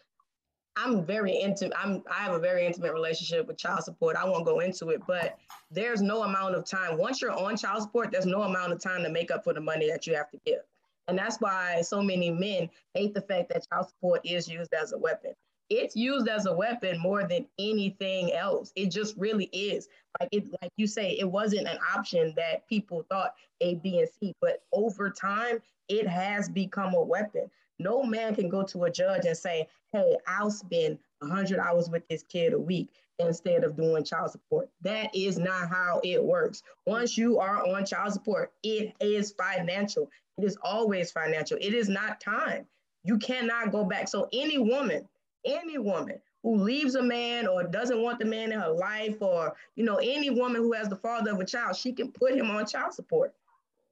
I'm 0.76 1.05
very 1.05 1.32
intimate. 1.32 1.76
I'm 1.80 2.03
I 2.11 2.24
have 2.24 2.35
a 2.35 2.39
very 2.41 2.66
intimate 2.66 2.93
relationship 2.93 3.47
with 3.47 3.59
child 3.59 3.85
support. 3.85 4.16
I 4.16 4.24
won't 4.24 4.45
go 4.45 4.59
into 4.59 4.89
it, 4.89 5.03
but 5.07 5.39
there's 5.70 6.03
no 6.03 6.24
amount 6.24 6.57
of 6.57 6.64
time. 6.64 6.99
Once 6.99 7.22
you're 7.22 7.30
on 7.30 7.57
child 7.57 7.82
support, 7.82 8.11
there's 8.11 8.26
no 8.26 8.43
amount 8.43 8.72
of 8.72 8.82
time 8.82 9.05
to 9.05 9.11
make 9.11 9.30
up 9.30 9.45
for 9.45 9.55
the 9.55 9.61
money 9.61 9.89
that 9.89 10.07
you 10.07 10.16
have 10.16 10.30
to 10.30 10.41
give. 10.45 10.62
And 11.07 11.16
that's 11.16 11.41
why 11.41 11.80
so 11.82 12.03
many 12.03 12.30
men 12.30 12.68
hate 12.95 13.14
the 13.14 13.20
fact 13.20 13.51
that 13.51 13.68
child 13.70 13.89
support 13.89 14.20
is 14.24 14.49
used 14.49 14.72
as 14.74 14.93
a 14.93 14.99
weapon 14.99 15.35
it's 15.71 15.97
used 15.97 16.29
as 16.29 16.47
a 16.47 16.55
weapon 16.55 16.99
more 16.99 17.25
than 17.25 17.47
anything 17.59 18.33
else. 18.33 18.73
It 18.77 18.91
just 18.91 19.17
really 19.17 19.47
is. 19.47 19.89
Like 20.21 20.29
it, 20.33 20.45
like 20.62 20.73
you 20.77 20.87
say, 20.87 21.12
it 21.19 21.31
wasn't 21.31 21.67
an 21.67 21.79
option 21.95 22.33
that 22.37 22.69
people 22.69 23.05
thought 23.11 23.35
A, 23.61 23.77
B, 23.77 24.01
and 24.01 24.09
C, 24.21 24.35
but 24.41 24.62
over 24.73 25.11
time, 25.11 25.59
it 25.89 26.07
has 26.07 26.49
become 26.49 26.95
a 26.95 27.03
weapon. 27.03 27.51
No 27.79 28.03
man 28.03 28.35
can 28.35 28.49
go 28.49 28.62
to 28.62 28.85
a 28.85 28.91
judge 28.91 29.25
and 29.27 29.37
say, 29.37 29.69
"Hey, 29.93 30.17
I'll 30.27 30.51
spend 30.51 30.99
100 31.21 31.59
hours 31.59 31.91
with 31.91 32.07
this 32.09 32.23
kid 32.23 32.53
a 32.53 32.59
week 32.59 32.91
instead 33.19 33.65
of 33.65 33.77
doing 33.77 34.05
child 34.05 34.31
support." 34.31 34.69
That 34.83 35.15
is 35.15 35.39
not 35.39 35.69
how 35.69 36.01
it 36.05 36.23
works. 36.23 36.62
Once 36.87 37.19
you 37.19 37.39
are 37.41 37.67
on 37.67 37.85
child 37.85 38.12
support, 38.12 38.53
it 38.62 38.95
is 39.01 39.33
financial. 39.33 40.09
It 40.39 40.45
is 40.45 40.57
always 40.62 41.11
financial. 41.11 41.59
It 41.61 41.75
is 41.75 41.89
not 41.89 42.21
time. 42.21 42.67
You 43.03 43.19
cannot 43.19 43.73
go 43.73 43.85
back. 43.85 44.09
So 44.09 44.29
any 44.33 44.59
woman 44.59 45.09
Any 45.45 45.78
woman 45.78 46.20
who 46.42 46.57
leaves 46.57 46.95
a 46.95 47.03
man 47.03 47.47
or 47.47 47.64
doesn't 47.64 48.03
want 48.03 48.18
the 48.18 48.24
man 48.24 48.53
in 48.53 48.61
her 48.61 48.70
life, 48.70 49.16
or 49.20 49.55
you 49.76 49.84
know, 49.84 49.97
any 49.97 50.30
woman 50.30 50.61
who 50.61 50.72
has 50.72 50.88
the 50.88 50.97
father 50.97 51.32
of 51.32 51.40
a 51.40 51.45
child, 51.45 51.76
she 51.76 51.92
can 51.92 52.12
put 52.12 52.34
him 52.34 52.51
on 52.51 52.66
child 52.66 52.92
support. 52.92 53.34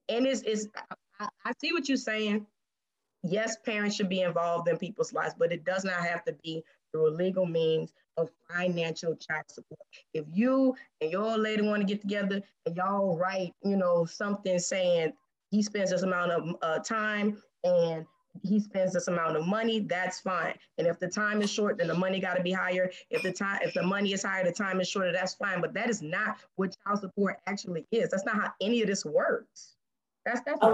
And 0.09 0.27
it's, 0.27 0.43
it's 0.43 0.67
I, 1.21 1.29
I 1.45 1.53
see 1.59 1.73
what 1.73 1.89
you're 1.89 1.97
saying. 1.97 2.47
Yes, 3.23 3.57
parents 3.65 3.97
should 3.97 4.09
be 4.09 4.23
involved 4.23 4.69
in 4.69 4.77
people's 4.77 5.13
lives, 5.13 5.35
but 5.39 5.53
it 5.53 5.65
does 5.65 5.85
not 5.85 6.05
have 6.05 6.25
to 6.25 6.33
be 6.43 6.63
through 6.91 7.09
a 7.09 7.15
legal 7.15 7.47
means 7.47 7.93
of 8.17 8.31
financial 8.51 9.15
child 9.15 9.45
support. 9.49 9.81
If 10.13 10.27
you 10.33 10.75
and 11.01 11.11
your 11.11 11.39
lady 11.39 11.63
want 11.63 11.81
to 11.81 11.87
get 11.87 12.03
together 12.03 12.43
and 12.67 12.77
y'all 12.77 13.17
write, 13.17 13.55
you 13.65 13.77
know, 13.77 14.05
something 14.05 14.59
saying 14.59 15.13
he 15.51 15.63
spends 15.63 15.91
this 15.91 16.03
amount 16.03 16.33
of 16.33 16.57
uh, 16.63 16.79
time 16.81 17.41
and 17.65 18.05
he 18.41 18.61
spends 18.61 18.93
this 18.93 19.09
amount 19.09 19.37
of 19.37 19.47
money, 19.47 19.81
that's 19.81 20.21
fine. 20.21 20.55
And 20.79 20.87
if 20.87 20.99
the 20.99 21.09
time 21.09 21.43
is 21.43 21.51
short, 21.51 21.79
then 21.79 21.89
the 21.89 21.95
money 21.95 22.19
got 22.19 22.35
to 22.35 22.43
be 22.43 22.53
higher. 22.53 22.91
If 23.11 23.23
the 23.23 23.33
time, 23.33 23.61
if 23.63 23.75
the 23.75 23.83
money 23.83 24.13
is 24.13 24.23
higher, 24.23 24.45
the 24.45 24.53
time 24.53 24.81
is 24.81 24.89
shorter, 24.89 25.13
that's 25.13 25.35
fine. 25.35 25.61
But 25.61 25.75
that 25.75 25.91
is 25.91 26.03
not 26.03 26.39
what 26.57 26.77
child 26.85 27.01
support 27.01 27.39
actually 27.47 27.87
is. 27.93 28.11
That's 28.11 28.25
not 28.25 28.37
how 28.37 28.53
any 28.61 28.81
of 28.81 28.89
this 28.89 29.05
works. 29.05 29.75
That's 30.25 30.41
that's 30.47 30.59
a, 30.63 30.67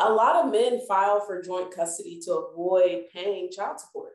a 0.00 0.12
lot 0.12 0.36
of 0.36 0.52
men 0.52 0.80
file 0.86 1.20
for 1.20 1.42
joint 1.42 1.74
custody 1.74 2.20
to 2.24 2.34
avoid 2.34 3.06
paying 3.12 3.50
child 3.50 3.80
support. 3.80 4.12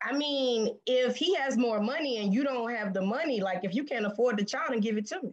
I 0.00 0.16
mean, 0.16 0.78
if 0.86 1.16
he 1.16 1.34
has 1.34 1.56
more 1.56 1.80
money 1.80 2.18
and 2.18 2.32
you 2.32 2.44
don't 2.44 2.72
have 2.72 2.94
the 2.94 3.02
money, 3.02 3.40
like 3.40 3.64
if 3.64 3.74
you 3.74 3.82
can't 3.82 4.06
afford 4.06 4.38
the 4.38 4.44
child, 4.44 4.70
and 4.72 4.82
give 4.82 4.96
it 4.96 5.06
to 5.06 5.20
me. 5.22 5.32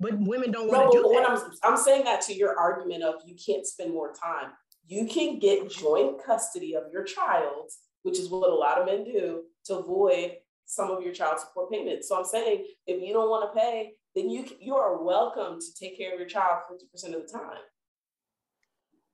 But 0.00 0.18
women 0.18 0.50
don't 0.50 0.68
want 0.68 0.90
to 0.90 0.98
no, 0.98 1.02
do 1.04 1.14
that. 1.14 1.28
I'm, 1.28 1.72
I'm 1.72 1.76
saying 1.76 2.04
that 2.04 2.22
to 2.22 2.34
your 2.34 2.58
argument 2.58 3.04
of 3.04 3.16
you 3.26 3.36
can't 3.36 3.66
spend 3.66 3.92
more 3.92 4.12
time. 4.12 4.50
You 4.86 5.06
can 5.06 5.38
get 5.38 5.70
joint 5.70 6.22
custody 6.24 6.74
of 6.74 6.84
your 6.92 7.04
child, 7.04 7.70
which 8.02 8.18
is 8.18 8.28
what 8.28 8.50
a 8.50 8.54
lot 8.54 8.78
of 8.78 8.86
men 8.86 9.04
do, 9.04 9.42
to 9.66 9.78
avoid 9.78 10.36
some 10.66 10.90
of 10.90 11.02
your 11.02 11.12
child 11.12 11.38
support 11.38 11.70
payments. 11.70 12.08
So 12.08 12.16
I'm 12.16 12.24
saying 12.24 12.66
if 12.86 13.02
you 13.02 13.12
don't 13.12 13.30
want 13.30 13.52
to 13.52 13.60
pay, 13.60 13.92
then 14.14 14.28
you 14.28 14.44
you 14.60 14.74
are 14.74 15.02
welcome 15.02 15.60
to 15.60 15.74
take 15.74 15.96
care 15.96 16.12
of 16.12 16.18
your 16.18 16.28
child 16.28 16.62
50% 16.70 17.14
of 17.14 17.26
the 17.26 17.38
time. 17.38 17.58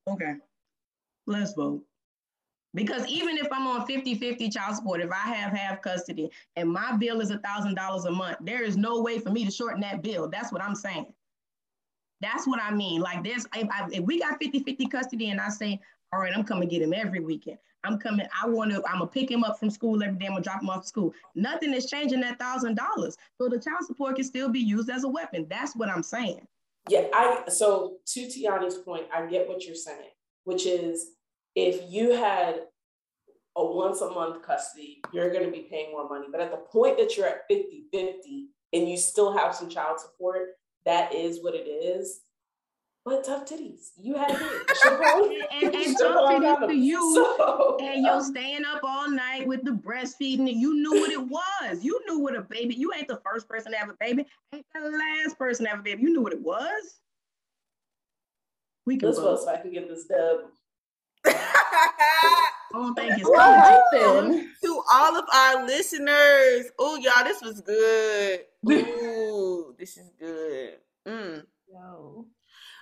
Okay. 0.09 0.35
Let's 1.27 1.53
vote. 1.53 1.83
Because 2.75 3.07
even 3.07 3.39
if 3.39 3.49
I'm 3.51 3.67
on 3.67 3.87
50 3.87 4.15
50 4.15 4.51
child 4.51 4.77
support, 4.77 5.01
if 5.01 5.11
I 5.11 5.35
have 5.35 5.53
half 5.53 5.83
custody 5.83 6.31
and 6.57 6.71
my 6.71 6.97
bill 6.97 7.21
is 7.21 7.31
$1,000 7.31 8.07
a 8.07 8.11
month, 8.11 8.39
there 8.41 8.63
is 8.63 8.77
no 8.77 9.01
way 9.01 9.19
for 9.19 9.31
me 9.31 9.45
to 9.45 9.51
shorten 9.51 9.81
that 9.81 10.03
bill. 10.03 10.29
That's 10.29 10.53
what 10.53 10.63
I'm 10.63 10.75
saying. 10.75 11.07
That's 12.21 12.47
what 12.47 12.61
I 12.61 12.73
mean. 12.75 13.01
Like, 13.01 13.23
there's, 13.23 13.47
if, 13.55 13.69
I, 13.71 13.89
if 13.93 14.05
we 14.05 14.21
got 14.21 14.41
50 14.41 14.61
50 14.61 14.87
custody 14.87 15.31
and 15.31 15.41
I 15.41 15.49
say, 15.49 15.81
all 16.13 16.21
right, 16.21 16.33
I'm 16.35 16.45
coming 16.45 16.69
get 16.69 16.83
him 16.83 16.95
every 16.95 17.21
weekend. 17.21 17.59
I'm 17.85 17.99
coming, 17.99 18.27
I 18.43 18.49
want 18.49 18.73
to, 18.73 18.83
I'm 18.87 18.99
gonna 18.99 19.07
pick 19.07 19.31
him 19.31 19.45
up 19.45 19.59
from 19.59 19.71
school 19.71 20.03
every 20.03 20.19
day. 20.19 20.27
I'm 20.27 20.33
gonna 20.33 20.43
drop 20.43 20.63
him 20.63 20.71
off 20.71 20.83
to 20.83 20.89
school. 20.89 21.15
Nothing 21.35 21.73
is 21.73 21.87
changing 21.87 22.21
that 22.21 22.39
thousand 22.39 22.77
dollars. 22.77 23.17
So 23.37 23.49
the 23.49 23.59
child 23.59 23.85
support 23.87 24.17
can 24.17 24.25
still 24.25 24.49
be 24.49 24.59
used 24.59 24.91
as 24.91 25.05
a 25.05 25.09
weapon. 25.09 25.47
That's 25.49 25.77
what 25.77 25.89
I'm 25.89 26.03
saying. 26.03 26.47
Yeah, 26.89 27.07
I 27.15 27.45
so 27.49 27.99
to 28.07 28.21
Tiani's 28.21 28.79
point, 28.79 29.05
I 29.15 29.27
get 29.27 29.47
what 29.47 29.65
you're 29.65 29.77
saying, 29.77 30.11
which 30.45 30.67
is 30.67 31.13
if 31.55 31.81
you 31.91 32.15
had 32.15 32.63
a 33.57 33.65
once 33.65 34.01
a 34.01 34.11
month 34.11 34.43
custody, 34.43 35.01
you're 35.13 35.31
going 35.31 35.45
to 35.45 35.51
be 35.51 35.67
paying 35.71 35.91
more 35.91 36.09
money. 36.09 36.27
But 36.31 36.41
at 36.41 36.51
the 36.51 36.59
point 36.59 36.97
that 36.99 37.17
you're 37.17 37.27
at 37.27 37.47
50 37.49 37.85
50 37.93 38.49
and 38.73 38.89
you 38.89 38.97
still 38.97 39.37
have 39.37 39.55
some 39.55 39.69
child 39.69 40.01
support, 40.01 40.51
that 40.89 41.15
is 41.15 41.43
what 41.43 41.55
it 41.55 41.69
is. 41.69 42.21
But 43.05 43.25
tough 43.25 43.45
titties, 43.45 43.91
you 43.99 44.17
had 44.17 44.31
it. 44.31 44.41
and, 45.63 45.75
and 45.75 45.97
tough 45.99 46.31
titties 46.31 46.59
for 46.67 46.73
you. 46.73 47.15
So, 47.15 47.77
and 47.81 48.05
you're 48.05 48.23
staying 48.23 48.65
up 48.65 48.81
all 48.83 49.11
night 49.11 49.47
with 49.47 49.65
the 49.65 49.73
breastfeeding. 49.73 50.51
You 50.57 50.75
knew 50.75 51.01
what 51.01 51.11
it 51.11 51.21
was. 51.21 51.85
You 51.85 52.01
knew 52.07 52.21
what 52.21 52.37
a 52.37 52.43
baby. 52.43 52.75
You 52.75 52.91
ain't 52.97 53.09
the 53.09 53.21
first 53.25 53.49
person 53.49 53.73
to 53.73 53.79
have 53.79 53.91
a 53.91 53.97
baby. 54.01 54.27
Ain't 54.55 54.67
the 54.75 54.91
last 54.91 55.39
person 55.39 55.67
to 55.67 55.71
have 55.71 55.81
a 55.81 55.83
baby. 55.83 56.03
You 56.03 56.11
knew 56.11 56.23
what 56.23 56.33
it 56.33 56.43
was. 56.43 57.01
We 58.87 58.97
can. 58.97 59.09
Let's 59.09 59.21
vote 59.21 59.41
so 59.41 59.49
I 59.49 59.59
can 59.59 59.73
get 59.73 59.89
this 59.89 60.07
dub. 60.07 61.35
Oh, 62.75 62.93
thank 62.95 63.19
you. 63.19 63.35
All 63.35 63.83
then. 63.93 64.51
To 64.63 64.83
all 64.93 65.17
of 65.17 65.25
our 65.35 65.67
listeners. 65.67 66.67
Oh, 66.79 66.97
y'all, 66.97 67.25
this 67.25 67.41
was 67.41 67.63
good. 67.63 68.41
This 69.79 69.97
is 69.97 70.11
good. 70.19 70.75
Mm. 71.07 71.45
Yo. 71.73 72.27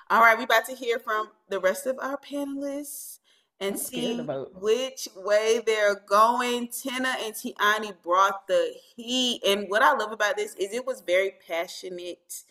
All 0.09 0.21
right, 0.21 0.39
we 0.39 0.45
about 0.45 0.65
to 0.67 0.75
hear 0.75 0.99
from 0.99 1.29
the 1.51 1.61
rest 1.61 1.87
of 1.87 1.99
our 2.01 2.17
panelists 2.17 3.19
and 3.61 3.75
I'm 3.75 3.79
see 3.79 4.17
which 4.19 5.09
way 5.17 5.63
they're 5.67 6.01
going. 6.09 6.69
Tina 6.69 7.17
and 7.21 7.35
Tiani 7.35 7.93
brought 8.03 8.47
the 8.47 8.73
heat, 8.95 9.43
and 9.47 9.67
what 9.69 9.83
I 9.83 9.95
love 9.95 10.13
about 10.13 10.37
this 10.37 10.55
is 10.55 10.73
it 10.73 10.87
was 10.87 11.03
very 11.03 11.33
passionate. 11.47 12.45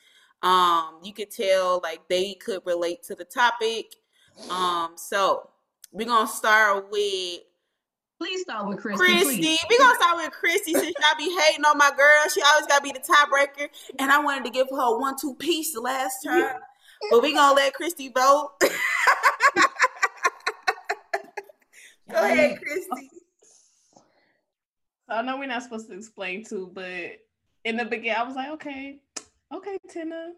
Um, 0.43 0.99
you 1.03 1.13
could 1.13 1.31
tell 1.31 1.79
like 1.81 2.07
they 2.07 2.35
could 2.35 2.61
relate 2.65 3.03
to 3.03 3.15
the 3.15 3.25
topic. 3.25 3.95
Um, 4.49 4.93
so 4.95 5.49
we're 5.91 6.07
gonna 6.07 6.27
start 6.27 6.91
with 6.91 7.39
Please 8.17 8.41
start 8.41 8.67
with 8.67 8.77
Christy. 8.79 9.03
Christy. 9.03 9.57
We're 9.69 9.77
gonna 9.77 9.95
start 9.95 10.17
with 10.17 10.31
Christy 10.31 10.73
since 10.73 10.85
y'all 10.85 11.17
be 11.17 11.37
hating 11.37 11.65
on 11.65 11.77
my 11.77 11.91
girl. 11.97 12.29
She 12.33 12.41
always 12.41 12.65
gotta 12.65 12.81
be 12.81 12.91
the 12.93 12.99
tiebreaker. 12.99 13.67
And 13.99 14.09
I 14.11 14.19
wanted 14.19 14.45
to 14.45 14.51
give 14.51 14.67
her 14.71 14.95
a 14.95 14.97
one-two 14.97 15.35
piece 15.35 15.73
the 15.73 15.81
last 15.81 16.23
time. 16.25 16.55
but 17.11 17.21
we 17.21 17.33
gonna 17.33 17.55
let 17.55 17.73
Christy 17.73 18.09
vote. 18.09 18.51
Go 22.09 22.23
ahead, 22.23 22.61
Christy. 22.61 23.09
So 25.09 25.15
I 25.15 25.21
know 25.21 25.37
we're 25.37 25.47
not 25.47 25.63
supposed 25.63 25.87
to 25.89 25.95
explain 25.95 26.45
too, 26.45 26.71
but 26.73 27.19
in 27.65 27.77
the 27.77 27.85
beginning, 27.85 28.17
I 28.17 28.23
was 28.23 28.35
like, 28.35 28.49
okay, 28.51 28.99
okay, 29.53 29.77
Tina. 29.89 30.31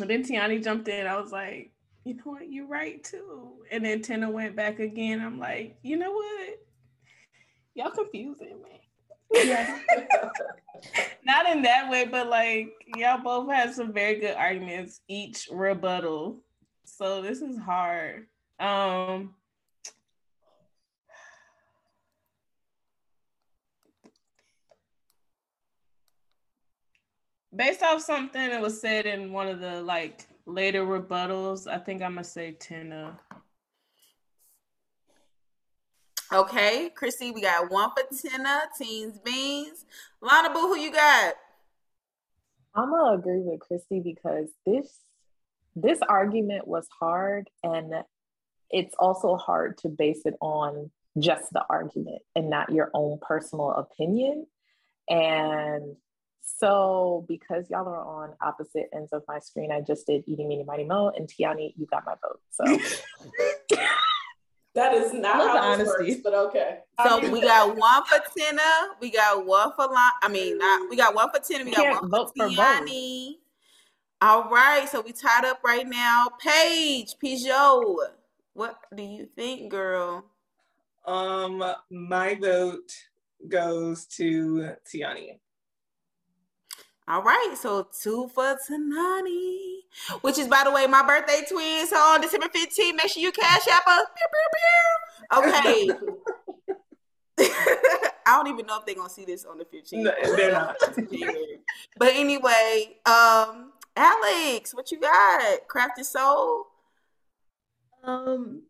And 0.00 0.08
then 0.08 0.22
Tiani 0.22 0.62
jumped 0.62 0.86
in. 0.88 1.06
I 1.06 1.20
was 1.20 1.32
like, 1.32 1.72
you 2.04 2.14
know 2.14 2.22
what, 2.24 2.50
you're 2.50 2.66
right 2.66 3.02
too. 3.02 3.54
And 3.72 3.84
then 3.84 4.02
Tina 4.02 4.30
went 4.30 4.54
back 4.54 4.78
again. 4.78 5.20
I'm 5.20 5.38
like, 5.38 5.76
you 5.82 5.96
know 5.96 6.12
what? 6.12 6.58
Y'all 7.78 7.92
confusing 7.92 8.56
me. 8.64 8.80
Yeah. 9.32 9.78
Not 11.24 11.48
in 11.48 11.62
that 11.62 11.88
way, 11.88 12.06
but 12.06 12.28
like 12.28 12.72
y'all 12.96 13.22
both 13.22 13.48
had 13.48 13.72
some 13.72 13.92
very 13.92 14.18
good 14.18 14.34
arguments, 14.34 15.00
each 15.06 15.48
rebuttal. 15.48 16.38
So 16.84 17.22
this 17.22 17.40
is 17.40 17.56
hard. 17.56 18.26
Um 18.58 19.36
based 27.54 27.84
off 27.84 28.02
something 28.02 28.50
that 28.50 28.60
was 28.60 28.80
said 28.80 29.06
in 29.06 29.32
one 29.32 29.46
of 29.46 29.60
the 29.60 29.82
like 29.82 30.26
later 30.46 30.84
rebuttals, 30.84 31.68
I 31.68 31.78
think 31.78 32.02
I'm 32.02 32.14
gonna 32.14 32.24
say 32.24 32.56
Tina. 32.58 33.20
Okay, 36.30 36.90
Chrissy, 36.94 37.30
we 37.30 37.40
got 37.40 37.70
one 37.70 37.90
for 37.90 38.04
Tina, 38.14 38.60
Teens 38.78 39.18
Beans. 39.24 39.86
Lana 40.20 40.52
Boo, 40.52 40.60
who 40.60 40.76
you 40.76 40.92
got? 40.92 41.34
I'm 42.74 42.90
gonna 42.90 43.18
agree 43.18 43.40
with 43.40 43.60
Christy 43.60 44.00
because 44.00 44.50
this 44.66 44.98
this 45.74 46.00
argument 46.06 46.68
was 46.68 46.86
hard 47.00 47.48
and 47.62 47.94
it's 48.70 48.94
also 48.98 49.36
hard 49.36 49.78
to 49.78 49.88
base 49.88 50.22
it 50.26 50.34
on 50.40 50.90
just 51.18 51.50
the 51.52 51.64
argument 51.70 52.20
and 52.36 52.50
not 52.50 52.72
your 52.72 52.90
own 52.92 53.18
personal 53.22 53.70
opinion. 53.70 54.46
And 55.08 55.96
so, 56.42 57.24
because 57.26 57.70
y'all 57.70 57.88
are 57.88 58.04
on 58.04 58.34
opposite 58.42 58.90
ends 58.94 59.14
of 59.14 59.22
my 59.26 59.38
screen, 59.38 59.72
I 59.72 59.80
just 59.80 60.06
did 60.06 60.24
Eating 60.26 60.48
Meeny 60.48 60.64
Mighty 60.64 60.84
Mo, 60.84 61.10
and 61.16 61.26
Tiani, 61.28 61.72
you 61.76 61.86
got 61.86 62.04
my 62.04 62.14
vote. 62.20 62.40
So, 62.50 63.78
that 64.78 64.94
is 64.94 65.12
not 65.12 65.34
how 65.34 65.58
honesty. 65.58 66.12
Works, 66.12 66.20
but 66.22 66.34
okay. 66.34 66.78
So 67.04 67.30
we 67.30 67.40
got 67.40 67.76
one 67.76 68.04
for 68.04 68.18
Tina, 68.36 68.60
we 69.00 69.10
got 69.10 69.44
one 69.44 69.72
for 69.74 69.86
Lon. 69.86 70.12
I 70.22 70.28
mean, 70.28 70.58
not 70.58 70.88
we 70.88 70.96
got 70.96 71.14
one 71.14 71.28
for 71.34 71.40
Tina, 71.40 71.64
we 71.64 71.72
got 71.72 72.00
one 72.02 72.10
for 72.10 72.48
Tiani. 72.48 73.34
All 74.20 74.48
right, 74.50 74.88
so 74.88 75.00
we 75.00 75.12
tied 75.12 75.44
up 75.44 75.60
right 75.64 75.86
now. 75.86 76.26
Paige 76.40 77.14
Peugeot, 77.22 77.96
what 78.54 78.76
do 78.94 79.02
you 79.02 79.28
think, 79.34 79.70
girl? 79.70 80.24
Um, 81.06 81.64
my 81.90 82.34
vote 82.34 82.92
goes 83.48 84.06
to 84.06 84.74
Tiani. 84.86 85.38
All 87.08 87.22
right, 87.22 87.54
so 87.60 87.88
two 88.00 88.28
for 88.34 88.56
Tiani, 88.68 89.77
which 90.20 90.38
is, 90.38 90.48
by 90.48 90.62
the 90.64 90.70
way, 90.70 90.86
my 90.86 91.06
birthday 91.06 91.42
twin. 91.48 91.86
So 91.86 91.96
on 91.96 92.20
December 92.20 92.48
15th, 92.48 92.96
make 92.96 93.08
sure 93.08 93.22
you 93.22 93.32
cash 93.32 93.66
app 93.68 93.86
us. 93.86 94.06
Okay. 95.36 95.88
I 98.26 98.32
don't 98.32 98.48
even 98.48 98.66
know 98.66 98.78
if 98.78 98.86
they're 98.86 98.94
gonna 98.94 99.08
see 99.08 99.24
this 99.24 99.44
on 99.44 99.58
the 99.58 99.64
15th. 99.64 100.02
No, 100.02 100.36
they're 100.36 100.52
not. 100.52 100.76
but 101.98 102.08
anyway, 102.14 102.96
um, 103.06 103.72
Alex, 103.96 104.74
what 104.74 104.90
you 104.90 105.00
got? 105.00 105.60
Crafted 105.68 106.04
Soul. 106.04 106.66
Um. 108.02 108.62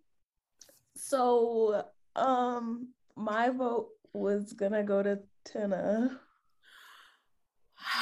So, 0.95 1.85
um, 2.17 2.89
my 3.17 3.51
vote 3.51 3.89
was 4.13 4.53
gonna 4.53 4.83
go 4.83 5.03
to 5.03 5.21
Tina. 5.45 6.21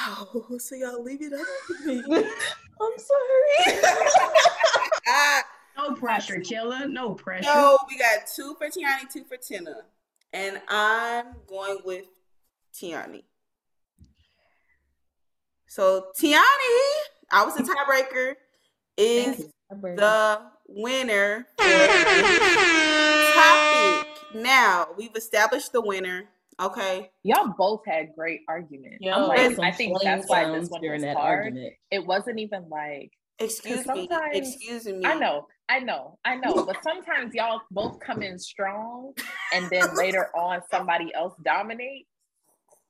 Oh, 0.07 0.57
so 0.59 0.75
y'all 0.75 1.03
leave 1.03 1.21
it 1.21 1.33
up 1.33 1.45
to 1.67 1.85
me. 1.85 2.03
I'm 2.81 2.97
sorry. 2.97 3.81
Ah, 5.07 5.43
No 5.77 5.93
pressure, 5.93 6.39
killer. 6.39 6.87
No 6.87 7.13
pressure. 7.13 7.43
so 7.43 7.77
we 7.87 7.97
got 7.99 8.25
two 8.35 8.55
for 8.55 8.67
Tiani, 8.67 9.07
two 9.11 9.23
for 9.23 9.37
Tina. 9.37 9.83
And 10.33 10.59
I'm 10.67 11.35
going 11.47 11.77
with 11.85 12.05
Tiani. 12.73 13.23
So 15.67 16.07
Tiani, 16.19 16.41
I 17.31 17.45
was 17.45 17.55
the 17.55 17.63
tiebreaker, 17.63 18.33
is 18.97 19.45
the 19.69 20.41
winner 20.67 21.45
topic. 23.35 24.07
Now 24.33 24.87
we've 24.97 25.15
established 25.15 25.73
the 25.73 25.81
winner. 25.81 26.23
Okay. 26.59 27.09
Y'all 27.23 27.53
both 27.57 27.81
had 27.85 28.07
great 28.17 28.41
arguments. 28.47 28.97
Yeah, 28.99 29.15
I'm 29.15 29.27
like 29.27 29.57
like, 29.57 29.73
I 29.73 29.75
think 29.75 29.97
that's 30.01 30.27
why 30.27 30.49
this 30.51 30.69
one 30.69 30.81
during 30.81 30.95
was 31.01 31.03
that 31.03 31.15
hard. 31.17 31.39
argument. 31.45 31.73
It 31.91 32.05
wasn't 32.05 32.39
even 32.39 32.67
like 32.69 33.11
Excuse 33.39 33.85
me. 33.85 34.07
sometimes- 34.07 34.35
Excuse 34.35 34.85
me. 34.87 35.05
I 35.05 35.13
know, 35.19 35.45
I 35.69 35.79
know, 35.79 36.17
I 36.25 36.35
know. 36.35 36.65
But 36.65 36.77
sometimes 36.83 37.35
y'all 37.35 37.61
both 37.69 37.99
come 37.99 38.23
in 38.23 38.39
strong, 38.39 39.13
and 39.53 39.69
then 39.69 39.95
later 39.95 40.29
on 40.35 40.61
somebody 40.71 41.13
else 41.13 41.35
dominate, 41.45 42.07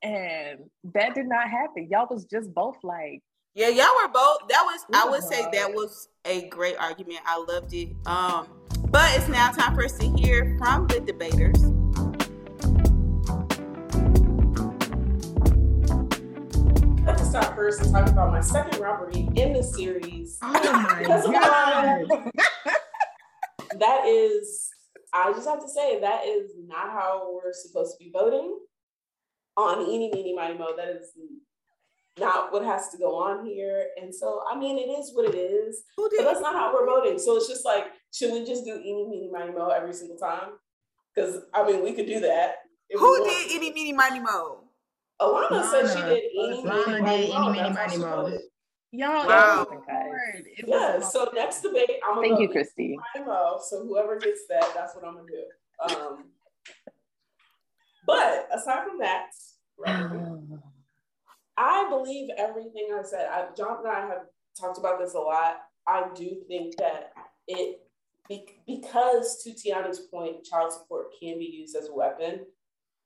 and 0.02 0.60
that 0.94 1.14
did 1.14 1.26
not 1.26 1.50
happen. 1.50 1.88
Y'all 1.90 2.06
was 2.10 2.24
just 2.24 2.54
both 2.54 2.76
like, 2.82 3.20
Yeah, 3.54 3.68
y'all 3.68 3.86
were 4.02 4.08
both. 4.08 4.48
That 4.48 4.62
was. 4.64 4.86
I 4.94 5.06
would 5.10 5.24
say 5.24 5.46
that 5.52 5.74
was 5.74 6.08
a 6.24 6.48
great 6.48 6.76
argument. 6.78 7.18
I 7.26 7.44
loved 7.46 7.74
it. 7.74 7.90
Um, 8.06 8.46
but 8.90 9.10
it's 9.16 9.28
now 9.28 9.50
time 9.50 9.74
for 9.74 9.84
us 9.84 9.98
to 9.98 10.06
hear 10.16 10.56
from 10.58 10.86
the 10.86 11.00
debaters. 11.00 11.62
I 17.38 17.44
have 17.44 17.50
to 17.50 17.54
start 17.54 17.56
first 17.56 17.82
and 17.82 17.92
talk 17.92 18.08
about 18.08 18.32
my 18.32 18.40
second 18.40 18.80
robbery 18.80 19.28
in 19.36 19.52
the 19.52 19.62
series. 19.62 20.38
Oh 20.42 20.52
my 20.52 21.04
god. 21.04 22.08
that 23.78 24.06
is, 24.06 24.68
I 25.12 25.32
just 25.32 25.48
have 25.48 25.60
to 25.60 25.68
say, 25.68 26.00
that 26.00 26.26
is 26.26 26.50
not 26.66 26.90
how 26.90 27.32
we're 27.32 27.52
supposed 27.52 27.96
to 27.96 28.04
be 28.04 28.10
voting 28.10 28.58
on 29.56 29.82
any, 29.82 30.10
Meeny, 30.12 30.34
Miny, 30.34 30.58
Mo. 30.58 30.74
That 30.76 30.88
is 30.88 31.12
not 32.18 32.52
what 32.52 32.64
has 32.64 32.88
to 32.88 32.98
go 32.98 33.14
on 33.14 33.46
here. 33.46 33.86
And 34.02 34.12
so, 34.12 34.42
I 34.50 34.58
mean, 34.58 34.76
it 34.76 34.90
is 34.90 35.12
what 35.14 35.32
it 35.32 35.38
is, 35.38 35.84
but 35.96 36.10
that's 36.18 36.40
not 36.40 36.54
how 36.56 36.74
we're 36.74 36.86
voting. 36.86 37.20
So 37.20 37.36
it's 37.36 37.46
just 37.46 37.64
like, 37.64 37.84
should 38.12 38.32
we 38.32 38.44
just 38.44 38.64
do 38.64 38.74
any, 38.74 39.06
Meeny, 39.08 39.30
Miny, 39.32 39.52
Mo 39.52 39.68
every 39.68 39.94
single 39.94 40.16
time? 40.16 40.54
Because, 41.14 41.42
I 41.54 41.64
mean, 41.64 41.84
we 41.84 41.92
could 41.92 42.06
do 42.06 42.18
that. 42.18 42.56
Who 42.90 43.24
did 43.24 43.52
any, 43.52 43.72
Meeny 43.72 43.92
Miny 43.92 44.18
Mo? 44.18 44.57
Alana 45.20 45.70
said 45.70 45.88
she 45.96 46.02
did 46.02 46.24
any 46.38 46.62
Meeny, 46.62 46.68
Lana 46.68 47.02
Miny, 47.02 47.26
did 47.26 47.34
Mo. 47.34 47.42
Eeny, 47.42 47.52
Meeny, 47.52 47.62
That's 47.62 47.76
how 47.76 47.82
Miny, 47.86 47.92
she 47.92 47.98
Mo. 47.98 48.22
voted. 48.22 48.40
Y'all, 48.90 49.26
Wow. 49.26 49.62
it 49.62 49.70
was 49.70 49.84
hard. 49.88 50.46
It 50.46 50.66
was 50.66 50.68
Yeah, 50.68 50.90
hard. 50.90 51.04
so 51.04 51.30
next 51.34 51.60
debate, 51.60 51.90
I'm 52.06 52.14
gonna 52.14 52.28
"Thank 52.28 52.40
you, 52.40 52.48
Christy." 52.48 52.98
IMO, 53.16 53.58
so 53.62 53.84
whoever 53.84 54.18
gets 54.18 54.46
that, 54.48 54.72
that's 54.74 54.94
what 54.94 55.04
I'm 55.04 55.16
gonna 55.16 55.26
do. 55.28 55.44
Um, 55.96 56.24
but 58.06 58.48
aside 58.52 58.86
from 58.86 58.98
that, 58.98 59.30
I 61.56 61.88
believe 61.88 62.30
everything 62.36 62.88
I 62.98 63.02
said. 63.02 63.28
I, 63.28 63.48
John 63.56 63.78
and 63.84 63.88
I 63.88 64.00
have 64.06 64.26
talked 64.58 64.78
about 64.78 64.98
this 65.00 65.14
a 65.14 65.18
lot. 65.20 65.62
I 65.86 66.08
do 66.14 66.36
think 66.46 66.76
that 66.76 67.12
it, 67.46 67.80
be, 68.28 68.46
because 68.66 69.42
to 69.42 69.50
Tiani's 69.50 69.98
point, 70.00 70.44
child 70.44 70.72
support 70.72 71.08
can 71.20 71.38
be 71.38 71.44
used 71.46 71.74
as 71.76 71.88
a 71.88 71.92
weapon. 71.94 72.46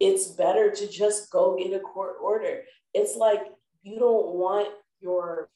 It's 0.03 0.27
better 0.27 0.69
to 0.69 0.89
just 0.89 1.31
go 1.31 1.57
get 1.57 1.73
a 1.73 1.79
court 1.79 2.17
order. 2.21 2.63
It's 2.93 3.17
like 3.17 3.43
you 3.85 4.01
don't 4.01 4.35
want 4.35 4.69
your 5.01 5.49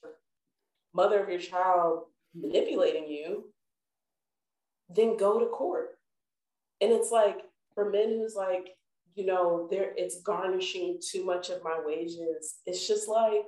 mother 0.95 1.21
of 1.21 1.29
your 1.29 1.41
child 1.41 2.05
manipulating 2.33 3.09
you, 3.09 3.53
then 4.89 5.17
go 5.17 5.41
to 5.41 5.47
court. 5.47 5.99
And 6.81 6.93
it's 6.93 7.11
like 7.11 7.39
for 7.75 7.91
men 7.91 8.11
who's 8.11 8.37
like, 8.37 8.69
you 9.17 9.27
know, 9.27 9.67
there 9.69 9.93
it's 9.97 10.23
garnishing 10.23 11.01
too 11.03 11.25
much 11.25 11.51
of 11.51 11.65
my 11.65 11.81
wages. 11.85 12.61
It's 12.67 12.87
just 12.87 13.09
like 13.09 13.47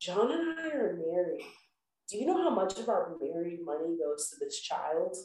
John 0.00 0.32
and 0.32 0.58
I 0.58 0.68
are 0.70 0.98
married. 0.98 1.44
Do 2.10 2.18
you 2.18 2.26
know 2.26 2.42
how 2.42 2.50
much 2.50 2.76
of 2.80 2.88
our 2.88 3.14
married 3.20 3.60
money 3.64 3.96
goes 4.02 4.30
to 4.30 4.36
this 4.40 4.58
child? 4.58 5.16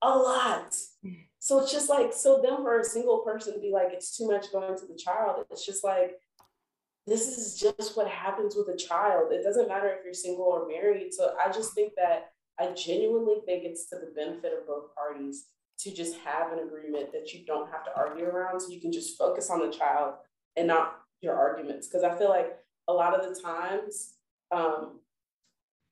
A 0.00 0.08
lot. 0.08 0.72
Mm-hmm. 1.04 1.23
So 1.44 1.58
it's 1.58 1.70
just 1.70 1.90
like, 1.90 2.14
so 2.14 2.40
then 2.42 2.56
for 2.62 2.80
a 2.80 2.84
single 2.84 3.18
person 3.18 3.52
to 3.52 3.60
be 3.60 3.70
like, 3.70 3.88
it's 3.92 4.16
too 4.16 4.26
much 4.26 4.50
going 4.50 4.78
to 4.78 4.86
the 4.86 4.96
child, 4.96 5.44
it's 5.50 5.66
just 5.66 5.84
like, 5.84 6.12
this 7.06 7.36
is 7.36 7.60
just 7.60 7.98
what 7.98 8.08
happens 8.08 8.56
with 8.56 8.74
a 8.74 8.78
child. 8.78 9.30
It 9.30 9.42
doesn't 9.42 9.68
matter 9.68 9.88
if 9.88 10.06
you're 10.06 10.14
single 10.14 10.46
or 10.46 10.66
married. 10.66 11.12
So 11.12 11.34
I 11.38 11.52
just 11.52 11.74
think 11.74 11.92
that 11.98 12.32
I 12.58 12.68
genuinely 12.68 13.42
think 13.44 13.64
it's 13.64 13.90
to 13.90 13.96
the 13.96 14.14
benefit 14.16 14.54
of 14.58 14.66
both 14.66 14.94
parties 14.94 15.48
to 15.80 15.92
just 15.92 16.16
have 16.20 16.50
an 16.50 16.60
agreement 16.60 17.12
that 17.12 17.34
you 17.34 17.44
don't 17.44 17.70
have 17.70 17.84
to 17.84 17.94
argue 17.94 18.24
around 18.24 18.58
so 18.60 18.70
you 18.70 18.80
can 18.80 18.90
just 18.90 19.18
focus 19.18 19.50
on 19.50 19.58
the 19.58 19.70
child 19.70 20.14
and 20.56 20.66
not 20.66 20.96
your 21.20 21.34
arguments. 21.34 21.88
Because 21.88 22.04
I 22.04 22.16
feel 22.16 22.30
like 22.30 22.56
a 22.88 22.92
lot 22.94 23.12
of 23.12 23.20
the 23.28 23.38
times, 23.38 24.14
um, 24.50 25.00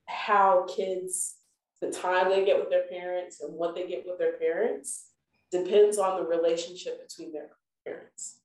how 0.06 0.64
kids, 0.74 1.34
the 1.82 1.90
time 1.90 2.30
they 2.30 2.42
get 2.42 2.58
with 2.58 2.70
their 2.70 2.88
parents 2.88 3.42
and 3.42 3.52
what 3.52 3.74
they 3.74 3.86
get 3.86 4.04
with 4.06 4.18
their 4.18 4.38
parents 4.38 5.08
depends 5.52 5.98
on 5.98 6.18
the 6.18 6.26
relationship 6.26 7.06
between 7.06 7.32
their 7.32 7.50
parents. 7.86 8.38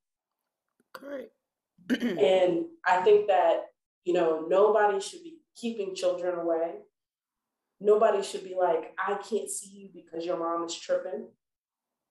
Correct. 0.93 1.31
And 1.89 2.65
I 2.85 3.01
think 3.01 3.27
that, 3.27 3.67
you 4.03 4.13
know, 4.13 4.45
nobody 4.47 4.99
should 4.99 5.23
be 5.23 5.37
keeping 5.55 5.95
children 5.95 6.37
away. 6.37 6.75
Nobody 7.79 8.21
should 8.21 8.43
be 8.43 8.55
like, 8.55 8.93
I 8.97 9.15
can't 9.15 9.49
see 9.49 9.69
you 9.69 9.89
because 9.93 10.25
your 10.25 10.37
mom 10.37 10.65
is 10.65 10.75
tripping. 10.75 11.27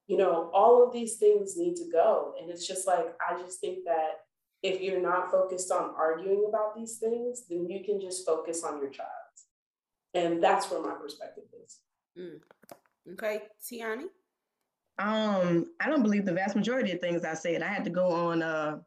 You 0.07 0.17
know, 0.17 0.51
all 0.55 0.87
of 0.87 0.93
these 0.93 1.17
things 1.17 1.57
need 1.57 1.77
to 1.77 1.91
go. 1.91 2.35
And 2.41 2.51
it's 2.51 2.67
just 2.67 2.87
like, 2.87 3.07
I 3.29 3.41
just 3.41 3.61
think 3.61 3.85
that 3.87 4.21
if 4.63 4.81
you're 4.81 5.03
not 5.03 5.31
focused 5.31 5.71
on 5.73 5.95
arguing 5.99 6.47
about 6.49 6.77
these 6.77 6.99
things, 6.99 7.47
then 7.49 7.69
you 7.69 7.85
can 7.85 8.01
just 8.01 8.25
focus 8.25 8.65
on 8.65 8.81
your 8.81 8.91
child. 8.91 9.11
And 10.15 10.43
that's 10.43 10.71
where 10.71 10.81
my 10.81 10.95
perspective 10.95 11.45
is. 11.65 11.81
Mm. 12.19 12.41
Okay, 13.13 13.43
Tiani. 13.63 14.05
Um, 14.99 15.67
I 15.81 15.89
don't 15.91 16.03
believe 16.03 16.25
the 16.25 16.33
vast 16.33 16.57
majority 16.57 16.93
of 16.93 17.01
things 17.01 17.25
I 17.25 17.35
said. 17.35 17.63
I 17.63 17.69
had 17.69 17.85
to 17.85 17.91
go 17.91 18.09
on 18.09 18.43
uh 18.43 18.79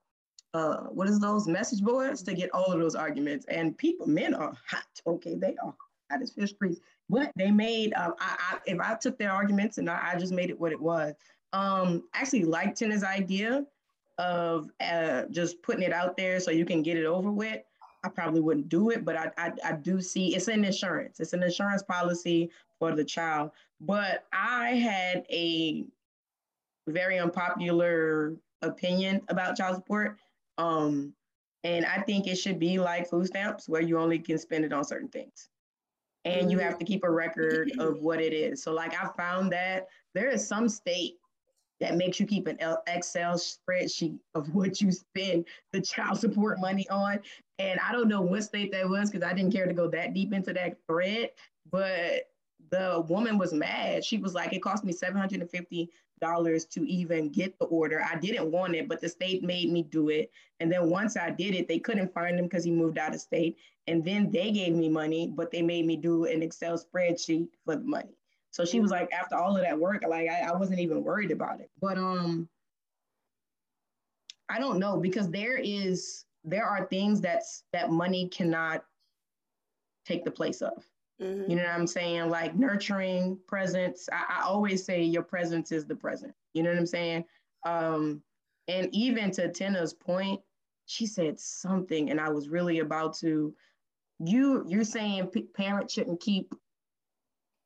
uh 0.55 0.85
what 0.85 1.07
is 1.07 1.19
those 1.19 1.47
message 1.47 1.81
boards 1.81 2.23
to 2.23 2.33
get 2.33 2.49
all 2.53 2.71
of 2.71 2.79
those 2.79 2.95
arguments. 2.95 3.45
And 3.45 3.77
people, 3.77 4.07
men 4.07 4.33
are 4.33 4.53
hot. 4.67 5.01
Okay, 5.05 5.35
they 5.35 5.55
are 5.63 5.75
hot 6.09 6.21
as 6.21 6.31
fish 6.31 6.53
grease. 6.53 6.79
But 7.09 7.31
they 7.35 7.51
made 7.51 7.93
um 7.93 8.15
I, 8.19 8.35
I 8.39 8.57
if 8.65 8.79
I 8.79 8.95
took 8.95 9.17
their 9.19 9.31
arguments 9.31 9.77
and 9.77 9.89
I, 9.89 10.11
I 10.13 10.19
just 10.19 10.33
made 10.33 10.49
it 10.49 10.59
what 10.59 10.71
it 10.71 10.81
was. 10.81 11.13
Um, 11.53 12.03
I 12.13 12.21
actually 12.21 12.45
liked 12.45 12.77
Tina's 12.77 13.03
idea 13.03 13.65
of 14.17 14.69
uh 14.81 15.23
just 15.29 15.61
putting 15.61 15.83
it 15.83 15.93
out 15.93 16.17
there 16.17 16.39
so 16.39 16.51
you 16.51 16.65
can 16.65 16.81
get 16.81 16.97
it 16.97 17.05
over 17.05 17.31
with. 17.31 17.61
I 18.03 18.09
probably 18.09 18.39
wouldn't 18.39 18.69
do 18.69 18.89
it, 18.89 19.05
but 19.05 19.15
I, 19.15 19.31
I 19.37 19.51
I 19.63 19.73
do 19.73 20.01
see 20.01 20.35
it's 20.35 20.47
an 20.47 20.65
insurance. 20.65 21.19
It's 21.19 21.33
an 21.33 21.43
insurance 21.43 21.83
policy 21.83 22.49
for 22.79 22.95
the 22.95 23.03
child. 23.03 23.51
But 23.81 24.25
I 24.33 24.69
had 24.71 25.25
a 25.29 25.85
very 26.89 27.19
unpopular 27.19 28.35
opinion 28.61 29.21
about 29.29 29.57
child 29.57 29.75
support. 29.75 30.17
Um, 30.57 31.13
and 31.63 31.85
I 31.85 32.01
think 32.01 32.27
it 32.27 32.37
should 32.37 32.59
be 32.59 32.79
like 32.79 33.09
food 33.09 33.27
stamps 33.27 33.67
where 33.67 33.81
you 33.81 33.97
only 33.97 34.19
can 34.19 34.37
spend 34.37 34.65
it 34.65 34.73
on 34.73 34.83
certain 34.83 35.09
things. 35.09 35.49
And 36.25 36.51
you 36.51 36.59
have 36.59 36.77
to 36.79 36.85
keep 36.85 37.03
a 37.03 37.09
record 37.09 37.71
of 37.79 38.01
what 38.01 38.19
it 38.19 38.33
is. 38.33 38.61
So, 38.61 38.73
like, 38.73 38.93
I 38.93 39.07
found 39.15 39.51
that 39.53 39.87
there 40.13 40.29
is 40.29 40.45
some 40.45 40.67
state 40.67 41.15
that 41.79 41.95
makes 41.95 42.19
you 42.19 42.25
keep 42.25 42.47
an 42.47 42.57
Excel 42.87 43.35
spreadsheet 43.35 44.19
of 44.35 44.53
what 44.53 44.81
you 44.81 44.91
spend 44.91 45.45
the 45.71 45.81
child 45.81 46.19
support 46.19 46.59
money 46.59 46.87
on. 46.89 47.19
And 47.57 47.79
I 47.79 47.93
don't 47.93 48.09
know 48.09 48.21
what 48.21 48.43
state 48.43 48.71
that 48.73 48.89
was 48.89 49.09
because 49.09 49.25
I 49.25 49.33
didn't 49.33 49.53
care 49.53 49.65
to 49.65 49.73
go 49.73 49.87
that 49.89 50.13
deep 50.13 50.33
into 50.33 50.51
that 50.53 50.77
thread. 50.87 51.29
But 51.71 52.23
the 52.69 53.05
woman 53.07 53.37
was 53.37 53.53
mad. 53.53 54.03
She 54.03 54.17
was 54.17 54.33
like, 54.33 54.53
it 54.53 54.61
cost 54.61 54.83
me 54.83 54.93
$750 54.93 55.87
to 56.21 56.89
even 56.89 57.29
get 57.29 57.57
the 57.59 57.65
order. 57.65 58.03
I 58.03 58.17
didn't 58.19 58.51
want 58.51 58.75
it, 58.75 58.87
but 58.87 59.01
the 59.01 59.09
state 59.09 59.43
made 59.43 59.71
me 59.71 59.83
do 59.83 60.09
it. 60.09 60.31
And 60.59 60.71
then 60.71 60.89
once 60.89 61.17
I 61.17 61.29
did 61.29 61.55
it, 61.55 61.67
they 61.67 61.79
couldn't 61.79 62.13
find 62.13 62.37
him 62.37 62.45
because 62.45 62.63
he 62.63 62.71
moved 62.71 62.97
out 62.97 63.13
of 63.13 63.21
state. 63.21 63.57
And 63.87 64.03
then 64.03 64.29
they 64.31 64.51
gave 64.51 64.75
me 64.75 64.89
money, 64.89 65.31
but 65.35 65.51
they 65.51 65.61
made 65.61 65.85
me 65.85 65.95
do 65.95 66.25
an 66.25 66.43
Excel 66.43 66.77
spreadsheet 66.77 67.47
for 67.65 67.75
the 67.75 67.83
money. 67.83 68.15
So 68.51 68.65
she 68.65 68.79
was 68.79 68.91
like, 68.91 69.11
after 69.11 69.35
all 69.35 69.55
of 69.55 69.63
that 69.63 69.79
work, 69.79 70.03
like 70.07 70.29
I, 70.29 70.41
I 70.41 70.55
wasn't 70.55 70.79
even 70.79 71.03
worried 71.03 71.31
about 71.31 71.61
it. 71.61 71.69
But 71.79 71.97
um, 71.97 72.49
I 74.49 74.59
don't 74.59 74.79
know 74.79 74.97
because 74.97 75.29
there 75.29 75.57
is 75.57 76.25
there 76.43 76.65
are 76.65 76.85
things 76.85 77.21
that's 77.21 77.63
that 77.73 77.91
money 77.91 78.27
cannot 78.29 78.83
take 80.05 80.23
the 80.23 80.31
place 80.31 80.61
of. 80.61 80.83
You 81.19 81.55
know 81.55 81.63
what 81.63 81.73
I'm 81.73 81.87
saying? 81.87 82.29
Like 82.29 82.55
nurturing 82.55 83.37
presence. 83.45 84.07
I, 84.11 84.39
I, 84.39 84.43
always 84.43 84.85
say 84.85 85.03
your 85.03 85.23
presence 85.23 85.71
is 85.73 85.85
the 85.85 85.95
present. 85.95 86.33
You 86.53 86.63
know 86.63 86.69
what 86.69 86.79
I'm 86.79 86.85
saying? 86.85 87.25
Um, 87.65 88.21
and 88.69 88.87
even 88.93 89.29
to 89.31 89.51
Tina's 89.51 89.93
point, 89.93 90.39
she 90.85 91.05
said 91.05 91.37
something, 91.37 92.09
and 92.09 92.21
I 92.21 92.29
was 92.29 92.47
really 92.47 92.79
about 92.79 93.15
to. 93.17 93.53
You 94.19 94.63
you're 94.67 94.85
saying 94.85 95.27
p- 95.27 95.41
parents 95.41 95.93
shouldn't 95.93 96.21
keep 96.21 96.53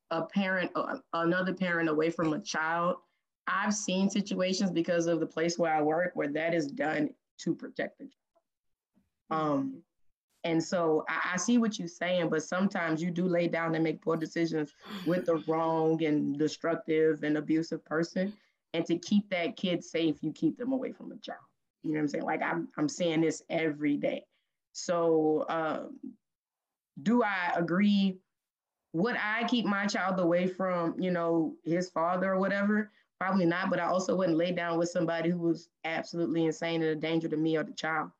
a 0.09 0.23
parent 0.23 0.71
uh, 0.75 0.97
another 1.13 1.53
parent 1.53 1.89
away 1.89 2.09
from 2.09 2.33
a 2.33 2.39
child. 2.39 2.97
I've 3.45 3.73
seen 3.73 4.09
situations 4.09 4.71
because 4.71 5.05
of 5.05 5.19
the 5.19 5.27
place 5.27 5.59
where 5.59 5.73
I 5.73 5.81
work 5.81 6.11
where 6.15 6.29
that 6.29 6.55
is 6.55 6.67
done 6.67 7.09
to 7.39 7.53
protect 7.53 7.99
the 7.99 8.05
child. 8.05 9.41
Um, 9.41 9.83
and 10.43 10.61
so 10.61 11.05
I, 11.07 11.33
I, 11.33 11.37
see 11.37 11.57
what 11.57 11.79
you're 11.79 11.87
saying, 11.87 12.29
but 12.29 12.43
sometimes 12.43 13.01
you 13.01 13.11
do 13.11 13.27
lay 13.27 13.47
down 13.47 13.75
and 13.75 13.83
make 13.83 14.01
poor 14.01 14.17
decisions 14.17 14.73
with 15.05 15.25
the 15.25 15.37
wrong 15.47 16.03
and 16.03 16.37
destructive 16.37 17.23
and 17.23 17.37
abusive 17.37 17.83
person. 17.85 18.33
And 18.73 18.85
to 18.87 18.97
keep 18.97 19.29
that 19.29 19.55
kid 19.55 19.83
safe, 19.83 20.17
you 20.21 20.31
keep 20.31 20.57
them 20.57 20.73
away 20.73 20.91
from 20.91 21.11
a 21.11 21.17
child. 21.17 21.39
You 21.83 21.91
know 21.91 21.97
what 21.97 22.03
I'm 22.03 22.07
saying? 22.09 22.23
Like 22.25 22.41
I'm 22.41 22.67
I'm 22.77 22.89
saying 22.89 23.21
this 23.21 23.43
every 23.49 23.97
day. 23.97 24.25
So 24.73 25.45
um, 25.49 25.99
do 27.01 27.23
I 27.23 27.53
agree? 27.55 28.17
Would 28.93 29.15
I 29.15 29.45
keep 29.47 29.65
my 29.65 29.85
child 29.85 30.19
away 30.19 30.47
from, 30.47 30.99
you 30.99 31.11
know, 31.11 31.55
his 31.63 31.89
father 31.89 32.33
or 32.33 32.39
whatever? 32.39 32.91
Probably 33.19 33.45
not, 33.45 33.69
but 33.69 33.79
I 33.79 33.85
also 33.85 34.15
wouldn't 34.15 34.37
lay 34.37 34.51
down 34.51 34.77
with 34.77 34.89
somebody 34.89 35.29
who 35.29 35.39
was 35.39 35.69
absolutely 35.83 36.45
insane 36.45 36.81
and 36.81 36.91
a 36.91 36.95
danger 36.95 37.27
to 37.29 37.37
me 37.37 37.57
or 37.57 37.63
the 37.63 37.73
child. 37.73 38.11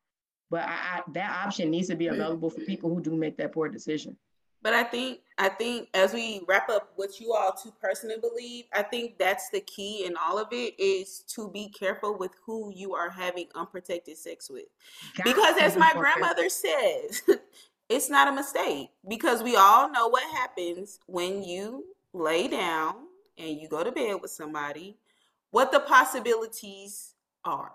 But 0.50 0.62
I, 0.62 0.72
I, 0.72 1.02
that 1.12 1.46
option 1.46 1.70
needs 1.70 1.88
to 1.88 1.96
be 1.96 2.08
available 2.08 2.50
for 2.50 2.60
people 2.60 2.94
who 2.94 3.00
do 3.00 3.16
make 3.16 3.36
that 3.38 3.52
poor 3.52 3.68
decision. 3.68 4.16
But 4.64 4.72
I 4.72 4.82
think 4.82 5.20
I 5.36 5.50
think 5.50 5.88
as 5.92 6.14
we 6.14 6.40
wrap 6.48 6.70
up 6.70 6.92
what 6.96 7.20
you 7.20 7.34
all 7.34 7.52
two 7.52 7.70
personally 7.82 8.16
believe, 8.18 8.64
I 8.72 8.82
think 8.82 9.18
that's 9.18 9.50
the 9.50 9.60
key 9.60 10.06
in 10.06 10.16
all 10.16 10.38
of 10.38 10.48
it 10.52 10.74
is 10.80 11.20
to 11.34 11.50
be 11.50 11.68
careful 11.68 12.16
with 12.16 12.30
who 12.46 12.72
you 12.74 12.94
are 12.94 13.10
having 13.10 13.46
unprotected 13.54 14.16
sex 14.16 14.48
with. 14.48 14.64
God, 15.16 15.24
because 15.24 15.56
as 15.60 15.76
my 15.76 15.92
grandmother 15.92 16.48
says, 16.48 17.22
it's 17.90 18.08
not 18.08 18.26
a 18.26 18.32
mistake 18.32 18.88
because 19.06 19.42
we 19.42 19.54
all 19.54 19.90
know 19.90 20.08
what 20.08 20.24
happens 20.34 20.98
when 21.06 21.44
you 21.44 21.84
lay 22.14 22.48
down 22.48 22.94
and 23.36 23.60
you 23.60 23.68
go 23.68 23.84
to 23.84 23.92
bed 23.92 24.16
with 24.22 24.30
somebody, 24.30 24.96
what 25.50 25.72
the 25.72 25.80
possibilities 25.80 27.12
are. 27.44 27.72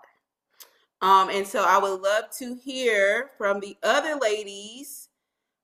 Um, 1.02 1.30
and 1.30 1.46
so 1.46 1.64
I 1.64 1.78
would 1.78 2.00
love 2.00 2.24
to 2.38 2.54
hear 2.54 3.30
from 3.38 3.60
the 3.60 3.76
other 3.82 4.16
ladies 4.16 5.08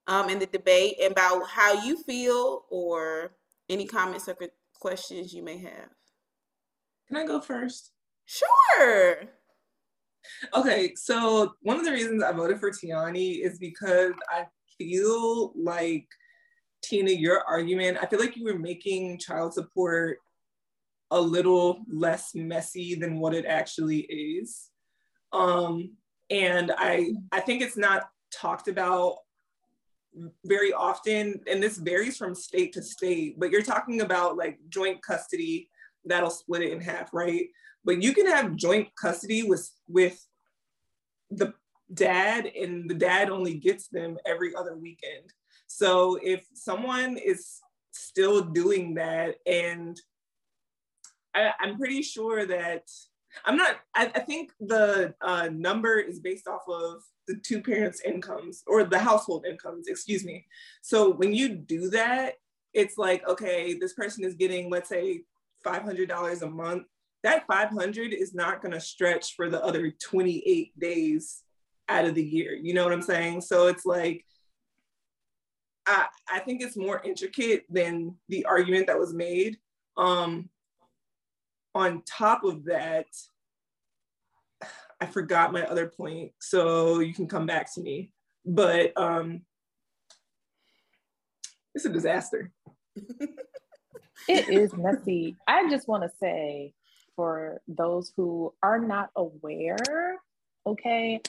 um, 0.07 0.31
in 0.31 0.39
the 0.39 0.47
debate 0.47 0.97
about 1.05 1.49
how 1.49 1.85
you 1.85 2.03
feel 2.03 2.65
or 2.71 3.33
any 3.69 3.87
comments 3.87 4.29
or 4.29 4.37
questions 4.79 5.35
you 5.35 5.43
may 5.43 5.59
have. 5.59 5.91
Can 7.09 7.17
I 7.19 7.27
go 7.27 7.41
first? 7.41 7.93
Sure. 8.25 9.17
Okay, 10.55 10.95
so 10.97 11.55
one 11.63 11.79
of 11.79 11.85
the 11.85 11.93
reasons 11.93 12.23
I 12.23 12.33
voted 12.33 12.59
for 12.59 12.71
Tiani 12.71 13.45
is 13.45 13.59
because 13.59 14.13
I 14.29 14.47
feel 14.79 15.53
like 15.57 16.07
Tina, 16.83 17.11
your 17.11 17.43
argument, 17.47 17.99
I 18.01 18.07
feel 18.07 18.21
like 18.21 18.37
you 18.37 18.45
were 18.45 18.59
making 18.59 19.19
child 19.19 19.55
support 19.55 20.19
a 21.11 21.21
little 21.21 21.85
less 21.89 22.35
messy 22.35 22.95
than 22.95 23.21
what 23.21 23.35
it 23.35 23.45
actually 23.47 24.01
is. 24.01 24.71
Um, 25.33 25.97
and 26.31 26.73
I 26.77 27.13
I 27.33 27.41
think 27.41 27.63
it's 27.63 27.77
not 27.77 28.09
talked 28.33 28.69
about 28.69 29.19
very 30.45 30.73
often, 30.73 31.41
and 31.47 31.63
this 31.63 31.77
varies 31.77 32.17
from 32.17 32.35
state 32.35 32.73
to 32.73 32.83
state, 32.83 33.39
but 33.39 33.51
you're 33.51 33.63
talking 33.63 34.01
about 34.01 34.37
like 34.37 34.59
joint 34.69 35.03
custody 35.03 35.69
that'll 36.05 36.31
split 36.31 36.63
it 36.63 36.73
in 36.73 36.81
half, 36.81 37.13
right? 37.13 37.49
But 37.85 38.03
you 38.03 38.13
can 38.13 38.27
have 38.27 38.57
joint 38.57 38.89
custody 39.01 39.43
with 39.43 39.69
with 39.89 40.25
the 41.31 41.53
dad, 41.93 42.47
and 42.47 42.89
the 42.89 42.95
dad 42.95 43.31
only 43.31 43.55
gets 43.55 43.89
them 43.89 44.19
every 44.27 44.55
other 44.55 44.77
weekend. 44.77 45.33
So 45.67 46.19
if 46.23 46.47
someone 46.55 47.17
is 47.17 47.61
still 47.93 48.43
doing 48.43 48.95
that, 48.95 49.37
and 49.47 50.01
I, 51.35 51.53
I'm 51.61 51.77
pretty 51.77 52.03
sure 52.03 52.47
that 52.47 52.83
I'm 53.45 53.57
not, 53.57 53.77
I, 53.95 54.11
I 54.15 54.21
think 54.21 54.53
the 54.61 55.15
uh, 55.21 55.49
number 55.53 55.99
is 55.99 56.21
based 56.21 56.47
off 56.47 56.63
of 56.69 57.03
the 57.29 57.37
two 57.37 57.61
parents' 57.61 58.01
incomes 58.01 58.63
or 58.67 58.85
the 58.85 58.99
household 58.99 59.47
incomes, 59.47 59.89
excuse 59.89 60.25
me. 60.25 60.47
So 60.83 61.13
when 61.13 61.33
you 61.35 61.51
do 61.51 61.91
that, 61.91 62.35
it's 62.73 62.99
like, 62.99 63.27
okay, 63.29 63.75
this 63.75 63.95
person 63.95 64.25
is 64.25 64.35
getting, 64.35 64.71
let's 64.71 64.89
say, 64.89 65.23
$500 65.65 66.43
a 66.43 66.51
month. 66.51 66.85
That 67.23 67.47
500 67.47 68.13
is 68.13 68.35
not 68.35 68.63
going 68.63 68.73
to 68.73 68.81
stretch 68.81 69.35
for 69.35 69.49
the 69.49 69.63
other 69.65 69.91
28 69.91 70.79
days 70.79 71.43
out 71.89 72.05
of 72.05 72.15
the 72.15 72.23
year. 72.23 72.55
You 72.55 72.75
know 72.75 72.85
what 72.85 72.93
I'm 72.93 73.03
saying? 73.03 73.41
So 73.41 73.67
it's 73.69 73.87
like, 73.87 74.25
I, 75.87 76.07
I 76.31 76.41
think 76.41 76.63
it's 76.63 76.77
more 76.77 77.01
intricate 77.05 77.65
than 77.71 78.17
the 78.29 78.45
argument 78.45 78.89
that 78.89 78.99
was 78.99 79.15
made. 79.15 79.59
Um, 79.97 80.51
on 81.77 82.03
top 82.07 82.45
of 82.45 82.65
that, 82.65 83.07
I 85.01 85.07
forgot 85.07 85.53
my 85.53 85.63
other 85.63 85.89
point, 85.89 86.33
so 86.41 87.01
you 87.01 87.13
can 87.13 87.27
come 87.27 87.47
back 87.47 87.73
to 87.75 87.83
me. 87.83 88.11
But 88.45 88.93
um, 88.97 89.43
it's 91.75 91.85
a 91.85 91.91
disaster. 91.91 92.51
it 94.29 94.49
is 94.49 94.73
messy. 94.73 95.37
I 95.47 95.69
just 95.69 95.87
want 95.87 96.05
to 96.05 96.11
say 96.19 96.73
for 97.15 97.61
those 97.69 98.13
who 98.17 98.55
are 98.63 98.79
not 98.79 99.11
aware, 99.17 99.77
okay, 100.67 101.21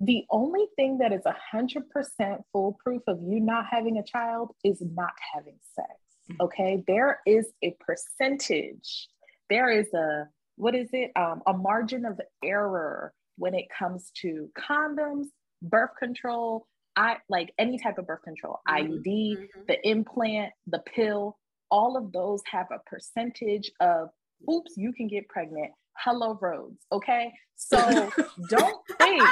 the 0.00 0.24
only 0.30 0.66
thing 0.76 0.98
that 0.98 1.12
is 1.12 1.22
100% 1.52 2.42
foolproof 2.52 3.02
of 3.06 3.20
you 3.20 3.40
not 3.40 3.66
having 3.70 3.98
a 3.98 4.02
child 4.02 4.52
is 4.64 4.80
not 4.80 5.12
having 5.34 5.58
sex, 5.74 5.88
mm-hmm. 6.30 6.42
okay? 6.42 6.84
There 6.86 7.20
is 7.26 7.48
a 7.62 7.76
percentage 7.80 9.08
there 9.50 9.70
is 9.70 9.92
a 9.94 10.24
what 10.56 10.74
is 10.74 10.88
it 10.92 11.10
um, 11.16 11.42
a 11.46 11.52
margin 11.52 12.04
of 12.04 12.20
error 12.44 13.12
when 13.36 13.54
it 13.54 13.66
comes 13.76 14.10
to 14.20 14.48
condoms 14.58 15.26
birth 15.62 15.90
control 15.98 16.66
i 16.96 17.16
like 17.28 17.52
any 17.58 17.78
type 17.78 17.98
of 17.98 18.06
birth 18.06 18.22
control 18.22 18.60
mm-hmm. 18.68 18.92
iud 18.92 19.06
mm-hmm. 19.06 19.60
the 19.66 19.88
implant 19.88 20.52
the 20.66 20.80
pill 20.94 21.36
all 21.70 21.96
of 21.96 22.12
those 22.12 22.40
have 22.50 22.66
a 22.72 22.78
percentage 22.88 23.70
of 23.80 24.08
oops 24.50 24.72
you 24.76 24.92
can 24.92 25.08
get 25.08 25.28
pregnant 25.28 25.70
hello 25.98 26.38
roads 26.40 26.78
okay 26.92 27.32
so 27.56 28.10
don't 28.48 28.80
think 28.98 29.22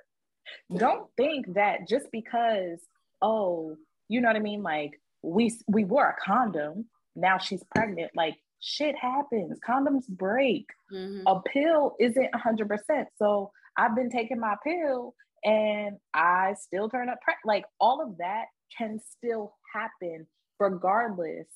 don't 0.76 1.08
think 1.16 1.52
that 1.54 1.88
just 1.88 2.06
because 2.12 2.80
oh 3.22 3.74
you 4.08 4.20
know 4.20 4.28
what 4.28 4.36
i 4.36 4.40
mean 4.40 4.62
like 4.62 4.92
we 5.22 5.52
we 5.68 5.84
wore 5.84 6.10
a 6.10 6.24
condom 6.24 6.84
now 7.16 7.38
she's 7.38 7.62
pregnant 7.74 8.10
like 8.14 8.34
shit 8.60 8.96
happens. 8.96 9.58
Condoms 9.66 10.08
break. 10.08 10.66
Mm-hmm. 10.92 11.26
A 11.26 11.40
pill 11.42 11.96
isn't 12.00 12.30
100%. 12.32 13.04
So 13.16 13.50
I've 13.76 13.94
been 13.94 14.10
taking 14.10 14.40
my 14.40 14.56
pill 14.64 15.14
and 15.44 15.96
I 16.14 16.54
still 16.60 16.88
turn 16.88 17.08
up. 17.08 17.18
Pre- 17.22 17.34
like 17.44 17.64
all 17.80 18.02
of 18.02 18.18
that 18.18 18.46
can 18.76 18.98
still 19.16 19.54
happen 19.74 20.26
regardless 20.58 21.46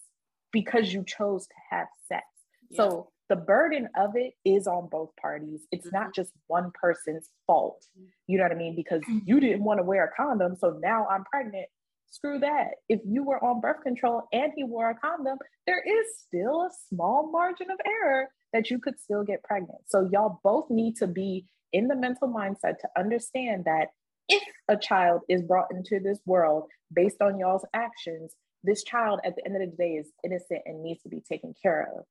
because 0.52 0.92
you 0.92 1.04
chose 1.04 1.46
to 1.46 1.54
have 1.70 1.86
sex. 2.08 2.24
Yeah. 2.70 2.76
So 2.76 3.08
the 3.28 3.36
burden 3.36 3.88
of 3.96 4.16
it 4.16 4.34
is 4.44 4.66
on 4.66 4.88
both 4.90 5.10
parties. 5.20 5.62
It's 5.70 5.86
mm-hmm. 5.86 5.96
not 5.96 6.14
just 6.14 6.32
one 6.48 6.72
person's 6.80 7.30
fault. 7.46 7.84
You 8.26 8.38
know 8.38 8.44
what 8.44 8.52
I 8.52 8.56
mean? 8.56 8.74
Because 8.76 9.02
mm-hmm. 9.02 9.20
you 9.24 9.40
didn't 9.40 9.64
want 9.64 9.78
to 9.78 9.84
wear 9.84 10.04
a 10.04 10.10
condom. 10.16 10.56
So 10.56 10.78
now 10.82 11.06
I'm 11.10 11.24
pregnant 11.24 11.66
screw 12.10 12.38
that. 12.40 12.72
If 12.88 13.00
you 13.04 13.24
were 13.24 13.42
on 13.42 13.60
birth 13.60 13.82
control 13.82 14.22
and 14.32 14.52
he 14.54 14.64
wore 14.64 14.90
a 14.90 14.94
condom, 14.94 15.38
there 15.66 15.82
is 15.82 16.06
still 16.26 16.62
a 16.62 16.70
small 16.88 17.30
margin 17.30 17.70
of 17.70 17.78
error 17.86 18.28
that 18.52 18.70
you 18.70 18.78
could 18.78 18.98
still 18.98 19.22
get 19.22 19.42
pregnant. 19.44 19.80
So 19.86 20.08
y'all 20.12 20.40
both 20.42 20.70
need 20.70 20.96
to 20.96 21.06
be 21.06 21.46
in 21.72 21.86
the 21.88 21.96
mental 21.96 22.28
mindset 22.28 22.78
to 22.78 22.88
understand 22.98 23.64
that 23.64 23.88
if 24.28 24.42
a 24.68 24.76
child 24.76 25.22
is 25.28 25.42
brought 25.42 25.72
into 25.72 26.00
this 26.00 26.18
world 26.26 26.68
based 26.92 27.20
on 27.20 27.38
y'all's 27.38 27.64
actions, 27.74 28.34
this 28.62 28.84
child 28.84 29.20
at 29.24 29.36
the 29.36 29.44
end 29.44 29.60
of 29.60 29.70
the 29.70 29.76
day 29.76 29.92
is 29.92 30.10
innocent 30.24 30.62
and 30.66 30.82
needs 30.82 31.02
to 31.02 31.08
be 31.08 31.20
taken 31.20 31.54
care 31.62 31.88
of. 31.96 32.04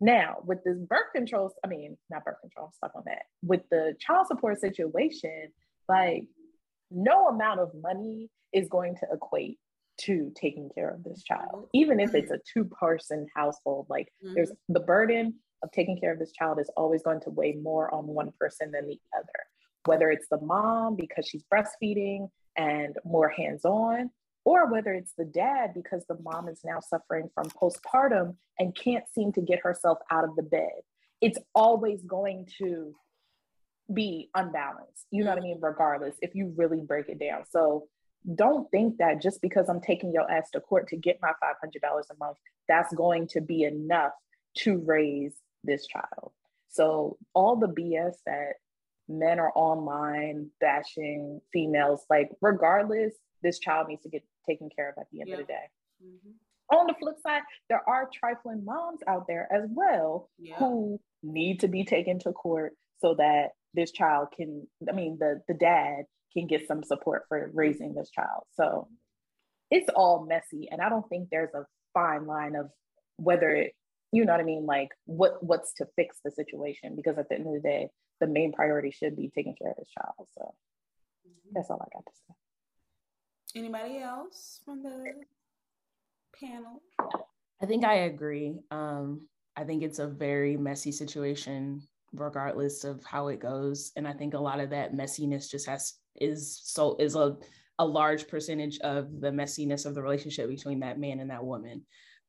Now, 0.00 0.36
with 0.44 0.64
this 0.64 0.78
birth 0.78 1.12
control, 1.14 1.52
I 1.62 1.68
mean, 1.68 1.98
not 2.10 2.24
birth 2.24 2.40
control, 2.40 2.66
I'm 2.66 2.72
stuck 2.72 2.96
on 2.96 3.02
that. 3.06 3.24
With 3.42 3.62
the 3.70 3.94
child 4.00 4.26
support 4.28 4.58
situation, 4.60 5.48
like 5.88 6.24
no 6.90 7.28
amount 7.28 7.60
of 7.60 7.70
money 7.80 8.28
is 8.52 8.68
going 8.68 8.96
to 8.96 9.06
equate 9.12 9.58
to 10.02 10.32
taking 10.34 10.70
care 10.74 10.90
of 10.90 11.04
this 11.04 11.22
child, 11.22 11.68
even 11.74 12.00
if 12.00 12.14
it's 12.14 12.30
a 12.30 12.38
two 12.52 12.64
person 12.64 13.26
household. 13.34 13.86
Like 13.88 14.08
mm-hmm. 14.24 14.34
there's 14.34 14.52
the 14.68 14.80
burden 14.80 15.34
of 15.62 15.70
taking 15.72 15.98
care 15.98 16.12
of 16.12 16.18
this 16.18 16.32
child 16.32 16.58
is 16.58 16.70
always 16.76 17.02
going 17.02 17.20
to 17.20 17.30
weigh 17.30 17.58
more 17.62 17.92
on 17.94 18.06
one 18.06 18.32
person 18.38 18.70
than 18.70 18.88
the 18.88 18.98
other, 19.16 19.26
whether 19.84 20.10
it's 20.10 20.28
the 20.30 20.40
mom 20.40 20.96
because 20.96 21.26
she's 21.28 21.44
breastfeeding 21.52 22.28
and 22.56 22.96
more 23.04 23.28
hands 23.28 23.64
on, 23.64 24.10
or 24.44 24.70
whether 24.70 24.92
it's 24.92 25.12
the 25.18 25.24
dad 25.24 25.72
because 25.74 26.04
the 26.08 26.18
mom 26.22 26.48
is 26.48 26.60
now 26.64 26.80
suffering 26.80 27.28
from 27.34 27.44
postpartum 27.50 28.34
and 28.58 28.74
can't 28.74 29.04
seem 29.14 29.32
to 29.32 29.42
get 29.42 29.60
herself 29.62 29.98
out 30.10 30.24
of 30.24 30.34
the 30.36 30.42
bed. 30.42 30.80
It's 31.20 31.38
always 31.54 32.02
going 32.04 32.48
to 32.58 32.94
be 33.92 34.30
unbalanced. 34.34 35.06
You 35.10 35.24
know 35.24 35.30
what 35.30 35.38
I 35.38 35.42
mean? 35.42 35.58
Regardless, 35.60 36.16
if 36.20 36.34
you 36.34 36.52
really 36.56 36.80
break 36.80 37.08
it 37.08 37.18
down. 37.18 37.44
So 37.50 37.88
don't 38.34 38.70
think 38.70 38.98
that 38.98 39.22
just 39.22 39.40
because 39.40 39.68
I'm 39.68 39.80
taking 39.80 40.12
your 40.12 40.30
ass 40.30 40.50
to 40.52 40.60
court 40.60 40.88
to 40.88 40.96
get 40.96 41.18
my 41.22 41.30
$500 41.30 41.74
a 41.82 42.16
month, 42.18 42.36
that's 42.68 42.92
going 42.94 43.28
to 43.28 43.40
be 43.40 43.64
enough 43.64 44.12
to 44.58 44.78
raise 44.78 45.34
this 45.64 45.86
child. 45.86 46.32
So 46.68 47.18
all 47.34 47.56
the 47.56 47.68
BS 47.68 48.14
that 48.26 48.54
men 49.08 49.40
are 49.40 49.52
online 49.54 50.50
bashing 50.60 51.40
females, 51.52 52.04
like 52.08 52.30
regardless, 52.40 53.14
this 53.42 53.58
child 53.58 53.88
needs 53.88 54.02
to 54.02 54.08
get 54.08 54.22
taken 54.48 54.68
care 54.74 54.90
of 54.90 54.94
at 54.98 55.06
the 55.12 55.20
end 55.20 55.28
yeah. 55.28 55.34
of 55.34 55.40
the 55.40 55.46
day. 55.46 55.64
Mm-hmm. 56.04 56.76
On 56.76 56.86
the 56.86 56.94
flip 57.00 57.16
side, 57.20 57.42
there 57.68 57.82
are 57.88 58.08
trifling 58.12 58.64
moms 58.64 59.00
out 59.08 59.26
there 59.26 59.48
as 59.52 59.68
well 59.68 60.30
yeah. 60.38 60.56
who 60.56 61.00
need 61.22 61.60
to 61.60 61.68
be 61.68 61.84
taken 61.84 62.20
to 62.20 62.32
court 62.32 62.74
so 63.00 63.14
that 63.14 63.50
this 63.74 63.92
child 63.92 64.28
can, 64.36 64.66
I 64.88 64.92
mean, 64.92 65.18
the, 65.18 65.40
the 65.48 65.54
dad 65.54 66.04
can 66.32 66.46
get 66.46 66.66
some 66.66 66.82
support 66.82 67.24
for 67.28 67.50
raising 67.54 67.94
this 67.94 68.10
child. 68.10 68.44
So 68.54 68.88
it's 69.70 69.88
all 69.94 70.26
messy. 70.26 70.68
And 70.70 70.80
I 70.80 70.88
don't 70.88 71.08
think 71.08 71.28
there's 71.30 71.54
a 71.54 71.66
fine 71.94 72.26
line 72.26 72.56
of 72.56 72.70
whether 73.16 73.50
it, 73.50 73.72
you 74.12 74.24
know 74.24 74.32
what 74.32 74.40
I 74.40 74.44
mean, 74.44 74.66
like 74.66 74.88
what 75.04 75.42
what's 75.42 75.72
to 75.74 75.86
fix 75.94 76.18
the 76.24 76.32
situation. 76.32 76.96
Because 76.96 77.16
at 77.18 77.28
the 77.28 77.36
end 77.36 77.46
of 77.46 77.52
the 77.52 77.60
day, 77.60 77.90
the 78.20 78.26
main 78.26 78.52
priority 78.52 78.90
should 78.90 79.16
be 79.16 79.30
taking 79.34 79.54
care 79.60 79.70
of 79.70 79.76
this 79.76 79.88
child. 79.96 80.26
So 80.36 80.42
mm-hmm. 81.26 81.52
that's 81.54 81.70
all 81.70 81.80
I 81.80 81.88
got 81.94 82.04
to 82.06 82.12
say. 82.12 82.34
Anybody 83.60 83.98
else 83.98 84.60
from 84.64 84.82
the 84.82 85.12
panel? 86.40 86.82
I 87.62 87.66
think 87.66 87.84
I 87.84 87.94
agree. 87.94 88.60
Um, 88.70 89.28
I 89.56 89.64
think 89.64 89.82
it's 89.82 89.98
a 89.98 90.06
very 90.06 90.56
messy 90.56 90.92
situation, 90.92 91.82
regardless 92.12 92.84
of 92.84 93.04
how 93.04 93.28
it 93.28 93.40
goes. 93.40 93.92
And 93.96 94.06
I 94.06 94.12
think 94.12 94.34
a 94.34 94.38
lot 94.38 94.60
of 94.60 94.70
that 94.70 94.94
messiness 94.94 95.50
just 95.50 95.66
has 95.66 95.94
is 96.16 96.60
so 96.64 96.96
is 96.98 97.16
a 97.16 97.36
a 97.78 97.84
large 97.86 98.28
percentage 98.28 98.78
of 98.80 99.20
the 99.20 99.30
messiness 99.30 99.86
of 99.86 99.94
the 99.94 100.02
relationship 100.02 100.48
between 100.48 100.80
that 100.80 100.98
man 100.98 101.18
and 101.18 101.30
that 101.30 101.44
woman. 101.44 101.82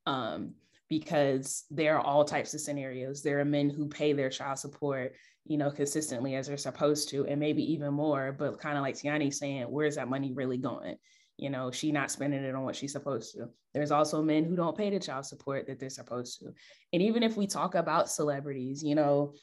Um, 0.06 0.54
because 0.92 1.64
there 1.72 1.96
are 1.98 2.02
all 2.02 2.26
types 2.26 2.54
of 2.54 2.60
scenarios. 2.60 3.24
There 3.24 3.40
are 3.40 3.46
men 3.46 3.70
who 3.70 3.88
pay 3.88 4.12
their 4.12 4.30
child 4.30 4.60
support, 4.60 5.14
you 5.46 5.58
know, 5.58 5.72
consistently 5.72 6.36
as 6.36 6.48
they're 6.48 6.58
supposed 6.58 7.08
to, 7.10 7.26
and 7.28 7.40
maybe 7.40 7.64
even 7.72 7.94
more, 7.94 8.36
but 8.38 8.60
kind 8.60 8.78
of 8.78 8.84
like 8.84 8.96
Tiani 8.96 9.34
saying, 9.34 9.64
where's 9.64 9.96
that 9.96 10.10
money 10.10 10.34
really 10.34 10.58
going? 10.58 10.98
You 11.38 11.50
know, 11.50 11.72
she 11.72 11.94
not 11.94 12.12
spending 12.12 12.44
it 12.44 12.54
on 12.54 12.64
what 12.64 12.76
she's 12.76 12.92
supposed 12.92 13.34
to. 13.36 13.48
There's 13.74 13.92
also 13.92 14.22
men 14.22 14.44
who 14.44 14.58
don't 14.58 14.78
pay 14.78 14.90
the 14.90 15.00
child 15.00 15.26
support 15.26 15.66
that 15.68 15.80
they're 15.80 15.90
supposed 15.90 16.40
to. 16.40 16.54
And 16.92 17.02
even 17.02 17.24
if 17.24 17.38
we 17.38 17.48
talk 17.48 17.76
about 17.76 18.10
celebrities, 18.10 18.84
you 18.84 18.96
know, 18.96 19.34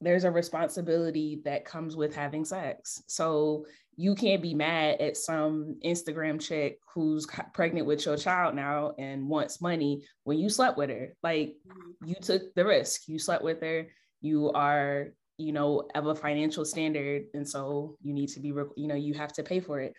there's 0.00 0.24
a 0.24 0.30
responsibility 0.30 1.40
that 1.44 1.64
comes 1.64 1.96
with 1.96 2.14
having 2.14 2.44
sex. 2.44 3.02
So 3.06 3.66
you 3.96 4.14
can't 4.14 4.42
be 4.42 4.52
mad 4.54 5.00
at 5.00 5.16
some 5.16 5.76
Instagram 5.84 6.38
chick 6.40 6.78
who's 6.94 7.26
pregnant 7.54 7.86
with 7.86 8.04
your 8.04 8.16
child 8.16 8.54
now 8.54 8.92
and 8.98 9.26
wants 9.26 9.62
money 9.62 10.02
when 10.24 10.38
you 10.38 10.50
slept 10.50 10.76
with 10.76 10.90
her. 10.90 11.14
Like 11.22 11.56
mm-hmm. 11.66 12.08
you 12.08 12.14
took 12.20 12.54
the 12.54 12.66
risk, 12.66 13.08
you 13.08 13.18
slept 13.18 13.42
with 13.42 13.60
her, 13.62 13.86
you 14.20 14.50
are, 14.52 15.08
you 15.38 15.52
know, 15.52 15.88
of 15.94 16.06
a 16.06 16.14
financial 16.14 16.64
standard. 16.66 17.24
And 17.32 17.48
so 17.48 17.96
you 18.02 18.12
need 18.12 18.28
to 18.30 18.40
be, 18.40 18.48
you 18.48 18.86
know, 18.86 18.94
you 18.94 19.14
have 19.14 19.32
to 19.34 19.42
pay 19.42 19.60
for 19.60 19.80
it. 19.80 19.94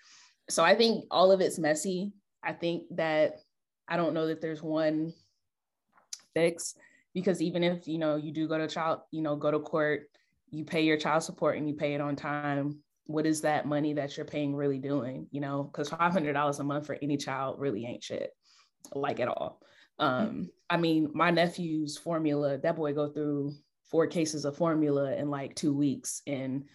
So 0.49 0.63
I 0.63 0.75
think 0.75 1.05
all 1.09 1.31
of 1.31 1.41
it's 1.41 1.57
messy. 1.57 2.13
I 2.43 2.53
think 2.53 2.83
that 2.91 3.39
I 3.87 3.97
don't 3.97 4.13
know 4.13 4.27
that 4.27 4.41
there's 4.41 4.61
one 4.61 5.13
fix 6.35 6.75
because 7.13 7.41
even 7.41 7.63
if, 7.63 7.87
you 7.87 7.97
know, 7.97 8.15
you 8.15 8.31
do 8.31 8.47
go 8.47 8.57
to 8.57 8.67
child, 8.67 8.99
you 9.11 9.21
know, 9.21 9.35
go 9.35 9.51
to 9.51 9.59
court, 9.59 10.09
you 10.49 10.63
pay 10.63 10.81
your 10.81 10.97
child 10.97 11.23
support 11.23 11.57
and 11.57 11.67
you 11.67 11.75
pay 11.75 11.93
it 11.93 12.01
on 12.01 12.15
time 12.15 12.79
what 13.07 13.25
is 13.25 13.41
that 13.41 13.65
money 13.65 13.93
that 13.93 14.15
you're 14.15 14.25
paying 14.25 14.55
really 14.55 14.77
doing? 14.77 15.27
You 15.31 15.41
know, 15.41 15.63
because 15.63 15.89
$500 15.89 16.59
a 16.59 16.63
month 16.63 16.85
for 16.85 16.97
any 17.01 17.17
child 17.17 17.59
really 17.59 17.85
ain't 17.85 18.03
shit, 18.03 18.31
like 18.93 19.19
at 19.19 19.29
all. 19.29 19.61
Um, 19.97 20.49
I 20.69 20.77
mean, 20.77 21.09
my 21.13 21.31
nephew's 21.31 21.97
formula, 21.97 22.57
that 22.59 22.75
boy 22.75 22.93
go 22.93 23.09
through 23.09 23.53
four 23.89 24.07
cases 24.07 24.45
of 24.45 24.57
formula 24.57 25.15
in 25.15 25.29
like 25.29 25.55
two 25.55 25.73
weeks, 25.73 26.21
and 26.27 26.65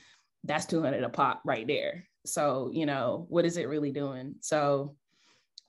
that's 0.45 0.67
200 0.67 1.05
a 1.05 1.09
pop 1.09 1.43
right 1.45 1.67
there. 1.67 2.09
So, 2.25 2.71
you 2.73 2.87
know, 2.87 3.27
what 3.29 3.45
is 3.45 3.59
it 3.59 3.69
really 3.69 3.93
doing? 3.93 4.37
So, 4.41 4.97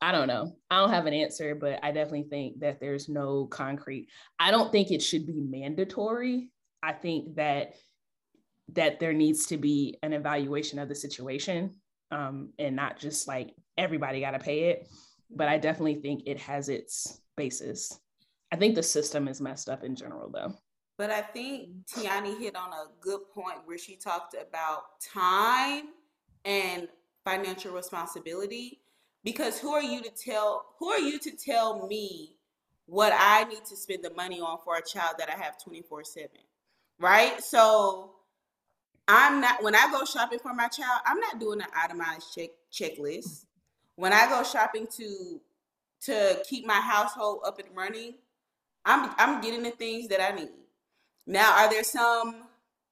I 0.04 0.12
don't 0.12 0.28
know. 0.28 0.58
I 0.70 0.82
don't 0.82 0.90
have 0.90 1.06
an 1.06 1.14
answer, 1.14 1.56
but 1.56 1.80
I 1.82 1.94
definitely 1.94 2.28
think 2.30 2.60
that 2.60 2.82
there's 2.82 3.08
no 3.08 3.46
concrete. 3.46 4.10
I 4.38 4.52
don't 4.52 4.70
think 4.70 4.92
it 4.92 5.02
should 5.02 5.26
be 5.26 5.40
mandatory. 5.40 6.50
I 6.84 6.92
think 6.92 7.36
that 7.36 7.76
that 8.74 9.00
there 9.00 9.14
needs 9.14 9.46
to 9.46 9.58
be 9.58 9.98
an 10.04 10.12
evaluation 10.12 10.78
of 10.78 10.90
the 10.90 10.96
situation 10.96 11.72
um, 12.12 12.50
and 12.60 12.76
not 12.76 13.00
just 13.00 13.30
like 13.30 13.56
everybody 13.78 14.20
got 14.20 14.32
to 14.32 14.40
pay 14.40 14.72
it. 14.72 14.90
But 15.34 15.48
I 15.48 15.58
definitely 15.58 16.02
think 16.02 16.24
it 16.26 16.38
has 16.42 16.68
its 16.68 17.22
basis. 17.38 17.98
I 18.52 18.58
think 18.58 18.76
the 18.76 18.84
system 18.84 19.30
is 19.30 19.40
messed 19.40 19.70
up 19.70 19.86
in 19.86 19.96
general, 19.96 20.30
though. 20.30 20.54
But 20.98 21.12
I 21.12 21.22
think 21.22 21.70
Tiani 21.86 22.38
hit 22.38 22.58
on 22.58 22.74
a 22.74 22.88
good 23.00 23.22
point 23.34 23.60
where 23.64 23.78
she 23.78 23.96
talked 23.96 24.36
about 24.36 24.84
time 25.14 25.86
and 26.44 26.90
financial 27.24 27.74
responsibility. 27.74 28.83
Because 29.24 29.60
who 29.60 29.74
are 29.74 29.82
you 29.82 30.02
to 30.02 30.10
tell 30.10 30.66
who 30.80 30.90
are 30.90 31.00
you 31.00 31.20
to 31.20 31.32
tell 31.32 31.88
me 31.88 32.36
what 32.86 33.14
I 33.16 33.46
need 33.46 33.64
to 33.66 33.78
spend 33.78 34.04
the 34.04 34.14
money 34.14 34.42
on 34.42 34.58
for 34.64 34.76
a 34.76 34.82
child 34.82 35.16
that 35.20 35.30
I 35.30 35.42
have 35.42 35.58
24/7? 35.58 36.28
Right? 37.00 37.42
So 37.44 38.16
I'm 39.08 39.42
not 39.42 39.64
when 39.64 39.76
I 39.76 39.90
go 39.92 40.06
shopping 40.06 40.40
for 40.40 40.54
my 40.54 40.68
child, 40.68 41.02
I'm 41.06 41.20
not 41.20 41.40
doing 41.40 41.62
an 41.62 41.68
itemized 41.76 42.34
check 42.36 42.50
checklist. 42.72 43.46
When 43.96 44.14
I 44.14 44.28
go 44.28 44.44
shopping 44.44 44.88
to 44.98 45.42
to 46.02 46.44
keep 46.50 46.66
my 46.66 46.82
household 46.82 47.42
up 47.46 47.60
and 47.60 47.70
running, 47.76 48.16
I'm 48.86 49.12
I'm 49.18 49.42
getting 49.42 49.64
the 49.64 49.72
things 49.72 50.08
that 50.10 50.22
I 50.22 50.36
need. 50.36 50.50
Now, 51.26 51.64
are 51.64 51.70
there 51.70 51.84
some 51.84 52.44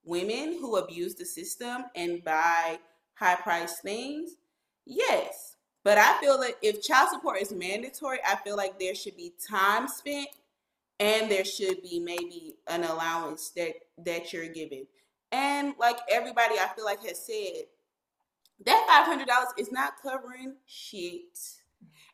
women 0.06 0.58
who 0.60 0.78
abuse 0.78 1.16
the 1.16 1.26
system 1.26 1.86
and 1.96 2.24
buy 2.24 2.80
high 3.16 3.36
priced 3.36 3.82
things? 3.82 4.32
Yes. 4.86 5.58
But 5.84 5.98
I 5.98 6.20
feel 6.20 6.38
that 6.40 6.58
if 6.62 6.84
child 6.84 7.10
support 7.10 7.42
is 7.42 7.52
mandatory, 7.52 8.20
I 8.28 8.36
feel 8.36 8.56
like 8.56 8.80
there 8.80 8.96
should 8.96 9.18
be 9.18 9.34
time 9.50 9.88
spent 9.88 10.30
and 11.00 11.32
there 11.32 11.46
should 11.46 11.82
be 11.82 12.00
maybe 12.00 12.56
an 12.68 12.84
allowance 12.84 13.50
that 13.56 13.74
that 14.06 14.32
you're 14.32 14.48
given. 14.48 14.86
And 15.32 15.74
like 15.80 15.98
everybody 16.10 16.56
I 16.60 16.68
feel 16.76 16.86
like 16.86 17.04
has 17.06 17.26
said, 17.26 17.64
that 18.66 19.06
$500 19.08 19.60
is 19.60 19.72
not 19.72 19.94
covering 20.02 20.56
shit. 20.68 21.40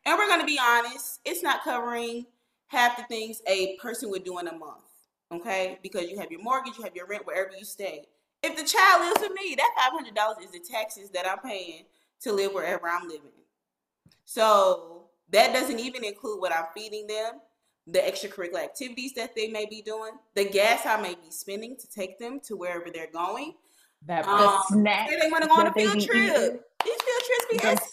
And 0.06 0.18
we're 0.18 0.28
going 0.28 0.40
to 0.40 0.46
be 0.46 0.60
honest, 0.62 1.20
it's 1.26 1.44
not 1.44 1.64
covering 1.64 2.26
half 2.68 2.96
the 2.96 3.04
things 3.04 3.42
a 3.48 3.76
person 3.78 4.10
would 4.10 4.24
do 4.24 4.40
in 4.40 4.48
a 4.48 4.58
month. 4.58 4.84
Okay? 5.32 5.80
Because 5.84 6.10
you 6.10 6.18
have 6.20 6.32
your 6.32 6.42
mortgage, 6.42 6.78
you 6.78 6.84
have 6.84 6.96
your 6.96 7.08
rent 7.08 7.26
wherever 7.26 7.52
you 7.58 7.66
stay. 7.66 8.06
If 8.42 8.56
the 8.56 8.64
child 8.64 9.02
lives 9.02 9.22
with 9.22 9.34
me, 9.34 9.56
that 9.56 9.92
$500 9.94 10.44
is 10.44 10.52
the 10.52 10.60
taxes 10.60 11.10
that 11.10 11.28
I'm 11.28 11.40
paying 11.40 11.84
to 12.22 12.32
live 12.32 12.54
wherever 12.54 12.88
I'm 12.88 13.08
living. 13.08 13.32
So 14.30 15.06
that 15.32 15.54
doesn't 15.54 15.80
even 15.80 16.04
include 16.04 16.42
what 16.42 16.54
I'm 16.54 16.66
feeding 16.76 17.08
them 17.08 17.40
the 17.88 18.00
extracurricular 18.00 18.64
activities 18.64 19.14
that 19.14 19.34
they 19.34 19.48
may 19.48 19.66
be 19.66 19.82
doing, 19.82 20.12
the 20.36 20.44
gas 20.44 20.86
I 20.86 21.02
may 21.02 21.16
be 21.16 21.32
spending 21.32 21.78
to 21.78 21.90
take 21.90 22.20
them 22.20 22.40
to 22.42 22.58
wherever 22.58 22.90
they're 22.94 23.12
going. 23.12 23.54
That 24.06 24.28
um, 24.28 24.60
snack. 24.68 25.10
They 25.10 25.32
want 25.32 25.44
to 25.44 25.48
go 25.48 25.56
on 25.56 25.68
a 25.68 25.74
field 25.74 25.94
trip. 26.02 26.10
Eating. 26.12 26.60
These 26.86 27.02
field 27.02 27.22
trips 27.26 27.46
be 27.50 27.58
the, 27.58 27.72
expensive. 27.72 27.92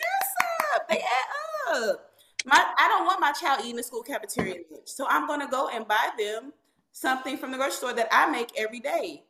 They 0.88 0.96
add 0.96 1.76
up. 1.76 2.10
My, 2.44 2.74
I 2.78 2.88
don't 2.88 3.06
want 3.06 3.20
my 3.20 3.32
child 3.32 3.60
eating 3.62 3.76
the 3.76 3.82
school 3.82 4.02
cafeteria 4.02 4.56
lunch, 4.70 4.86
so 4.86 5.06
I'm 5.08 5.26
gonna 5.26 5.48
go 5.48 5.68
and 5.68 5.88
buy 5.88 6.10
them 6.18 6.52
something 6.92 7.38
from 7.38 7.52
the 7.52 7.56
grocery 7.56 7.72
store 7.72 7.92
that 7.94 8.08
I 8.12 8.30
make 8.30 8.50
every 8.56 8.80
day. 8.80 9.22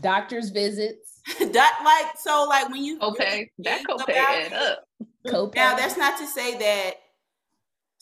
Doctor's 0.00 0.50
visits. 0.50 1.20
that 1.40 1.80
like 1.84 2.18
so 2.18 2.46
like 2.48 2.68
when 2.68 2.84
you 2.84 3.00
okay 3.00 3.50
really 3.58 3.70
that 3.70 3.84
copay 3.84 4.14
add 4.14 4.52
up. 4.52 4.88
Copay. 5.26 5.54
Now 5.54 5.76
that's 5.76 5.96
not 5.96 6.18
to 6.18 6.26
say 6.26 6.58
that 6.58 6.94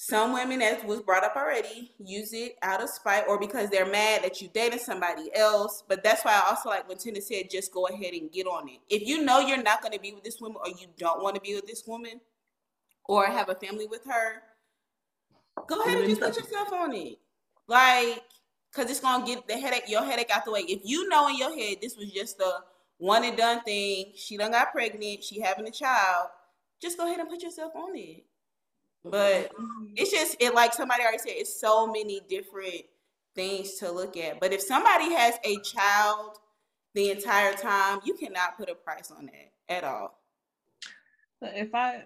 some 0.02 0.32
women, 0.32 0.62
as 0.62 0.82
was 0.82 1.02
brought 1.02 1.24
up 1.24 1.36
already, 1.36 1.92
use 1.98 2.32
it 2.32 2.56
out 2.62 2.82
of 2.82 2.88
spite 2.88 3.24
or 3.28 3.38
because 3.38 3.68
they're 3.68 3.84
mad 3.84 4.24
that 4.24 4.40
you 4.40 4.48
dated 4.48 4.80
somebody 4.80 5.30
else. 5.34 5.84
But 5.86 6.02
that's 6.02 6.24
why 6.24 6.40
I 6.42 6.48
also 6.48 6.70
like 6.70 6.88
when 6.88 6.96
Tina 6.96 7.20
said, 7.20 7.50
just 7.50 7.70
go 7.70 7.86
ahead 7.86 8.14
and 8.14 8.32
get 8.32 8.46
on 8.46 8.66
it. 8.70 8.78
If 8.88 9.06
you 9.06 9.22
know 9.22 9.40
you're 9.40 9.62
not 9.62 9.82
going 9.82 9.92
to 9.92 10.00
be 10.00 10.12
with 10.12 10.24
this 10.24 10.40
woman 10.40 10.56
or 10.64 10.70
you 10.70 10.86
don't 10.96 11.22
want 11.22 11.34
to 11.34 11.40
be 11.42 11.54
with 11.54 11.66
this 11.66 11.86
woman 11.86 12.20
or 13.04 13.26
have 13.26 13.50
a 13.50 13.54
family 13.54 13.86
with 13.86 14.02
her, 14.06 14.42
go 15.66 15.82
ahead 15.82 15.98
and 15.98 16.08
just 16.08 16.22
put 16.22 16.34
yourself 16.34 16.72
on 16.72 16.94
it. 16.94 17.18
Like, 17.66 18.22
because 18.72 18.90
it's 18.90 19.00
going 19.00 19.26
to 19.26 19.34
get 19.34 19.46
the 19.46 19.58
headache, 19.58 19.84
your 19.86 20.02
headache 20.02 20.30
out 20.34 20.46
the 20.46 20.52
way. 20.52 20.60
If 20.60 20.80
you 20.82 21.10
know 21.10 21.28
in 21.28 21.36
your 21.36 21.54
head 21.54 21.76
this 21.82 21.98
was 21.98 22.10
just 22.10 22.40
a 22.40 22.60
one 22.96 23.22
and 23.24 23.36
done 23.36 23.60
thing, 23.64 24.12
she 24.16 24.38
done 24.38 24.52
got 24.52 24.72
pregnant, 24.72 25.22
she 25.22 25.40
having 25.40 25.66
a 25.66 25.70
child, 25.70 26.28
just 26.82 26.98
go 26.98 27.06
ahead 27.06 27.20
and 27.20 27.28
put 27.28 27.42
yourself 27.42 27.72
on 27.76 27.96
it 27.96 28.24
But 29.04 29.52
mm-hmm. 29.54 29.86
it's 29.96 30.10
just 30.10 30.36
it 30.40 30.54
like 30.54 30.74
somebody 30.74 31.02
already 31.02 31.18
said, 31.18 31.32
it's 31.36 31.60
so 31.60 31.86
many 31.86 32.20
different 32.28 32.82
things 33.34 33.74
to 33.78 33.90
look 33.90 34.16
at. 34.16 34.40
But 34.40 34.52
if 34.52 34.60
somebody 34.62 35.12
has 35.14 35.36
a 35.44 35.58
child 35.60 36.38
the 36.94 37.10
entire 37.10 37.54
time, 37.54 38.00
you 38.04 38.14
cannot 38.14 38.58
put 38.58 38.68
a 38.70 38.74
price 38.74 39.10
on 39.10 39.26
that 39.26 39.74
at 39.74 39.84
all. 39.84 40.18
If 41.42 41.74
I 41.74 42.04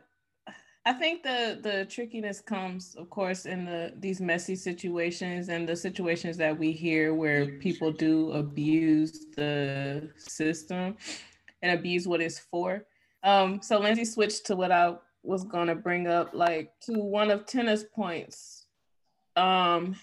I 0.87 0.93
think 0.93 1.22
the 1.22 1.59
the 1.62 1.87
trickiness 1.87 2.41
comes, 2.41 2.95
of 2.97 3.11
course, 3.11 3.47
in 3.47 3.64
the 3.64 3.95
these 3.99 4.20
messy 4.20 4.57
situations 4.57 5.49
and 5.49 5.68
the 5.68 5.77
situations 5.77 6.37
that 6.39 6.59
we 6.59 6.72
hear 6.72 7.14
where 7.14 7.59
people 7.59 7.91
do 7.93 8.33
abuse 8.33 9.27
the 9.37 10.11
system 10.18 10.97
and 11.62 11.79
abuse 11.79 12.07
what 12.07 12.20
it's 12.20 12.39
for. 12.39 12.85
Um, 13.25 13.61
so 13.62 13.81
Lindsay 13.81 14.05
switched 14.05 14.47
to 14.47 14.57
what 14.57 14.70
I 14.70 14.95
was 15.22 15.45
gonna 15.45 15.75
bring 15.75 16.07
up, 16.07 16.31
like 16.35 16.72
to 16.83 16.93
one 16.93 17.31
of 17.31 17.47
Tina's 17.47 17.85
points. 17.85 18.66
Um, 19.35 19.97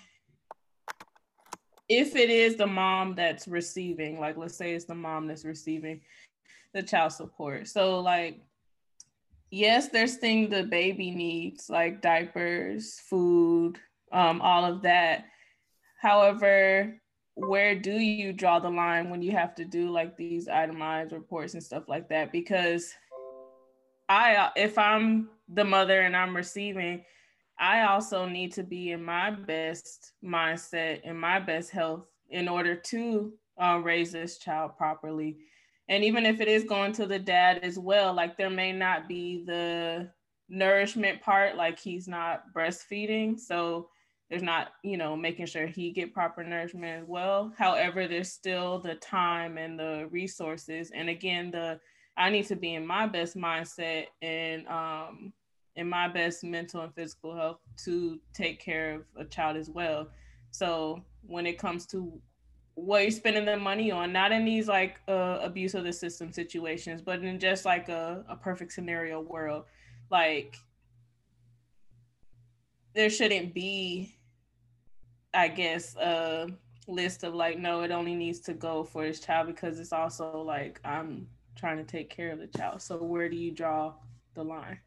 if 1.88 2.16
it 2.16 2.30
is 2.30 2.56
the 2.56 2.68
mom 2.68 3.16
that's 3.16 3.48
receiving, 3.48 4.20
like 4.20 4.38
let's 4.38 4.56
say 4.56 4.74
it's 4.74 4.86
the 4.86 4.96
mom 4.96 5.28
that's 5.28 5.46
receiving 5.46 6.02
the 6.74 6.82
child 6.82 7.14
support. 7.14 7.68
So 7.68 8.00
like 8.00 8.42
yes, 9.52 9.90
there's 9.90 10.16
things 10.16 10.50
the 10.50 10.64
baby 10.64 11.12
needs, 11.12 11.70
like 11.70 12.02
diapers, 12.02 13.00
food, 13.00 13.78
um, 14.12 14.42
all 14.42 14.66
of 14.66 14.82
that. 14.82 15.26
However, 16.00 16.96
where 17.36 17.76
do 17.76 17.94
you 17.94 18.34
draw 18.34 18.60
the 18.60 18.70
line 18.70 19.10
when 19.10 19.22
you 19.22 19.32
have 19.32 19.54
to 19.56 19.66
do 19.66 19.90
like 19.92 20.18
these 20.18 20.48
itemized 20.48 21.12
reports 21.12 21.54
and 21.54 21.64
stuff 21.64 21.84
like 21.88 22.10
that? 22.10 22.32
Because 22.32 22.94
I, 24.12 24.51
if 24.57 24.78
I'm 24.78 25.30
the 25.47 25.64
mother 25.64 26.01
and 26.01 26.18
I'm 26.18 26.36
receiving, 26.36 27.05
I 27.57 27.84
also 27.84 28.26
need 28.26 28.51
to 28.53 28.64
be 28.64 28.91
in 28.91 29.03
my 29.03 29.32
best 29.32 30.14
mindset, 30.24 31.01
in 31.03 31.16
my 31.16 31.39
best 31.39 31.70
health 31.72 32.07
in 32.30 32.49
order 32.49 32.76
to 32.76 33.34
uh, 33.62 33.80
raise 33.82 34.12
this 34.12 34.38
child 34.38 34.76
properly. 34.76 35.38
And 35.88 36.03
even 36.03 36.26
if 36.26 36.41
it 36.41 36.49
is 36.49 36.66
going 36.66 36.91
to 36.93 37.05
the 37.05 37.20
dad 37.20 37.59
as 37.64 37.80
well 37.80 38.14
like 38.14 38.38
there 38.38 38.49
may 38.49 38.74
not 38.74 39.07
be 39.07 39.43
the 39.45 40.09
nourishment 40.49 41.22
part 41.22 41.55
like 41.55 41.80
he's 41.80 42.07
not 42.07 42.53
breastfeeding. 42.53 43.39
So 43.39 43.89
there's 44.30 44.43
not 44.43 44.70
you 44.84 44.97
know 44.97 45.16
making 45.16 45.45
sure 45.45 45.68
he 45.68 45.91
get 45.91 46.14
proper 46.14 46.43
nourishment 46.43 47.03
as 47.03 47.07
well. 47.07 47.53
However 47.57 48.07
there's 48.09 48.32
still 48.32 48.80
the 48.80 48.95
time 48.95 49.57
and 49.57 49.80
the 49.80 50.07
resources. 50.12 50.91
And 50.93 51.09
again 51.09 51.51
the 51.51 51.80
i 52.18 52.30
need 52.30 52.45
to 52.45 52.55
be 52.55 52.76
in 52.76 52.86
my 52.86 53.05
best 53.05 53.36
mindset 53.36 54.05
and 54.22 54.68
um 54.68 55.34
in 55.76 55.88
my 55.88 56.07
best 56.07 56.43
mental 56.43 56.82
and 56.82 56.93
physical 56.93 57.36
health 57.36 57.57
to 57.78 58.20
take 58.34 58.59
care 58.59 58.95
of 58.95 59.01
a 59.18 59.26
child 59.26 59.55
as 59.55 59.70
well 59.70 60.07
so 60.51 61.01
when 61.26 61.45
it 61.45 61.57
comes 61.57 61.86
to 61.86 62.22
what 62.76 63.01
you're 63.01 63.12
spending 63.12 63.45
the 63.45 63.57
money 63.57 63.91
on, 63.91 64.14
not 64.14 64.32
in 64.32 64.45
these 64.45 64.68
like 64.68 64.99
uh, 65.07 65.39
abuse 65.41 65.76
of 65.76 65.84
the 65.84 65.93
system 65.93 66.32
situations, 66.32 67.01
but 67.01 67.24
in 67.24 67.39
just 67.39 67.66
like 67.66 67.89
a, 67.89 68.24
a 68.28 68.36
perfect 68.36 68.74
scenario 68.74 69.22
world. 69.22 69.66
Like 70.09 70.57
there 72.93 73.09
shouldn't 73.09 73.53
be, 73.53 74.16
I 75.34 75.47
guess, 75.47 75.95
a 75.97 76.49
list 76.88 77.24
of 77.24 77.34
like, 77.34 77.59
no, 77.59 77.82
it 77.82 77.91
only 77.91 78.16
needs 78.16 78.39
to 78.41 78.53
go 78.53 78.84
for 78.84 79.05
this 79.05 79.20
child 79.20 79.47
because 79.47 79.80
it's 79.80 79.93
also 79.93 80.41
like 80.41 80.80
I'm 80.84 81.28
trying 81.56 81.78
to 81.78 81.84
take 81.84 82.10
care 82.10 82.32
of 82.32 82.39
the 82.39 82.47
child. 82.47 82.82
So 82.82 82.97
where 82.97 83.30
do 83.30 83.36
you 83.36 83.52
draw 83.52 83.93
the 84.36 84.43
line? 84.43 84.80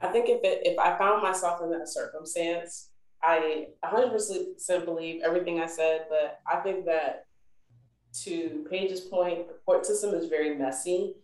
I 0.00 0.08
think 0.08 0.28
if 0.28 0.42
it, 0.42 0.62
if 0.64 0.78
I 0.78 0.96
found 0.96 1.22
myself 1.22 1.60
in 1.62 1.70
that 1.70 1.88
circumstance, 1.88 2.88
I 3.22 3.66
100% 3.84 4.84
believe 4.86 5.22
everything 5.22 5.60
I 5.60 5.66
said, 5.66 6.06
but 6.08 6.40
I 6.50 6.60
think 6.60 6.86
that 6.86 7.26
to 8.22 8.66
Paige's 8.70 9.02
point, 9.02 9.46
the 9.46 9.54
court 9.66 9.84
system 9.84 10.14
is 10.14 10.26
very 10.26 10.56
messy, 10.56 11.14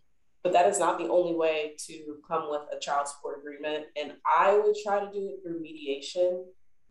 but 0.43 0.53
that 0.53 0.69
is 0.69 0.79
not 0.79 0.99
the 0.99 1.09
only 1.09 1.35
way 1.35 1.75
to 1.87 2.19
come 2.29 2.51
with 2.51 2.63
a 2.71 2.79
child 2.79 3.09
support 3.09 3.39
agreement. 3.39 3.87
And 4.01 4.13
I 4.27 4.59
would 4.59 4.77
try 4.85 5.01
to 5.01 5.11
do 5.11 5.31
it 5.31 5.41
through 5.43 5.61
mediation 5.61 6.45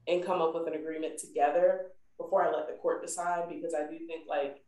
and 0.08 0.26
come 0.26 0.42
up 0.42 0.56
with 0.56 0.68
an 0.68 0.74
agreement 0.74 1.20
together 1.20 1.92
before 2.18 2.44
I 2.44 2.52
let 2.52 2.68
the 2.68 2.74
court 2.74 3.02
decide, 3.02 3.48
because 3.48 3.74
I 3.76 3.90
do 3.90 3.98
think 4.08 4.28
like 4.28 4.65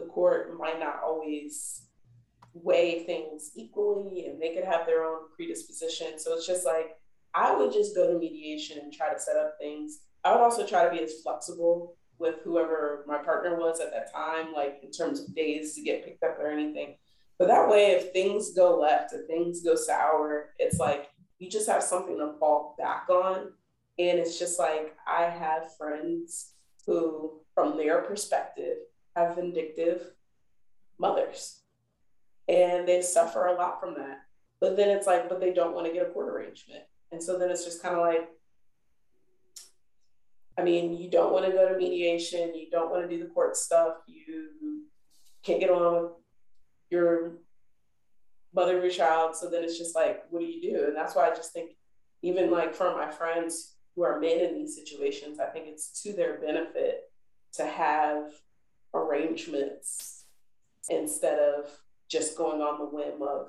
the 0.00 0.06
court 0.06 0.58
might 0.58 0.80
not 0.80 1.00
always 1.04 1.82
weigh 2.54 3.04
things 3.04 3.52
equally 3.54 4.26
and 4.26 4.40
they 4.40 4.54
could 4.54 4.64
have 4.64 4.86
their 4.86 5.04
own 5.04 5.20
predisposition. 5.36 6.18
So 6.18 6.34
it's 6.34 6.46
just 6.46 6.66
like, 6.66 6.96
I 7.34 7.54
would 7.54 7.72
just 7.72 7.94
go 7.94 8.12
to 8.12 8.18
mediation 8.18 8.78
and 8.78 8.92
try 8.92 9.12
to 9.12 9.20
set 9.20 9.36
up 9.36 9.54
things. 9.60 10.00
I 10.24 10.32
would 10.32 10.40
also 10.40 10.66
try 10.66 10.84
to 10.84 10.90
be 10.90 11.02
as 11.02 11.22
flexible 11.22 11.96
with 12.18 12.36
whoever 12.44 13.04
my 13.06 13.18
partner 13.18 13.56
was 13.56 13.80
at 13.80 13.92
that 13.92 14.12
time, 14.12 14.52
like 14.52 14.80
in 14.82 14.90
terms 14.90 15.20
of 15.20 15.34
days 15.34 15.74
to 15.74 15.82
get 15.82 16.04
picked 16.04 16.22
up 16.22 16.38
or 16.38 16.50
anything. 16.50 16.96
But 17.38 17.48
that 17.48 17.70
way, 17.70 17.92
if 17.92 18.12
things 18.12 18.52
go 18.52 18.78
left, 18.78 19.14
if 19.14 19.26
things 19.26 19.62
go 19.62 19.74
sour, 19.74 20.50
it's 20.58 20.78
like 20.78 21.08
you 21.38 21.48
just 21.48 21.68
have 21.68 21.82
something 21.82 22.18
to 22.18 22.34
fall 22.38 22.74
back 22.78 23.06
on. 23.08 23.52
And 23.98 24.18
it's 24.18 24.38
just 24.38 24.58
like 24.58 24.94
I 25.06 25.24
have 25.24 25.74
friends 25.76 26.52
who, 26.86 27.40
from 27.54 27.78
their 27.78 28.02
perspective, 28.02 28.76
have 29.16 29.36
vindictive 29.36 30.12
mothers 30.98 31.60
and 32.48 32.86
they 32.86 33.02
suffer 33.02 33.46
a 33.46 33.54
lot 33.54 33.80
from 33.80 33.94
that. 33.94 34.20
But 34.60 34.76
then 34.76 34.90
it's 34.90 35.06
like, 35.06 35.28
but 35.28 35.40
they 35.40 35.52
don't 35.52 35.74
want 35.74 35.86
to 35.86 35.92
get 35.92 36.06
a 36.06 36.10
court 36.10 36.28
arrangement. 36.28 36.82
And 37.12 37.22
so 37.22 37.38
then 37.38 37.50
it's 37.50 37.64
just 37.64 37.82
kind 37.82 37.94
of 37.94 38.02
like, 38.02 38.28
I 40.58 40.62
mean, 40.62 40.96
you 40.96 41.10
don't 41.10 41.32
want 41.32 41.46
to 41.46 41.52
go 41.52 41.68
to 41.68 41.78
mediation, 41.78 42.54
you 42.54 42.68
don't 42.70 42.90
want 42.90 43.08
to 43.08 43.08
do 43.08 43.22
the 43.22 43.30
court 43.30 43.56
stuff, 43.56 43.94
you 44.06 44.82
can't 45.42 45.60
get 45.60 45.70
on 45.70 46.02
with 46.02 46.12
your 46.90 47.38
mother 48.52 48.76
of 48.76 48.82
your 48.82 48.92
child. 48.92 49.34
So 49.36 49.48
then 49.48 49.64
it's 49.64 49.78
just 49.78 49.94
like, 49.94 50.24
what 50.30 50.40
do 50.40 50.46
you 50.46 50.60
do? 50.60 50.84
And 50.86 50.96
that's 50.96 51.14
why 51.14 51.28
I 51.28 51.34
just 51.34 51.52
think, 51.52 51.70
even 52.22 52.50
like 52.50 52.74
for 52.74 52.94
my 52.94 53.10
friends 53.10 53.76
who 53.96 54.02
are 54.02 54.20
men 54.20 54.40
in 54.40 54.54
these 54.54 54.76
situations, 54.76 55.40
I 55.40 55.46
think 55.46 55.66
it's 55.68 56.02
to 56.02 56.12
their 56.12 56.38
benefit 56.38 57.04
to 57.54 57.64
have 57.64 58.32
arrangements 58.94 60.24
instead 60.88 61.38
of 61.38 61.70
just 62.08 62.36
going 62.36 62.60
on 62.60 62.78
the 62.78 62.86
whim 62.86 63.22
of 63.22 63.48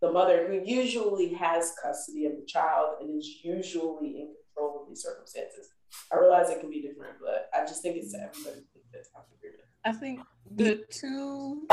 the 0.00 0.12
mother 0.12 0.46
who 0.46 0.60
usually 0.64 1.32
has 1.32 1.74
custody 1.82 2.26
of 2.26 2.32
the 2.32 2.44
child 2.46 2.96
and 3.00 3.18
is 3.18 3.38
usually 3.42 4.20
in 4.20 4.34
control 4.54 4.82
of 4.82 4.88
these 4.88 5.02
circumstances. 5.02 5.70
I 6.12 6.18
realize 6.18 6.50
it 6.50 6.60
can 6.60 6.70
be 6.70 6.82
different, 6.82 7.14
but 7.20 7.48
I 7.54 7.64
just 7.64 7.82
think 7.82 7.96
it's 7.96 8.12
to 8.12 8.18
everybody 8.18 8.66
that's 8.92 9.08
agreement. 9.38 9.62
I 9.84 9.92
think 9.92 10.20
the 10.54 10.84
two 10.90 11.66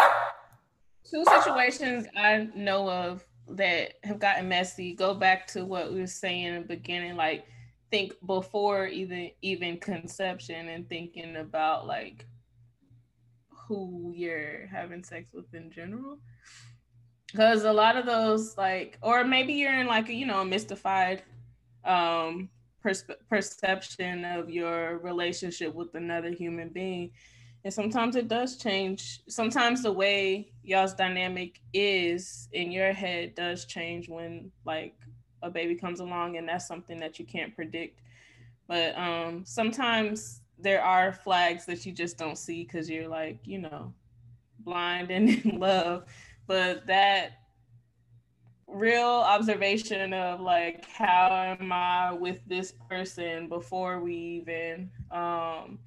two 1.04 1.26
situations 1.26 2.08
I 2.16 2.48
know 2.56 2.90
of 2.90 3.26
that 3.50 3.94
have 4.04 4.20
gotten 4.20 4.48
messy 4.48 4.94
go 4.94 5.14
back 5.14 5.48
to 5.48 5.66
what 5.66 5.92
we 5.92 6.00
were 6.00 6.08
saying 6.08 6.46
in 6.46 6.62
the 6.62 6.68
beginning, 6.68 7.16
like 7.16 7.46
think 7.90 8.14
before 8.26 8.88
even 8.88 9.32
even 9.42 9.78
conception 9.78 10.70
and 10.70 10.88
thinking 10.88 11.36
about 11.36 11.86
like 11.86 12.26
who 13.72 14.12
you're 14.14 14.68
having 14.68 15.02
sex 15.02 15.32
with 15.34 15.54
in 15.54 15.72
general. 15.72 16.18
Because 17.28 17.64
a 17.64 17.72
lot 17.72 17.96
of 17.96 18.06
those 18.06 18.58
like 18.58 18.98
or 19.02 19.24
maybe 19.24 19.54
you're 19.54 19.80
in 19.80 19.88
like 19.88 20.10
a 20.10 20.14
you 20.14 20.26
know 20.26 20.42
a 20.42 20.46
mystified 20.46 21.24
um 21.86 22.50
perception 23.30 24.26
of 24.26 24.50
your 24.50 24.98
relationship 24.98 25.74
with 25.74 25.96
another 25.96 26.32
human 26.32 26.68
being. 26.68 27.12
And 27.64 27.74
sometimes 27.74 28.18
it 28.18 28.28
does 28.28 28.58
change 28.58 29.22
sometimes 29.30 29.84
the 29.84 29.92
way 29.94 30.52
y'all's 30.64 30.94
dynamic 30.94 31.62
is 31.74 32.50
in 32.52 32.74
your 32.74 32.92
head 32.92 33.36
does 33.36 33.64
change 33.64 34.10
when 34.10 34.52
like 34.66 34.96
a 35.44 35.50
baby 35.50 35.76
comes 35.76 36.02
along 36.02 36.36
and 36.36 36.50
that's 36.50 36.68
something 36.68 37.00
that 37.00 37.20
you 37.20 37.26
can't 37.26 37.56
predict. 37.56 38.02
But 38.68 38.98
um 38.98 39.46
sometimes 39.46 40.41
there 40.62 40.84
are 40.84 41.12
flags 41.12 41.66
that 41.66 41.86
you 41.86 41.92
just 41.92 42.18
don't 42.18 42.38
see 42.38 42.64
because 42.64 42.90
you're 42.90 43.08
like 43.08 43.40
you 43.46 43.60
know 43.60 43.94
blind 44.60 45.12
and 45.12 45.30
in 45.46 45.60
love 45.60 46.06
but 46.48 46.86
that 46.88 47.42
real 48.72 49.04
observation 49.06 50.14
of 50.14 50.40
like 50.40 50.86
how 50.90 51.56
am 51.60 51.72
I 51.72 52.14
with 52.14 52.40
this 52.48 52.74
person 52.90 53.50
before 53.50 54.00
we 54.00 54.14
even 54.16 54.90
um 55.12 55.80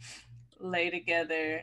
lay 0.61 0.91
together. 0.91 1.63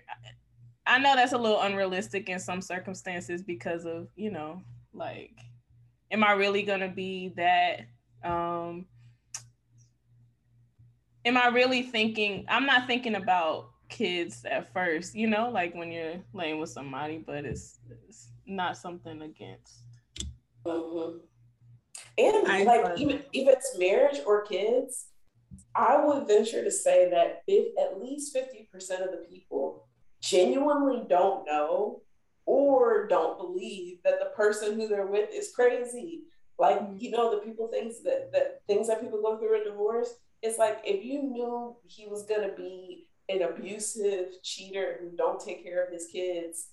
I 0.86 1.00
know 1.00 1.16
that's 1.16 1.34
a 1.34 1.38
little 1.38 1.62
unrealistic 1.62 2.28
in 2.28 2.40
some 2.40 2.62
circumstances 2.62 3.42
because 3.42 3.86
of, 3.86 4.08
you 4.16 4.32
know, 4.32 4.62
like 4.94 5.38
am 6.10 6.24
I 6.24 6.32
really 6.34 6.64
going 6.64 6.82
to 6.82 6.90
be 6.90 7.34
that 7.38 7.82
um 8.24 8.86
am 11.26 11.38
I 11.38 11.48
really 11.48 11.84
thinking 11.84 12.46
I'm 12.48 12.66
not 12.66 12.88
thinking 12.88 13.16
about 13.16 13.70
kids 13.90 14.46
at 14.46 14.72
first, 14.74 15.16
you 15.16 15.28
know, 15.28 15.50
like 15.50 15.76
when 15.76 15.92
you're 15.92 16.16
laying 16.34 16.60
with 16.60 16.70
somebody, 16.70 17.18
but 17.18 17.46
it's, 17.46 17.80
it's 18.08 18.32
not 18.46 18.78
something 18.78 19.22
against. 19.22 19.84
Mm-hmm. 20.66 21.18
And 22.18 22.48
I- 22.48 22.64
like 22.64 23.00
even 23.00 23.18
if 23.34 23.48
it's 23.48 23.78
marriage 23.78 24.20
or 24.26 24.44
kids, 24.46 25.08
I 25.76 26.04
would 26.04 26.28
venture 26.28 26.64
to 26.64 26.72
say 26.72 27.10
that 27.10 27.44
if 27.48 27.78
at 27.78 28.02
least 28.02 28.36
50% 28.36 28.72
of 29.04 29.12
the 29.12 29.26
people 29.30 29.88
genuinely 30.22 31.04
don't 31.10 31.46
know 31.46 32.02
or 32.46 33.08
don't 33.08 33.38
believe 33.38 33.98
that 34.04 34.20
the 34.20 34.32
person 34.36 34.76
who 34.80 34.88
they're 34.88 35.08
with 35.08 35.30
is 35.34 35.52
crazy. 35.54 36.24
Like, 36.60 36.82
you 36.98 37.12
know, 37.12 37.32
the 37.32 37.46
people 37.46 37.68
things 37.68 38.04
that, 38.04 38.32
that 38.34 38.62
things 38.68 38.88
that 38.88 39.02
people 39.02 39.22
go 39.22 39.38
through 39.38 39.60
in 39.60 39.64
divorce, 39.64 40.14
it's 40.42 40.58
like 40.58 40.80
if 40.84 41.04
you 41.06 41.24
knew 41.24 41.76
he 41.86 42.08
was 42.08 42.24
gonna 42.26 42.54
be 42.56 43.08
an 43.30 43.44
abusive 43.44 44.42
cheater 44.44 45.00
who 45.00 45.16
don't 45.16 45.40
take 45.40 45.64
care 45.64 45.84
of 45.84 45.92
his 45.92 46.08
kids, 46.08 46.70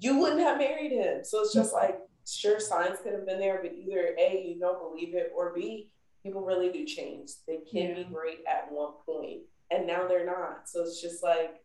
you 0.00 0.18
wouldn't 0.18 0.40
have 0.40 0.58
married 0.58 0.92
him. 0.92 1.24
So 1.24 1.42
it's 1.42 1.54
just 1.54 1.72
like 1.72 1.98
sure 2.26 2.58
signs 2.60 2.98
could 3.02 3.12
have 3.12 3.26
been 3.26 3.38
there, 3.38 3.60
but 3.62 3.72
either 3.74 4.14
A, 4.18 4.44
you 4.46 4.58
don't 4.58 4.80
believe 4.80 5.14
it, 5.14 5.32
or 5.36 5.52
B, 5.54 5.90
people 6.22 6.42
really 6.42 6.72
do 6.72 6.84
change. 6.84 7.30
They 7.46 7.58
can 7.70 7.94
be 7.94 8.04
great 8.04 8.38
at 8.50 8.72
one 8.72 8.92
point, 9.04 9.42
and 9.70 9.86
now 9.86 10.08
they're 10.08 10.26
not. 10.26 10.68
So 10.68 10.82
it's 10.82 11.00
just 11.00 11.22
like 11.22 11.62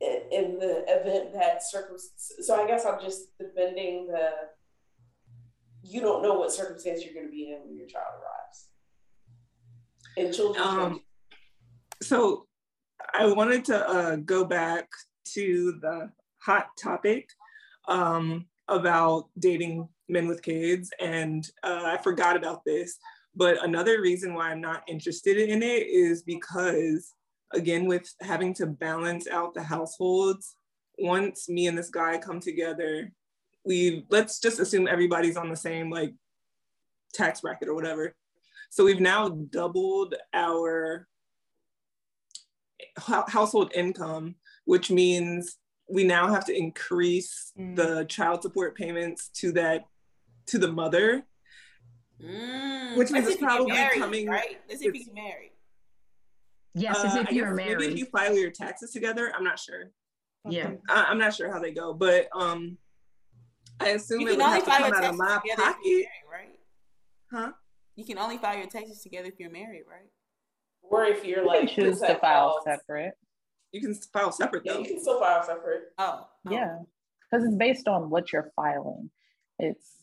in, 0.00 0.20
in 0.32 0.58
the 0.58 0.84
event 0.88 1.32
that 1.34 1.62
circum. 1.62 1.96
So 2.16 2.62
I 2.62 2.66
guess 2.66 2.84
I'm 2.84 3.00
just 3.00 3.36
defending 3.38 4.08
the. 4.08 4.30
You 5.82 6.00
don't 6.00 6.22
know 6.22 6.34
what 6.34 6.52
circumstance 6.52 7.04
you're 7.04 7.14
going 7.14 7.26
to 7.26 7.32
be 7.32 7.52
in 7.52 7.60
when 7.64 7.76
your 7.76 7.86
child 7.86 8.12
arrives. 8.14 8.37
Um, 10.56 11.00
so 12.02 12.46
I 13.14 13.26
wanted 13.26 13.64
to 13.66 13.88
uh, 13.88 14.16
go 14.16 14.44
back 14.44 14.88
to 15.34 15.78
the 15.80 16.10
hot 16.38 16.68
topic 16.80 17.28
um, 17.86 18.46
about 18.68 19.28
dating 19.38 19.88
men 20.08 20.26
with 20.26 20.42
kids, 20.42 20.90
and 21.00 21.48
uh, 21.62 21.82
I 21.84 21.98
forgot 21.98 22.36
about 22.36 22.64
this. 22.64 22.98
But 23.34 23.62
another 23.64 24.00
reason 24.00 24.34
why 24.34 24.50
I'm 24.50 24.60
not 24.60 24.82
interested 24.88 25.36
in 25.36 25.62
it 25.62 25.86
is 25.86 26.22
because, 26.22 27.14
again, 27.52 27.86
with 27.86 28.12
having 28.20 28.54
to 28.54 28.66
balance 28.66 29.28
out 29.28 29.54
the 29.54 29.62
households, 29.62 30.56
once 30.98 31.48
me 31.48 31.66
and 31.68 31.78
this 31.78 31.90
guy 31.90 32.18
come 32.18 32.40
together, 32.40 33.12
we 33.64 34.06
let's 34.10 34.40
just 34.40 34.58
assume 34.58 34.88
everybody's 34.88 35.36
on 35.36 35.50
the 35.50 35.56
same 35.56 35.90
like 35.90 36.14
tax 37.14 37.42
bracket 37.42 37.68
or 37.68 37.74
whatever. 37.74 38.14
So 38.70 38.84
we've 38.84 39.00
now 39.00 39.28
doubled 39.28 40.14
our 40.32 41.08
household 42.96 43.72
income, 43.74 44.36
which 44.64 44.90
means 44.90 45.56
we 45.90 46.04
now 46.04 46.28
have 46.28 46.44
to 46.46 46.56
increase 46.56 47.52
Mm. 47.58 47.76
the 47.76 48.04
child 48.04 48.42
support 48.42 48.76
payments 48.76 49.28
to 49.40 49.52
that 49.52 49.84
to 50.46 50.58
the 50.58 50.70
mother. 50.70 51.26
Mm, 52.20 52.96
Which 52.96 53.10
means 53.10 53.26
that's 53.26 53.34
it's 53.34 53.36
if 53.36 53.40
you 53.42 53.46
get 53.46 53.54
probably 53.56 53.72
married, 53.72 53.98
coming- 54.00 54.28
right. 54.28 54.60
That's 54.68 54.82
if 54.82 54.94
you 54.94 55.12
married. 55.14 55.52
Yes, 56.74 56.98
Uh, 56.98 57.06
as 57.06 57.14
if 57.16 57.28
I 57.28 57.30
you're 57.30 57.54
married. 57.54 57.78
Maybe 57.78 57.92
if 57.92 57.98
you 57.98 58.06
file 58.06 58.36
your 58.36 58.50
taxes 58.50 58.90
together, 58.92 59.32
I'm 59.34 59.44
not 59.44 59.58
sure. 59.58 59.92
yeah. 60.48 60.74
I, 60.88 61.04
I'm 61.04 61.18
not 61.18 61.34
sure 61.34 61.50
how 61.52 61.58
they 61.60 61.72
go, 61.72 61.92
but 61.94 62.28
um, 62.34 62.76
I 63.80 63.90
assume 63.90 64.20
You 64.20 64.28
it 64.28 64.30
can 64.38 64.38
would 64.38 64.46
have 64.54 64.64
to 64.64 64.70
come 64.70 64.92
out 64.94 65.04
of 65.04 65.16
my 65.16 65.26
pocket, 65.56 65.58
married, 65.58 66.06
right? 66.30 66.58
huh? 67.30 67.52
You 67.98 68.04
can 68.04 68.16
only 68.16 68.38
file 68.38 68.56
your 68.56 68.68
taxes 68.68 69.02
together 69.02 69.26
if 69.26 69.40
you're 69.40 69.50
married, 69.50 69.82
right? 69.90 70.08
Or 70.82 71.04
if 71.04 71.24
you're 71.24 71.40
You 71.40 71.48
like 71.48 71.68
choose 71.68 71.98
to 71.98 72.14
file 72.20 72.50
called? 72.50 72.62
separate. 72.62 73.14
You 73.72 73.80
can 73.80 73.92
file 74.12 74.30
separate 74.30 74.62
Yeah, 74.64 74.78
you 74.78 74.84
can 74.84 75.00
still 75.00 75.18
file 75.18 75.42
separate. 75.42 75.82
Oh, 75.98 76.28
oh. 76.46 76.50
Yeah, 76.50 76.78
because 77.28 77.44
it's 77.44 77.56
based 77.56 77.88
on 77.88 78.08
what 78.08 78.32
you're 78.32 78.52
filing. 78.54 79.10
It's 79.58 79.96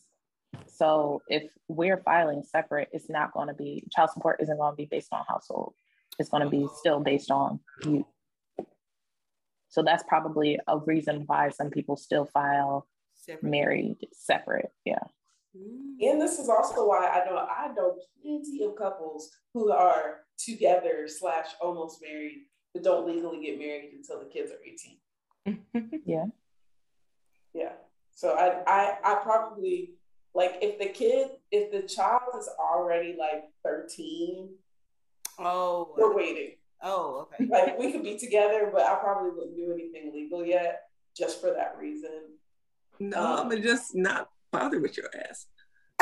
so 0.66 1.22
if 1.28 1.44
we're 1.68 2.02
filing 2.02 2.42
separate, 2.42 2.88
it's 2.92 3.08
not 3.08 3.32
going 3.32 3.48
to 3.48 3.54
be 3.54 3.82
child 3.90 4.10
support 4.10 4.42
isn't 4.42 4.58
going 4.58 4.72
to 4.72 4.76
be 4.76 4.88
based 4.90 5.08
on 5.12 5.24
household. 5.26 5.72
It's 6.18 6.28
going 6.28 6.42
to 6.42 6.50
be 6.50 6.64
uh-huh. 6.64 6.74
still 6.76 7.00
based 7.00 7.30
on 7.30 7.60
you. 7.82 8.06
So 9.70 9.82
that's 9.82 10.04
probably 10.06 10.60
a 10.68 10.76
reason 10.80 11.24
why 11.28 11.48
some 11.48 11.70
people 11.70 11.96
still 11.96 12.26
file 12.26 12.86
Separate. 13.14 13.50
married 13.50 13.96
separate. 14.12 14.70
Yeah. 14.84 14.98
Mm. 15.56 16.10
And 16.10 16.20
this 16.20 16.38
is 16.38 16.48
also 16.48 16.86
why 16.86 17.06
I 17.06 17.24
know 17.24 17.36
I 17.38 17.68
know 17.74 17.96
plenty 18.22 18.62
of 18.64 18.76
couples 18.76 19.30
who 19.54 19.70
are 19.72 20.20
together 20.38 21.08
slash 21.08 21.46
almost 21.60 22.02
married 22.02 22.46
but 22.74 22.82
don't 22.82 23.06
legally 23.06 23.40
get 23.42 23.58
married 23.58 23.92
until 23.94 24.18
the 24.20 24.26
kids 24.26 24.52
are 24.52 24.60
18. 25.46 26.02
Yeah. 26.04 26.26
Yeah. 27.54 27.72
So 28.14 28.34
I 28.34 28.62
I 28.66 28.98
I 29.04 29.14
probably 29.22 29.92
like 30.34 30.58
if 30.60 30.78
the 30.78 30.86
kid 30.86 31.28
if 31.50 31.70
the 31.72 31.88
child 31.88 32.34
is 32.38 32.48
already 32.60 33.16
like 33.18 33.44
13, 33.64 34.50
Oh, 35.38 35.94
we're 35.96 36.14
waiting. 36.14 36.52
oh, 36.82 37.28
okay. 37.32 37.46
Like 37.46 37.78
we 37.78 37.92
could 37.92 38.02
be 38.02 38.18
together, 38.18 38.70
but 38.72 38.82
I 38.82 38.94
probably 38.96 39.30
wouldn't 39.30 39.56
do 39.56 39.72
anything 39.72 40.12
legal 40.14 40.44
yet, 40.44 40.82
just 41.16 41.40
for 41.40 41.50
that 41.52 41.76
reason. 41.78 42.10
No, 42.98 43.18
Um, 43.18 43.40
I'm 43.40 43.48
gonna 43.50 43.60
just 43.62 43.94
not 43.94 44.30
bother 44.52 44.80
with 44.80 44.96
your 44.96 45.06
ass. 45.28 45.46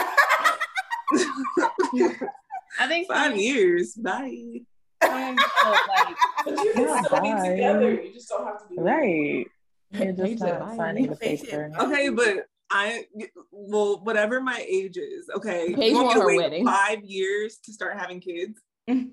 I 2.79 2.87
think 2.89 3.07
Five 3.09 3.35
me, 3.37 3.47
years, 3.49 3.95
bye. 3.95 4.61
so, 5.03 5.09
like 5.11 5.37
But 6.45 6.65
you 6.65 6.73
can 6.73 6.83
Yeah, 6.89 7.03
still 7.03 7.21
be 7.23 7.49
together. 7.51 7.93
You 8.03 8.13
just 8.13 8.29
don't 8.29 8.45
have 8.47 8.63
to 8.63 8.69
be 8.69 8.77
Right. 8.79 9.47
You're 9.93 10.13
just 10.13 10.41
not 10.43 10.77
signing 10.77 11.07
the 11.09 11.17
paper. 11.17 11.71
Okay, 11.79 12.09
but 12.09 12.47
I 12.71 13.05
well, 13.53 14.01
whatever 14.03 14.41
my 14.41 14.65
age 14.69 14.97
is, 14.97 15.29
okay. 15.37 15.73
Paige 15.75 15.93
you 15.93 16.03
want 16.03 16.09
me 16.17 16.21
to 16.21 16.27
wait 16.27 16.37
wedding. 16.39 16.65
five 16.67 17.05
years 17.05 17.59
to 17.65 17.73
start 17.73 17.97
having 17.99 18.21
kids? 18.21 18.61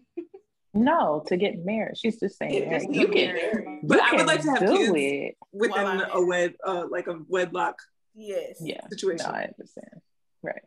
No, 0.73 1.21
to 1.27 1.35
get 1.35 1.65
married. 1.65 1.97
She's 1.97 2.17
just 2.17 2.37
saying 2.37 2.53
Yeah, 2.63 2.79
just 2.79 2.89
You 2.89 3.05
can, 3.09 3.35
married. 3.35 3.79
But 3.83 3.97
you 3.97 4.03
I 4.05 4.15
would 4.15 4.25
like 4.25 4.39
to 4.43 4.51
have 4.51 4.59
do 4.61 4.77
kids 4.77 4.93
it. 4.95 5.35
within 5.51 6.01
a 6.13 6.25
wed, 6.25 6.55
uh, 6.65 6.85
like 6.89 7.07
a 7.07 7.19
wedlock 7.27 7.75
Yes. 8.13 8.57
Yeah. 8.61 8.85
situation. 8.89 9.25
No, 9.29 9.35
I 9.37 9.43
understand. 9.43 10.01
Right. 10.43 10.61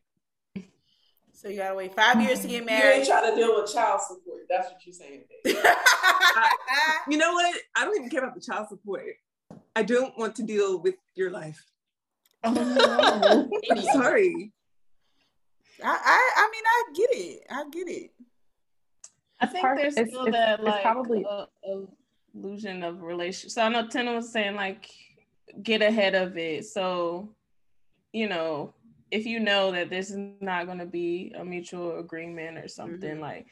So 1.32 1.48
you 1.48 1.56
gotta 1.58 1.74
wait 1.74 1.94
five 1.94 2.20
years 2.22 2.40
to 2.40 2.48
get 2.48 2.64
married. 2.64 2.78
You 2.78 2.84
married. 2.84 2.98
ain't 3.00 3.08
trying 3.08 3.30
to 3.30 3.36
deal 3.36 3.60
with 3.60 3.72
child 3.72 4.00
support. 4.00 4.42
That's 4.48 4.70
what 4.70 4.86
you're 4.86 4.94
saying. 4.94 5.24
Dave. 5.44 5.56
You 7.08 7.18
know 7.18 7.32
what? 7.34 7.54
I 7.76 7.84
don't 7.84 7.96
even 7.96 8.08
care 8.08 8.22
about 8.22 8.34
the 8.34 8.40
child 8.40 8.68
support. 8.68 9.04
I 9.76 9.82
don't 9.82 10.16
want 10.18 10.34
to 10.36 10.42
deal 10.42 10.80
with 10.80 10.94
your 11.14 11.30
life. 11.30 11.62
I'm 12.44 12.56
sorry. 13.92 14.52
I, 15.82 15.98
I 16.04 16.30
I 16.36 16.50
mean 16.52 16.64
I 16.66 16.84
get 16.94 17.10
it. 17.12 17.42
I 17.50 17.64
get 17.70 17.88
it. 17.88 18.10
I 19.40 19.46
think 19.46 19.60
part- 19.62 19.76
there's 19.76 19.96
it's- 19.96 20.08
still 20.08 20.26
it's- 20.28 20.40
that 20.40 20.60
it's 20.60 20.68
like 20.68 20.82
probably- 20.82 21.24
uh, 21.28 21.46
illusion 22.34 22.82
of 22.82 23.02
relationship. 23.02 23.50
So 23.50 23.62
I 23.62 23.68
know 23.68 23.86
Tina 23.88 24.14
was 24.14 24.32
saying 24.32 24.54
like 24.54 24.88
get 25.62 25.82
ahead 25.82 26.14
of 26.14 26.36
it. 26.36 26.64
So 26.66 27.34
you 28.12 28.28
know 28.28 28.74
if 29.10 29.26
you 29.26 29.38
know 29.38 29.70
that 29.70 29.90
this 29.90 30.10
is 30.10 30.16
not 30.40 30.66
going 30.66 30.78
to 30.78 30.86
be 30.86 31.32
a 31.38 31.44
mutual 31.44 31.98
agreement 32.00 32.58
or 32.58 32.66
something, 32.66 33.16
Mhm. 33.18 33.20
like 33.20 33.46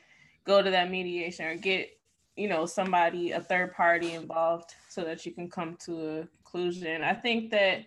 go 0.44 0.60
to 0.62 0.70
that 0.70 0.90
mediation 0.90 1.46
or 1.46 1.54
get 1.56 1.90
you 2.36 2.48
know 2.48 2.66
somebody 2.66 3.30
a 3.32 3.40
third 3.40 3.72
party 3.74 4.14
involved 4.14 4.74
so 4.88 5.04
that 5.04 5.24
you 5.24 5.32
can 5.32 5.48
come 5.48 5.76
to 5.84 6.20
a 6.20 6.26
conclusion. 6.44 7.02
I 7.02 7.14
think 7.14 7.50
that 7.50 7.84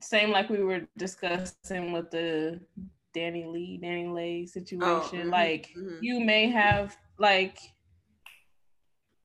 same 0.00 0.30
like 0.30 0.48
we 0.50 0.62
were 0.62 0.86
discussing 0.96 1.92
with 1.92 2.10
the 2.10 2.60
Danny 3.14 3.44
Lee, 3.46 3.78
Danny 3.78 4.06
Lay 4.08 4.46
situation, 4.46 5.26
mhm, 5.28 5.30
like 5.30 5.70
mhm. 5.76 5.98
you 6.02 6.20
may 6.20 6.48
have 6.50 6.96
like 7.18 7.58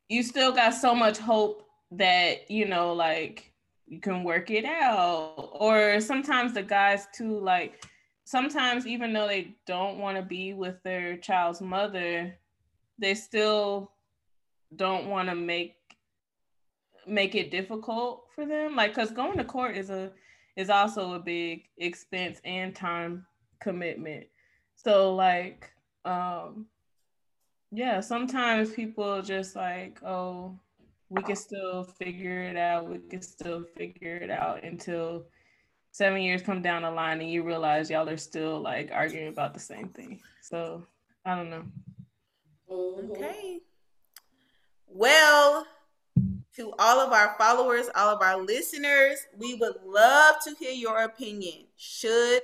you 0.10 0.24
still 0.24 0.52
got 0.52 0.74
so 0.74 0.96
much 0.96 1.18
hope 1.18 1.68
that 1.92 2.50
you 2.50 2.66
know 2.68 2.94
like 2.94 3.52
you 3.88 4.00
can 4.00 4.24
work 4.24 4.52
it 4.52 4.66
out. 4.66 5.52
Or 5.54 6.00
sometimes 6.00 6.54
the 6.54 6.64
guys 6.64 7.08
too 7.14 7.40
like 7.40 7.84
sometimes 8.26 8.86
even 8.86 9.14
though 9.14 9.28
they 9.28 9.56
don't 9.66 10.00
want 10.00 10.18
to 10.18 10.24
be 10.24 10.54
with 10.54 10.76
their 10.84 11.16
child's 11.18 11.62
mother 11.62 12.38
they 13.00 13.14
still 13.14 13.92
don't 14.76 15.08
want 15.08 15.30
to 15.30 15.36
make 15.36 15.76
make 17.06 17.36
it 17.36 17.52
difficult 17.52 18.26
for 18.36 18.46
them. 18.46 18.76
Like 18.76 18.94
because 18.94 19.12
going 19.12 19.38
to 19.38 19.44
court 19.44 19.78
is 19.78 19.90
a 19.90 20.12
is 20.56 20.70
also 20.70 21.14
a 21.14 21.20
big 21.20 21.64
expense 21.78 22.42
and 22.44 22.76
time 22.76 23.26
commitment. 23.62 24.26
So 24.76 25.16
like 25.16 25.72
um 26.06 26.66
yeah 27.72 28.00
sometimes 28.00 28.72
people 28.72 29.22
just 29.22 29.56
like 29.56 30.02
oh 30.04 30.58
we 31.10 31.22
can 31.22 31.36
still 31.36 31.84
figure 31.84 32.44
it 32.44 32.58
out 32.58 32.90
we 32.90 32.98
can 32.98 33.22
still 33.22 33.64
figure 33.76 34.18
it 34.18 34.30
out 34.30 34.64
until 34.64 35.26
seven 35.92 36.22
years 36.22 36.42
come 36.42 36.62
down 36.62 36.82
the 36.84 36.92
line 36.92 37.22
and 37.22 37.32
you 37.32 37.44
realize 37.44 37.90
y'all 37.90 38.08
are 38.10 38.18
still 38.18 38.60
like 38.60 38.90
arguing 38.92 39.28
about 39.30 39.54
the 39.54 39.60
same 39.60 39.90
thing 39.90 40.20
so 40.42 40.84
i 41.26 41.36
don't 41.36 41.50
know. 41.50 41.64
Okay. 42.70 43.60
Well, 44.88 45.66
to 46.56 46.74
all 46.80 47.00
of 47.00 47.14
our 47.14 47.36
followers, 47.38 47.90
all 47.96 48.16
of 48.16 48.22
our 48.22 48.42
listeners, 48.42 49.20
we 49.38 49.56
would 49.56 49.76
love 49.86 50.36
to 50.46 50.56
hear 50.60 50.72
your 50.72 51.04
opinion. 51.04 51.66
Should 51.76 52.42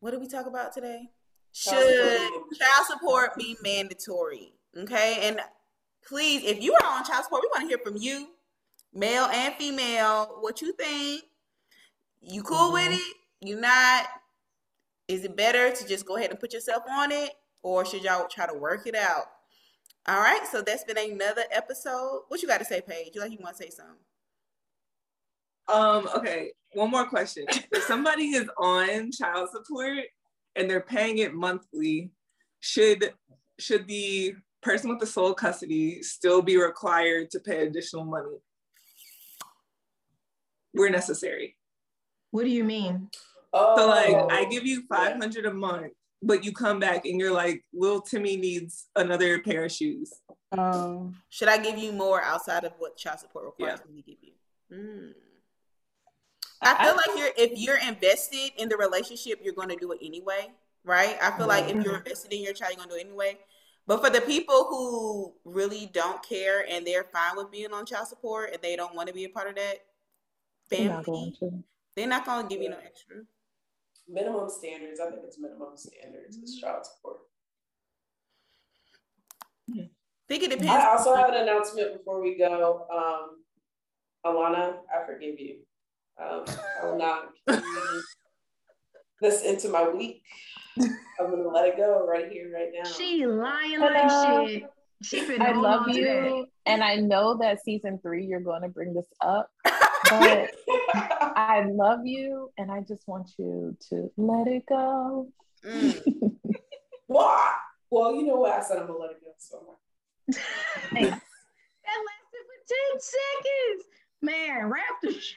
what 0.00 0.10
did 0.10 0.20
we 0.20 0.28
talk 0.28 0.46
about 0.46 0.72
today? 0.72 1.08
Child 1.52 1.82
Should 1.82 2.20
support. 2.20 2.58
child 2.58 2.86
support 2.86 3.36
be 3.36 3.56
mandatory? 3.62 4.52
Okay, 4.76 5.20
and 5.22 5.40
please, 6.08 6.42
if 6.44 6.62
you 6.62 6.74
are 6.74 6.84
on 6.86 7.04
child 7.04 7.24
support, 7.24 7.42
we 7.42 7.48
want 7.48 7.62
to 7.62 7.68
hear 7.68 7.78
from 7.84 7.96
you, 7.96 8.28
male 8.92 9.24
and 9.26 9.54
female. 9.54 10.38
What 10.40 10.60
you 10.60 10.72
think? 10.72 11.22
You 12.20 12.42
cool 12.42 12.72
with 12.72 12.84
Mm-hmm. 12.84 12.94
it? 12.94 13.48
You 13.48 13.60
not? 13.60 14.06
Is 15.08 15.24
it 15.24 15.36
better 15.36 15.70
to 15.70 15.86
just 15.86 16.06
go 16.06 16.16
ahead 16.16 16.30
and 16.30 16.40
put 16.40 16.52
yourself 16.54 16.82
on 16.90 17.12
it, 17.12 17.30
or 17.62 17.84
should 17.84 18.02
y'all 18.02 18.26
try 18.26 18.46
to 18.46 18.54
work 18.54 18.86
it 18.86 18.94
out? 18.94 19.24
All 20.06 20.20
right, 20.20 20.46
so 20.50 20.62
that's 20.62 20.84
been 20.84 20.98
another 20.98 21.44
episode. 21.50 22.22
What 22.28 22.40
you 22.42 22.48
got 22.48 22.58
to 22.58 22.64
say, 22.64 22.80
Paige? 22.86 23.10
You 23.14 23.20
like 23.20 23.32
you 23.32 23.38
want 23.40 23.56
to 23.56 23.62
say 23.62 23.70
something? 23.70 23.96
Um, 25.68 26.08
okay, 26.16 26.52
one 26.72 26.90
more 26.90 27.06
question. 27.06 27.46
If 27.72 27.82
somebody 27.84 28.24
is 28.34 28.48
on 28.58 29.10
child 29.12 29.48
support 29.50 29.98
and 30.56 30.68
they're 30.68 30.80
paying 30.82 31.18
it 31.18 31.34
monthly, 31.34 32.10
should 32.60 33.12
should 33.58 33.86
the 33.86 34.34
person 34.64 34.90
with 34.90 34.98
the 34.98 35.06
sole 35.06 35.34
custody 35.34 36.02
still 36.02 36.42
be 36.42 36.56
required 36.56 37.30
to 37.30 37.40
pay 37.40 37.66
additional 37.66 38.04
money 38.04 38.38
where 40.74 40.90
necessary? 40.90 41.56
What 42.30 42.44
do 42.44 42.50
you 42.50 42.64
mean? 42.64 43.08
Oh, 43.52 43.76
So 43.76 43.88
like 43.88 44.32
I 44.32 44.44
give 44.44 44.66
you 44.66 44.82
500 44.88 45.46
a 45.46 45.54
month, 45.54 45.92
but 46.20 46.44
you 46.44 46.52
come 46.52 46.80
back 46.80 47.04
and 47.06 47.20
you're 47.20 47.32
like, 47.32 47.64
little 47.72 48.00
Timmy 48.00 48.36
needs 48.36 48.86
another 48.96 49.38
pair 49.40 49.64
of 49.64 49.72
shoes. 49.72 50.12
Um, 50.50 51.14
Should 51.30 51.48
I 51.48 51.58
give 51.58 51.78
you 51.78 51.92
more 51.92 52.22
outside 52.22 52.64
of 52.64 52.72
what 52.78 52.96
child 52.96 53.20
support 53.20 53.44
requires 53.44 53.80
me 53.88 54.02
to 54.02 54.10
give 54.10 54.18
you? 54.20 54.32
Mm. 54.72 55.12
I 56.60 56.84
feel 56.84 56.96
like 56.96 57.18
you're 57.18 57.30
if 57.36 57.58
you're 57.58 57.78
invested 57.78 58.50
in 58.56 58.68
the 58.68 58.76
relationship, 58.76 59.40
you're 59.42 59.54
going 59.54 59.68
to 59.68 59.76
do 59.76 59.92
it 59.92 59.98
anyway, 60.02 60.50
right? 60.84 61.16
I 61.22 61.36
feel 61.36 61.46
like 61.46 61.68
if 61.68 61.84
you're 61.84 61.96
invested 61.98 62.32
in 62.32 62.42
your 62.42 62.54
child, 62.54 62.72
you're 62.76 62.86
going 62.86 62.88
to 62.88 62.94
do 62.94 63.00
it 63.00 63.06
anyway. 63.06 63.38
But 63.86 64.02
for 64.02 64.10
the 64.10 64.22
people 64.22 64.66
who 64.70 65.34
really 65.44 65.90
don't 65.92 66.22
care 66.22 66.64
and 66.68 66.86
they're 66.86 67.04
fine 67.04 67.36
with 67.36 67.50
being 67.50 67.72
on 67.72 67.84
child 67.84 68.08
support 68.08 68.50
and 68.52 68.62
they 68.62 68.76
don't 68.76 68.94
want 68.94 69.08
to 69.08 69.14
be 69.14 69.24
a 69.24 69.28
part 69.28 69.48
of 69.48 69.56
that 69.56 69.76
I'm 70.72 70.86
not 70.86 71.04
going 71.04 71.32
family, 71.32 71.52
to. 71.58 71.64
they're 71.94 72.08
not 72.08 72.24
going 72.24 72.48
to 72.48 72.54
give 72.54 72.62
you 72.62 72.70
no 72.70 72.78
extra. 72.84 73.16
minimum 74.08 74.48
standards. 74.48 75.00
I 75.00 75.10
think 75.10 75.22
it's 75.24 75.38
minimum 75.38 75.76
standards. 75.76 76.38
It's 76.42 76.58
child 76.58 76.86
support. 76.86 77.18
I 79.70 79.88
think 80.28 80.44
it 80.44 80.50
depends. 80.50 80.70
I 80.70 80.86
also 80.90 81.14
have 81.14 81.28
an 81.28 81.42
announcement 81.42 81.98
before 81.98 82.22
we 82.22 82.38
go. 82.38 82.86
Um, 82.90 83.42
Alana, 84.24 84.76
I 84.90 85.04
forgive 85.06 85.38
you. 85.38 85.56
Um, 86.18 86.44
I 86.82 86.86
will 86.86 86.98
not 86.98 87.28
continue 87.46 88.02
this 89.20 89.42
into 89.42 89.68
my 89.68 89.86
week. 89.88 90.22
I'm 91.20 91.30
gonna 91.30 91.48
let 91.48 91.66
it 91.68 91.76
go 91.76 92.06
right 92.06 92.30
here, 92.30 92.50
right 92.52 92.70
now. 92.74 92.88
she 92.90 93.26
lying 93.26 93.78
Ta-da. 93.80 94.06
like 94.06 94.52
shit. 94.52 94.62
She 95.02 95.20
finna 95.22 95.40
I 95.42 95.52
love 95.52 95.82
on 95.82 95.88
to 95.94 96.00
that. 96.00 96.24
you, 96.26 96.46
and 96.66 96.82
I 96.82 96.96
know 96.96 97.36
that 97.38 97.62
season 97.62 97.98
three 98.02 98.24
you're 98.24 98.40
going 98.40 98.62
to 98.62 98.68
bring 98.68 98.94
this 98.94 99.06
up, 99.20 99.50
but 99.64 100.50
I 101.36 101.64
love 101.70 102.00
you, 102.06 102.50
and 102.58 102.70
I 102.72 102.80
just 102.80 103.06
want 103.06 103.30
you 103.38 103.76
to 103.90 104.10
let 104.16 104.46
it 104.46 104.64
go. 104.66 105.28
Mm. 105.64 106.36
Well, 107.08 108.14
you 108.14 108.26
know 108.26 108.36
what? 108.36 108.52
I 108.52 108.62
said 108.62 108.78
I'm 108.78 108.86
gonna 108.86 108.98
let 108.98 109.10
it 109.12 109.20
go. 109.20 109.30
So 109.38 109.76
That 110.26 112.00
lasted 112.00 112.44
for 112.46 112.58
10 112.92 113.00
seconds. 113.00 113.84
Man, 114.22 114.70
wrap 114.70 115.00
the 115.02 115.12
sh- 115.12 115.34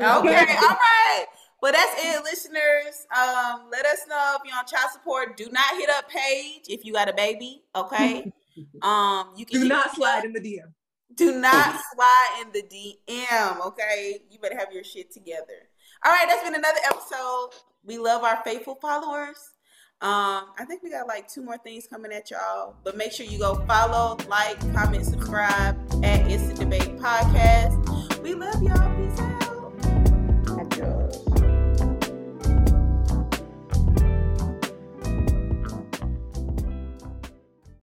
Okay, 0.00 0.06
all 0.06 0.76
right. 0.76 1.24
Well, 1.60 1.72
that's 1.72 2.04
it, 2.04 2.22
listeners. 2.24 3.06
Um, 3.16 3.68
let 3.72 3.84
us 3.86 4.00
know 4.08 4.36
if 4.36 4.42
you're 4.44 4.56
on 4.56 4.64
child 4.66 4.90
support. 4.92 5.36
Do 5.36 5.48
not 5.50 5.76
hit 5.76 5.90
up 5.90 6.08
Paige 6.08 6.64
if 6.68 6.84
you 6.84 6.92
got 6.92 7.08
a 7.08 7.12
baby. 7.14 7.62
Okay. 7.74 8.32
Um, 8.82 9.34
you 9.36 9.46
can 9.46 9.60
Do 9.60 9.68
not 9.68 9.94
slide 9.94 10.18
up. 10.18 10.24
in 10.24 10.32
the 10.32 10.40
DM. 10.40 10.72
Do 11.14 11.40
not 11.40 11.80
slide 11.94 12.42
in 12.42 12.50
the 12.52 12.62
DM. 12.62 13.66
Okay, 13.66 14.18
you 14.30 14.40
better 14.40 14.58
have 14.58 14.72
your 14.72 14.82
shit 14.82 15.12
together. 15.12 15.68
All 16.04 16.10
right, 16.10 16.24
that's 16.28 16.42
been 16.42 16.56
another 16.56 16.80
episode. 16.90 17.50
We 17.84 17.98
love 17.98 18.24
our 18.24 18.42
faithful 18.42 18.74
followers. 18.74 19.36
Um, 20.00 20.46
I 20.58 20.64
think 20.66 20.82
we 20.82 20.90
got 20.90 21.06
like 21.06 21.28
two 21.28 21.40
more 21.40 21.56
things 21.58 21.86
coming 21.86 22.10
at 22.12 22.32
y'all, 22.32 22.74
but 22.82 22.96
make 22.96 23.12
sure 23.12 23.26
you 23.26 23.38
go 23.38 23.64
follow, 23.66 24.16
like, 24.28 24.58
comment, 24.74 25.06
subscribe 25.06 25.76
at 26.04 26.28
It's 26.28 26.42
a 26.50 26.54
Debate 26.54 26.98
Podcast. 26.98 28.18